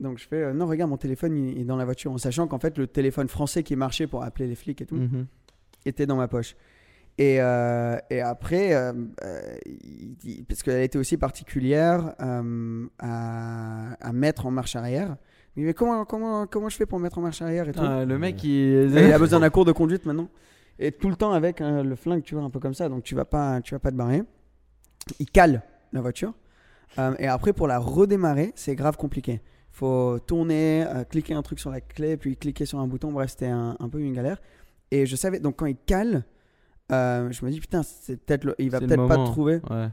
[0.00, 2.12] Donc je fais euh, non, regarde, mon téléphone il est dans la voiture.
[2.12, 4.94] En sachant qu'en fait, le téléphone français qui marchait pour appeler les flics et tout
[4.96, 5.26] Mhm.
[5.86, 6.54] était dans ma poche.
[7.18, 8.92] Et, euh, et après, euh,
[9.24, 9.56] euh,
[10.22, 15.16] il parce qu'elle était aussi particulière euh, à, à mettre en marche arrière.
[15.56, 17.72] Il me dit, mais comment, comment, comment je fais pour mettre en marche arrière et
[17.72, 17.80] tout?
[17.80, 18.90] Putain, le mec, il.
[18.92, 20.28] il a besoin d'un cours de conduite maintenant.
[20.78, 22.88] Et tout le temps avec hein, le flingue, tu vois, un peu comme ça.
[22.88, 24.22] Donc tu vas pas, tu vas pas te barrer.
[25.18, 25.62] Il cale
[25.92, 26.34] la voiture.
[27.00, 29.40] Euh, et après, pour la redémarrer, c'est grave compliqué.
[29.72, 33.10] faut tourner, euh, cliquer un truc sur la clé, puis cliquer sur un bouton.
[33.10, 34.40] Bref, c'était un, un peu une galère.
[34.92, 36.24] Et je savais, donc quand il cale,
[36.92, 39.26] euh, je me dis, putain, c'est peut-être le- il va C'est le peut-être pas moment.
[39.28, 39.60] te trouver.
[39.70, 39.88] Ouais.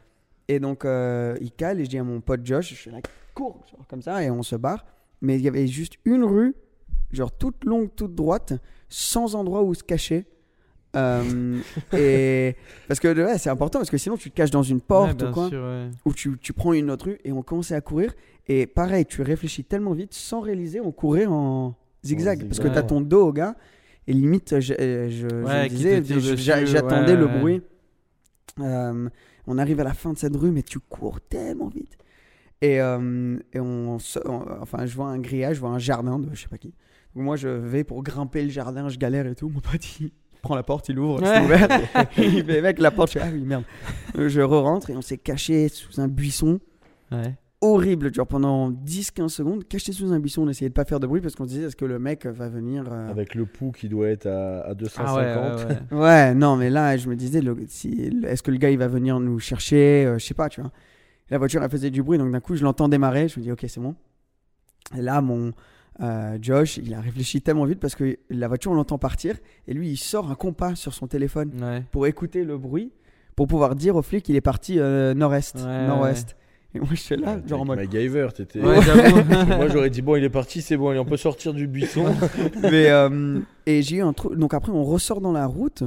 [0.47, 2.97] Et donc, euh, il cale et je dis à mon pote Josh, je suis là,
[3.33, 4.85] cours, genre comme ça, et on se barre.
[5.21, 6.53] Mais il y avait juste une rue,
[7.11, 8.53] genre toute longue, toute droite,
[8.89, 10.25] sans endroit où se cacher.
[10.95, 11.59] Euh,
[11.91, 12.55] et
[12.87, 15.13] parce que ouais, c'est important parce que sinon tu te caches dans une porte Ouais,
[15.13, 15.89] ou bien quoi, sûr, ouais.
[16.05, 18.13] ou tu, tu prends une autre rue et on commençait à courir.
[18.47, 21.75] Et pareil, tu réfléchis tellement vite sans réaliser, on courait en
[22.05, 22.73] zigzag En parce que zigzag.
[22.73, 23.55] tu as ton dos au gars.
[24.07, 27.61] Et limite, je, je, je Ouais, disais, j'attendais ouais, le bruit.
[28.59, 29.09] Euh,
[29.47, 31.97] on arrive à la fin de cette rue, mais tu cours tellement vite.
[32.61, 33.97] Et, euh, et on,
[34.61, 36.73] enfin, je vois un grillage, je vois un jardin de je sais pas qui.
[37.15, 39.49] Moi, je vais pour grimper le jardin, je galère et tout.
[39.49, 41.43] Mon pote, il prend la porte, il ouvre, c'est Ouais.
[41.45, 41.67] ouvert.
[42.17, 43.63] il fait, mec, la porte, je fais, ah oui, merde.
[44.17, 46.59] Euh, Je re-rentre et on s'est caché sous un buisson
[47.11, 47.35] Ouais.
[47.73, 51.07] Horrible, genre pendant 10-15 secondes, caché sous un buisson, on essayait de pas faire de
[51.07, 53.71] bruit parce qu'on se disait, est-ce que le mec va venir euh, Avec le pouls
[53.71, 55.07] qui doit être à, à 250.
[55.07, 55.79] Ah ouais, ouais, ouais.
[55.99, 59.19] Ouais, non, mais là, je me disais, si, est-ce que le gars, il va venir
[59.19, 60.71] nous chercher euh, Je sais pas, tu vois.
[61.29, 63.27] La voiture, elle faisait du bruit, donc d'un coup, je l'entends démarrer.
[63.27, 63.95] Je me dis, ok, c'est bon.
[64.95, 65.51] Et là, mon
[66.01, 69.35] euh, Josh, il a réfléchi tellement vite parce que la voiture, on l'entend partir.
[69.67, 71.83] Et lui, il sort un compas sur son téléphone Ouais.
[71.91, 72.91] pour écouter le bruit,
[73.35, 75.55] pour pouvoir dire au flic qu'il est parti euh, nord-est.
[75.55, 76.35] Ouais, nord-ouest.
[76.75, 77.77] Et moi, je suis là, genre en mode.
[77.77, 78.59] MacGyver, t'étais.
[78.61, 78.75] Ouais.
[79.47, 82.05] Moi, j'aurais dit, bon, il est parti, c'est bon, allez, on peut sortir du buisson.
[82.61, 84.33] Mais, euh, et j'ai eu un truc.
[84.37, 85.83] Donc après, on ressort dans la route.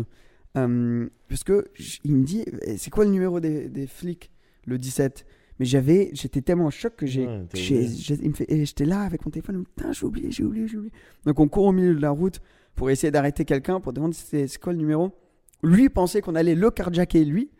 [0.56, 4.30] euh, parce que j- il me dit eh, c'est quoi le numéro des, des flics
[4.64, 5.26] Le 17.
[5.60, 7.26] Mais j'avais, j'étais tellement en choc que j'ai.
[7.26, 7.96] Ouais, t'as j'ai- oublié.
[7.98, 9.64] j'ai- il me fait eh, j'étais là avec mon téléphone.
[9.76, 10.92] Putain, j'ai oublié, j'ai oublié, j'ai oublié.
[11.26, 12.40] Donc on court au milieu de la route
[12.76, 15.10] pour essayer d'arrêter quelqu'un pour demander c'est c'est quoi le numéro?
[15.62, 17.50] Lui pensait qu'on allait le carjacker lui.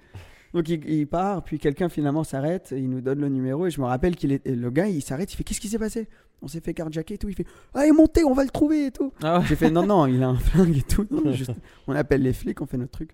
[0.55, 3.81] Donc il, il part, puis quelqu'un finalement s'arrête, il nous donne le numéro et je
[3.81, 6.09] me rappelle qu'il est le gars il s'arrête, il fait qu'est-ce qui s'est passé?
[6.41, 8.91] On s'est fait carjacker et tout, il fait allez montez, on va le trouver et
[8.91, 9.13] tout.
[9.23, 9.45] Ah ouais.
[9.47, 11.07] J'ai fait non, non, il a un flingue et tout.
[11.11, 11.51] Non, juste-
[11.87, 13.11] on appelle les flics, on fait notre truc.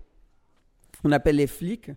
[1.03, 1.91] On appelle les flics.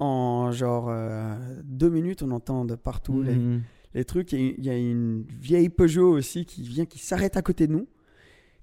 [0.00, 1.34] En genre euh,
[1.64, 3.62] deux minutes, on entend de partout les, Mhm.
[3.94, 4.32] les trucs.
[4.32, 7.42] Il y, a- il y a une vieille Peugeot aussi qui vient, qui s'arrête à
[7.42, 7.88] côté de nous.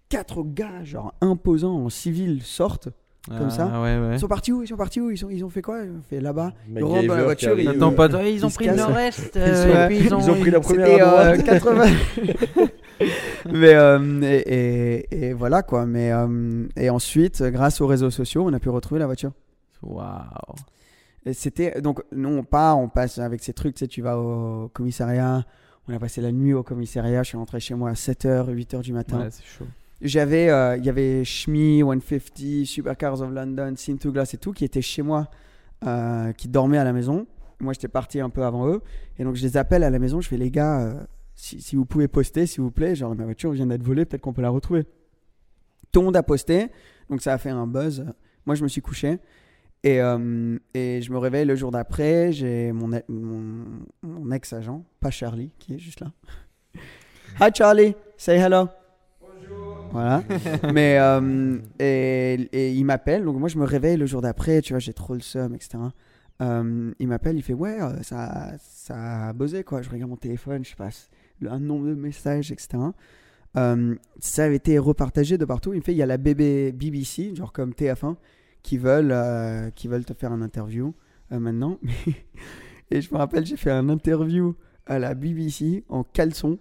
[0.08, 2.88] Quatre gars, genre imposants en civil, sortent.
[3.28, 3.72] Comme ça.
[3.74, 4.16] Ah ouais, ouais.
[4.16, 4.62] Ils sont partis où?
[4.62, 5.10] Ils sont partis où?
[5.10, 5.80] Ils, sont, ils ont fait quoi?
[5.84, 6.54] Ils ont fait là-bas.
[6.70, 7.52] Ils rentrent dans la voiture.
[7.54, 9.32] arrive, Ils, Attends euh, pas, ils ont ils pris le nord-est.
[9.36, 11.44] Ils euh, sont- et puis ils ils ont, pris la première euh, droite.
[11.46, 11.86] 80.
[13.52, 15.86] mais euh, et, et- et voilà quoi.
[15.86, 19.32] Mais euh, et ensuite, grâce aux réseaux sociaux, on a pu retrouver la voiture.
[19.82, 20.06] Waouh.
[21.26, 23.76] Et c'était donc nous on part, on passe avec ces trucs.
[23.76, 25.44] Tu sais, tu vas au commissariat.
[25.88, 27.24] On a passé la nuit au commissariat.
[27.24, 29.20] Je suis rentré chez moi à 7h, 8h du matin.
[29.20, 29.66] Ouais, c'est chaud.
[30.02, 34.52] J'avais, euh, il y avait Shmi, 150, Supercars of London, Sim to Glass et tout
[34.52, 35.30] qui étaient chez moi,
[35.86, 37.28] euh, qui dormaient à la maison.
[37.60, 38.82] Moi, j'étais parti un peu avant eux.
[39.18, 40.20] Et donc, je les appelle à la maison.
[40.20, 40.94] Je fais, les gars, euh,
[41.36, 44.34] si, vous pouvez poster, s'il vous plaît, genre ma voiture vient d'être volée, peut-être qu'on
[44.34, 44.84] peut la retrouver.
[45.92, 46.68] Tout le monde a posté.
[47.10, 48.06] Donc, ça a fait un buzz.
[48.46, 49.20] Moi, je me suis couché.
[49.84, 52.90] Et, je me réveille le jour d'après, j'ai e- mon,
[54.02, 56.12] mon ex-agent, pas Charlie, qui est juste là.
[57.40, 58.68] Hi Charlie, say hello.
[59.96, 60.24] Voilà.
[60.74, 64.74] Mais euh, et, et il m'appelle, donc moi je me réveille le jour d'après, tu
[64.74, 65.78] vois, j'ai trop le seum, etc.
[66.42, 69.82] Euh, il m'appelle, il fait ouais, euh, ça, ça a buzzé quoi.
[69.82, 71.10] Je regarde mon téléphone, je passe
[71.48, 72.78] un nombre de messages, etc.
[73.56, 75.72] Euh, ça avait été repartagé de partout.
[75.72, 78.18] Il me fait il y a la BB, BBC, genre comme TF1,
[78.64, 79.16] qui veulent,
[79.76, 80.94] qui veulent te faire un interview
[81.32, 81.80] maintenant.
[82.92, 84.56] et je me rappelle, j'ai fait un interview
[84.88, 86.60] à la BBC en caleçon.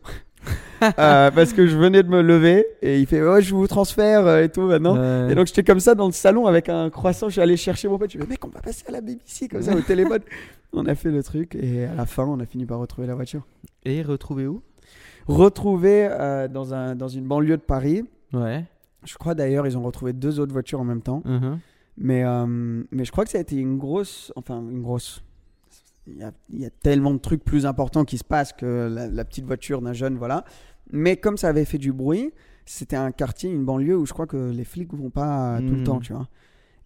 [0.82, 4.26] Euh, parce que je venais de me lever et il fait ouais je vous transfère
[4.26, 5.32] euh, et tout maintenant Ouais.
[5.32, 7.28] et donc j'étais comme ça dans le salon avec un croissant.
[7.28, 8.10] Je suis allé chercher mon pote.
[8.10, 10.20] Je lui ai dit mec on va passer à la BBC comme ça au téléphone.
[10.74, 13.14] On a fait le truc et à la fin on a fini par retrouver la
[13.14, 13.46] voiture.
[13.84, 14.60] Et retrouver où?
[15.26, 18.04] Retrouvé euh, dans, un, dans une banlieue de Paris.
[18.32, 18.64] Ouais.
[19.04, 21.22] je crois d'ailleurs ils ont retrouvé deux autres voitures en même temps.
[21.24, 21.58] Mhm.
[21.96, 25.22] mais, euh, mais je crois que ça a été une grosse enfin une grosse
[26.06, 28.88] il y a, il y a tellement de trucs plus importants qui se passent que
[28.92, 30.44] la, la petite voiture d'un jeune voilà.
[30.92, 32.32] Mais comme ça avait fait du bruit
[32.66, 35.78] c'était un quartier une banlieue où je crois que les flics vont pas tout le
[35.78, 35.84] Mhm.
[35.84, 36.28] temps tu vois.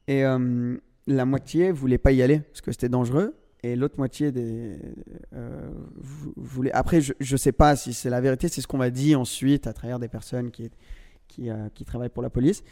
[0.08, 4.30] Et euh, la moitié voulait pas y aller parce que c'était dangereux et l'autre moitié
[4.30, 4.78] des
[5.34, 8.78] euh, vou- voulait après je, je sais pas si c'est la vérité c'est ce qu'on
[8.78, 10.70] m'a dit ensuite à travers des personnes qui
[11.26, 12.62] qui, euh, qui travaillent pour la police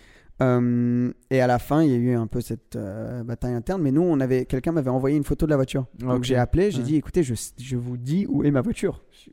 [0.42, 3.80] Euh, et à la fin il y a eu un peu cette euh, bataille interne.
[3.82, 5.86] Mais nous on avait quelqu'un m'avait envoyé une photo de la voiture.
[5.98, 6.84] Donc j'ai appelé j'ai Ouais.
[6.84, 9.02] dit écoutez je, je vous dis où est ma voiture.
[9.12, 9.30] Je-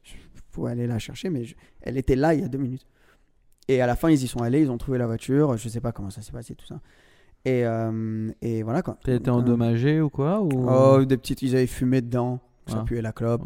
[0.52, 2.86] faut aller la chercher mais je- elle était là il y a deux minutes.
[3.68, 5.58] Et à la fin ils y sont allés ils ont trouvé la voiture.
[5.58, 6.80] Je sais pas comment ça s'est passé tout ça.
[7.46, 8.98] Et, euh, et voilà quoi.
[9.04, 10.50] T'as été endommagé ou quoi ou...
[10.70, 12.84] Oh, des petites, ils avaient fumé dedans, ça Ah.
[12.86, 13.46] puait la clope.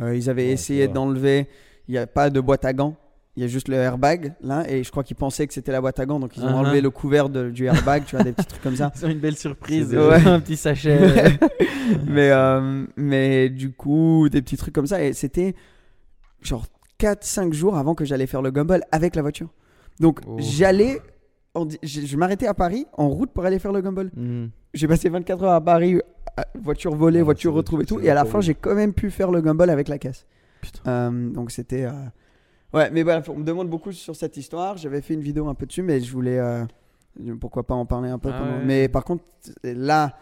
[0.00, 1.46] Ouais, ils avaient Ouais, essayé ça d'enlever,
[1.86, 2.96] il n'y a pas de boîte à gants,
[3.36, 5.80] il y a juste le airbag là, et je crois qu'ils pensaient que c'était la
[5.80, 6.54] boîte à gants, donc ils ont Uh-huh.
[6.54, 8.90] enlevé le couvert de- du airbag, tu vois, des petits trucs comme ça.
[8.94, 9.88] C'est une belle surprise.
[9.90, 10.98] Déjà- un petit sachet.
[12.06, 15.54] mais, euh, mais du coup, des petits trucs comme ça, et c'était
[16.42, 16.66] genre
[16.98, 19.48] 4-5 jours avant que j'allais faire le gumball avec la voiture.
[20.00, 20.36] Donc Oh.
[20.38, 21.00] j'allais,
[21.82, 24.10] je, je m'arrêtais à Paris en route pour aller faire le gumball.
[24.16, 24.46] Hmm.
[24.74, 26.00] J'ai passé 24 heures à Paris,
[26.36, 28.00] à- voiture volée, Ouais, voiture retrouvée, tout.
[28.00, 30.26] Et à la fin, j'ai quand même pu faire le gumball avec la caisse.
[30.86, 31.84] Euh, donc c'était.
[31.84, 31.92] euh,
[32.74, 34.76] Ouais, mais voilà, on me demande beaucoup sur cette histoire.
[34.76, 36.38] J'avais fait une vidéo un peu dessus, mais je voulais.
[36.38, 36.64] euh,
[37.40, 38.64] Pourquoi pas en parler un peu Ah comment- ouais.
[38.64, 39.24] Mais par contre,
[39.64, 40.16] là,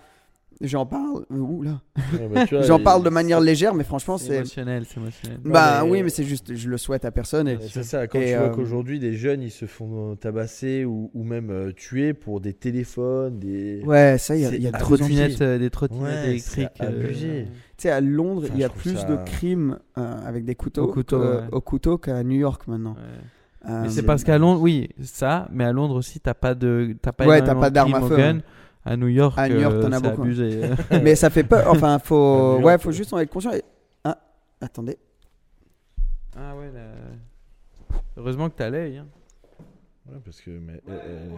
[0.60, 1.24] j'en parle.
[1.30, 1.80] Ouh là?
[2.12, 4.34] Ouais, bah, tu vois, J'en parle de manière légère, mais franchement, C'est c'est.
[4.36, 5.38] émotionnel, c'est émotionnel.
[5.44, 7.48] Bah mais- oui, mais c'est juste, je le souhaite à personne.
[7.48, 7.58] Et...
[7.68, 11.10] C'est ça, quand Et, tu vois euh, qu'aujourd'hui des jeunes ils se font tabasser ou,
[11.14, 13.82] ou même euh, tuer pour des téléphones, des.
[13.84, 14.72] Ouais, ça, il y a, y a.
[14.72, 16.68] Trottinettes, euh, des trottinettes Ouais, électriques.
[16.82, 17.12] euh.
[17.76, 20.54] Tu sais, à Londres, Enfin, il y a plus ça- de crimes euh, avec des
[20.54, 20.84] couteaux,
[21.52, 22.92] Au couteau, qu'à New York maintenant.
[22.94, 23.70] ouais.
[23.70, 26.94] Euh, Mais c'est parce qu'à Londres, oui, ça, mais à Londres aussi, t'as pas de,
[27.00, 28.14] t'as pas Ouais, t'as pas d'armes à feu.
[28.84, 30.22] À New York, À New York, euh, t'en as c'est beaucoup.
[30.22, 30.60] abusé.
[31.02, 31.66] mais ça fait peur.
[31.70, 33.52] Enfin, faut, New ouais, York, faut juste en être conscient.
[33.52, 33.64] Et-
[34.04, 34.18] Ah,
[34.60, 34.98] attendez.
[36.36, 37.98] ah ouais, là...
[38.16, 38.98] heureusement que t'as l'œil.
[38.98, 39.06] Hein.
[40.06, 40.50] Ouais, parce que.
[40.50, 41.28] Mais, euh, euh,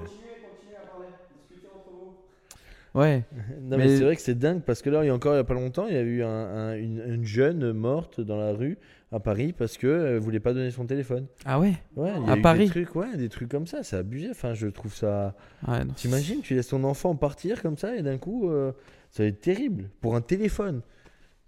[2.96, 3.24] Ouais.
[3.62, 5.34] Non, Mais- mais, c'est vrai que c'est dingue parce que là, il y a encore
[5.34, 8.20] il y a pas longtemps, il y a eu un- un- une, une jeune morte
[8.20, 8.78] dans la rue
[9.12, 11.26] à Paris parce que euh, voulait pas donner son téléphone.
[11.44, 11.74] Ah ouais?
[11.94, 12.64] Ouais, il y a À eu Paris?
[12.64, 14.28] des trucs, ouais, des trucs comme ça, c'est abusé.
[14.30, 15.34] Enfin, je trouve ça.
[15.68, 15.80] Ouais.
[15.94, 18.72] T'imagines, tu laisses ton enfant partir comme ça et d'un coup, euh,
[19.10, 20.80] ça va être terrible pour un téléphone.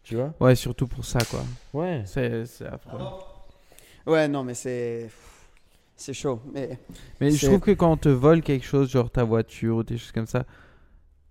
[0.02, 0.34] Tu vois?
[0.40, 1.42] Ouais, surtout pour ça, quoi.
[1.74, 2.02] Ouais.
[2.06, 2.98] C'est, c'est affreux.
[4.06, 5.08] Ouais, non, mais c'est.
[5.96, 6.40] C'est chaud.
[6.54, 6.78] Mais
[7.20, 9.98] Mais je trouve que quand on te vole quelque chose, genre ta voiture ou des
[9.98, 10.44] choses comme ça,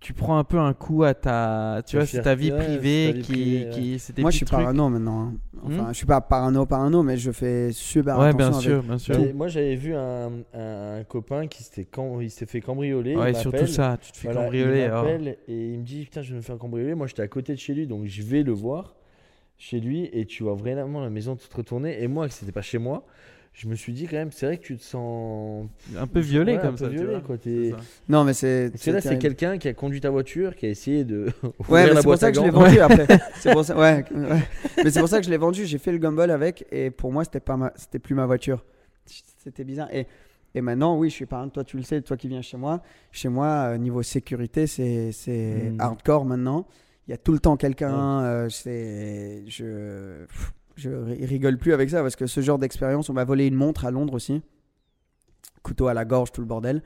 [0.00, 3.20] tu prends un peu un coup à ta, tu vois, c'est ta vie ouais, privée
[3.22, 3.70] qui, ouais.
[3.72, 4.58] qui, c'est des moi, je suis trucs.
[4.60, 5.20] parano maintenant.
[5.22, 5.34] hein.
[5.64, 8.38] Enfin, Hmm je suis pas parano, parano, mais je fais super Ouais, attention.
[8.38, 9.34] bien avec- sûr, bien sûr.
[9.34, 13.16] Moi, j'avais vu un, un- un copain qui s'était cam- il s'est fait cambrioler.
[13.16, 14.88] Ouais, surtout ça, tu te fais Voilà, cambrioler.
[14.88, 15.50] Il oh.
[15.50, 16.94] et il me dit Putain, je vais me faire cambrioler.
[16.94, 18.94] Moi, j'étais à côté de chez lui, donc je vais le voir
[19.56, 22.00] chez lui et tu vois vraiment la maison toute retournée.
[22.00, 23.04] Et moi, que c'était pas chez moi,
[23.60, 25.66] je me suis dit quand même, c'est vrai que tu te sens
[25.98, 27.20] Un peu violé Ouais, un comme peu ça, tu vois.
[27.20, 27.50] quoi, ça.
[28.08, 28.70] Non, mais c'est.
[28.70, 31.26] Parce que là, c'est quelqu'un qui a conduit ta voiture, qui a essayé de.
[31.68, 33.06] Ouais, c'est pour ça que je l'ai vendu après.
[33.40, 34.38] C'est pour ça, ouais, ouais.
[34.84, 35.64] Mais c'est pour ça que je l'ai vendu.
[35.66, 38.64] J'ai fait le gumball avec et pour moi, c'était pas ma, c'était plus ma voiture.
[39.42, 39.88] C'était bizarre.
[39.92, 40.06] Et,
[40.54, 41.48] et maintenant, oui, je suis parrain.
[41.48, 42.82] Toi, tu le sais, toi qui viens chez moi.
[43.12, 45.80] Chez moi, euh, niveau sécurité, c'est, c'est Mm.
[45.80, 46.66] hardcore maintenant.
[47.06, 48.22] Il y a tout le temps quelqu'un.
[48.24, 53.10] euh, c'est, je, pff, je ri- rigole plus avec ça parce que ce genre d'expérience,
[53.10, 54.40] on m'a volé une montre à Londres aussi.
[55.62, 56.82] Couteau à la gorge, tout le bordel.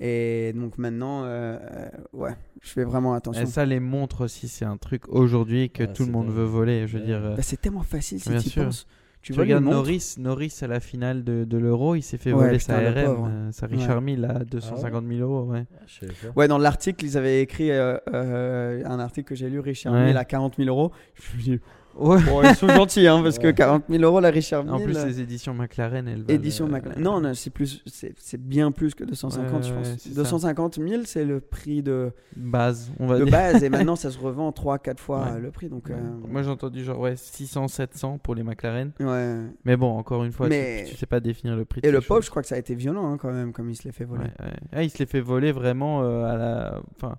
[0.00, 3.42] Et donc maintenant, euh, euh, ouais, je fais vraiment attention.
[3.42, 6.44] Et ça, les montres aussi, c'est un truc aujourd'hui que Ah, tout le monde veut
[6.44, 6.86] voler.
[6.88, 7.06] Je veux Ouais.
[7.06, 8.86] dire, euh, Bah, c'est tellement facile si Bien tu penses.
[9.20, 9.62] Tu regardes.
[9.62, 12.90] Norris, Norris à la finale de, de l'Euro, il s'est fait Ouais, voler putain, sa
[12.90, 13.28] RM, pauvre.
[13.30, 15.44] euh, sa Richard Mille à 250 000 euros.
[15.48, 15.64] Ouais.
[15.80, 16.06] Ah.
[16.34, 20.06] Ouais, dans l'article, ils avaient écrit euh, euh, un article que j'ai lu, Richard Ouais.
[20.06, 20.90] Mille à 40 000 euros.
[21.14, 21.60] Je me dis,
[21.98, 22.22] Ouais.
[22.22, 23.54] bon, ils sont gentils, hein, parce que Ouais.
[23.54, 24.72] 40 000 euros, la Richard Mille.
[24.72, 27.02] En plus, les éditions McLaren, elles valent, Édition euh, McLaren.
[27.02, 29.86] Non, non, c'est plus, c'est c'est bien plus que 250, Ouais, je pense.
[29.88, 30.14] ouais, c'est ça.
[30.14, 33.32] 250 000, c'est le prix de, Base, on va de dire.
[33.32, 35.68] base, et maintenant ça se revend 3-4 fois le prix.
[35.68, 35.94] Donc, euh,
[36.28, 38.92] Moi, j'ai entendu genre ouais, 600, 700 pour les McLaren.
[39.00, 39.36] ouais.
[39.64, 41.80] Mais bon, encore une fois, Mais- tu, tu sais pas définir le prix.
[41.84, 43.76] Et le pauvre, je crois que ça a été violent hein, quand même, comme il
[43.76, 44.26] se l'est fait voler.
[44.72, 46.80] Ah, il se les fait voler vraiment euh, à la.
[46.96, 47.16] Enfin,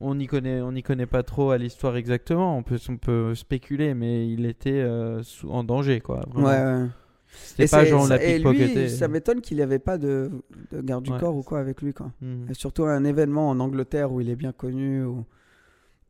[0.00, 2.56] on n'y connaît, on n'y connaît pas trop à l'histoire exactement.
[2.56, 6.20] On peut, on peut spéculer, mais il était euh, sous- en danger, quoi.
[6.34, 6.82] Ouais, vraiment.
[6.84, 6.88] ouais.
[7.30, 10.30] C'était Et pas genre ça- la et lui, ça m'étonne qu'il n'y avait pas de,
[10.72, 11.18] de garde du Ouais.
[11.18, 11.92] corps ou quoi avec lui.
[11.92, 12.10] Quoi.
[12.48, 15.04] Et surtout un événement en Angleterre où il est bien connu.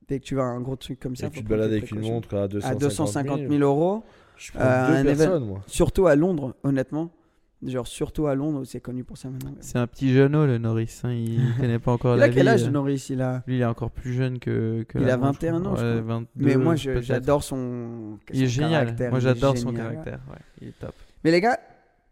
[0.06, 1.90] Dès que tu vas à un gros truc comme ça, Et tu te balades avec
[1.90, 4.04] une montre à 250 à 250 000 euros.
[4.36, 5.60] Je prends Euh, deux personnes, moi.
[5.66, 7.10] Surtout à Londres, honnêtement.
[7.66, 9.50] Genre, surtout à Londres, où c'est connu pour ça maintenant.
[9.58, 11.00] C'est un petit jeune le Norris.
[11.02, 12.70] hein, Il connaît pas encore Il la a quel âge, euh.
[12.70, 13.06] Norris?
[13.10, 13.42] Il a...
[13.48, 14.84] Lui, il est encore plus jeune que.
[14.88, 16.14] que Il a montre, 21 ans, je Ouais, crois.
[16.18, 18.18] 22, Mais moi, j'adore son.
[18.32, 18.84] Il est son génial.
[18.84, 20.20] caractère, Moi, j'adore son caractère.
[20.30, 20.94] Ouais, il est top.
[21.24, 21.58] Mais les gars,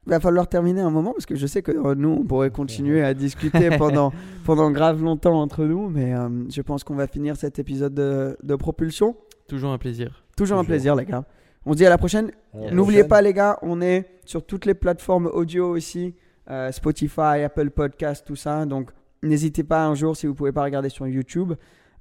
[0.06, 2.50] il va falloir terminer un moment parce que je sais que euh, nous, on pourrait
[2.50, 4.12] continuer à discuter pendant,
[4.44, 5.88] pendant grave longtemps entre nous.
[5.88, 9.16] Mais euh, je pense qu'on va finir cet épisode de, de propulsion.
[9.46, 10.24] Toujours un plaisir.
[10.36, 11.24] Toujours un plaisir, les gars.
[11.66, 12.30] On se dit à la prochaine.
[12.72, 16.14] N'oubliez pas, les gars, on est sur toutes les plateformes audio aussi
[16.50, 18.64] euh, Spotify, Apple Podcast, tout ça.
[18.66, 18.90] Donc,
[19.22, 21.54] n'hésitez pas un jour, si vous pouvez pas regarder sur YouTube,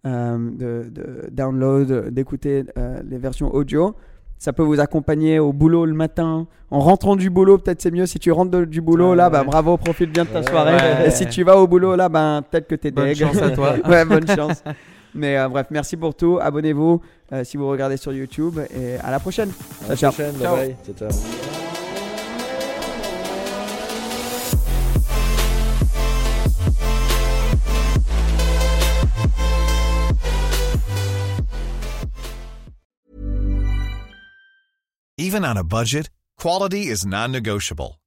[0.05, 3.95] euh, de, de download, d'écouter euh, les versions audio.
[4.37, 6.45] Ça peut vous accompagner au boulot le matin.
[6.69, 8.05] En rentrant du boulot, peut-être c'est mieux.
[8.05, 9.45] Si tu rentres de- du boulot, Ouais, là, bah, ouais.
[9.47, 10.47] bravo, profite bien de ta Ouais.
[10.47, 10.75] soirée.
[10.75, 11.07] Ouais.
[11.07, 13.15] Et si tu vas au boulot, là, ben, peut-être que t'es Bonne deg.
[13.17, 13.75] chance à toi.
[13.87, 14.61] ouais, bonne chance.
[15.15, 16.37] Mais euh, bref, merci pour tout.
[16.41, 17.01] Abonnez-vous
[17.33, 18.59] euh, si vous regardez sur YouTube.
[18.75, 19.51] Et à la prochaine.
[19.85, 20.25] À la Ciao, ciao.
[20.25, 20.55] prochaine, Ciao.
[20.55, 20.95] bye bye.
[20.97, 21.19] Ciao, ciao.
[35.17, 37.99] Even on a budget, quality is non-negotiable.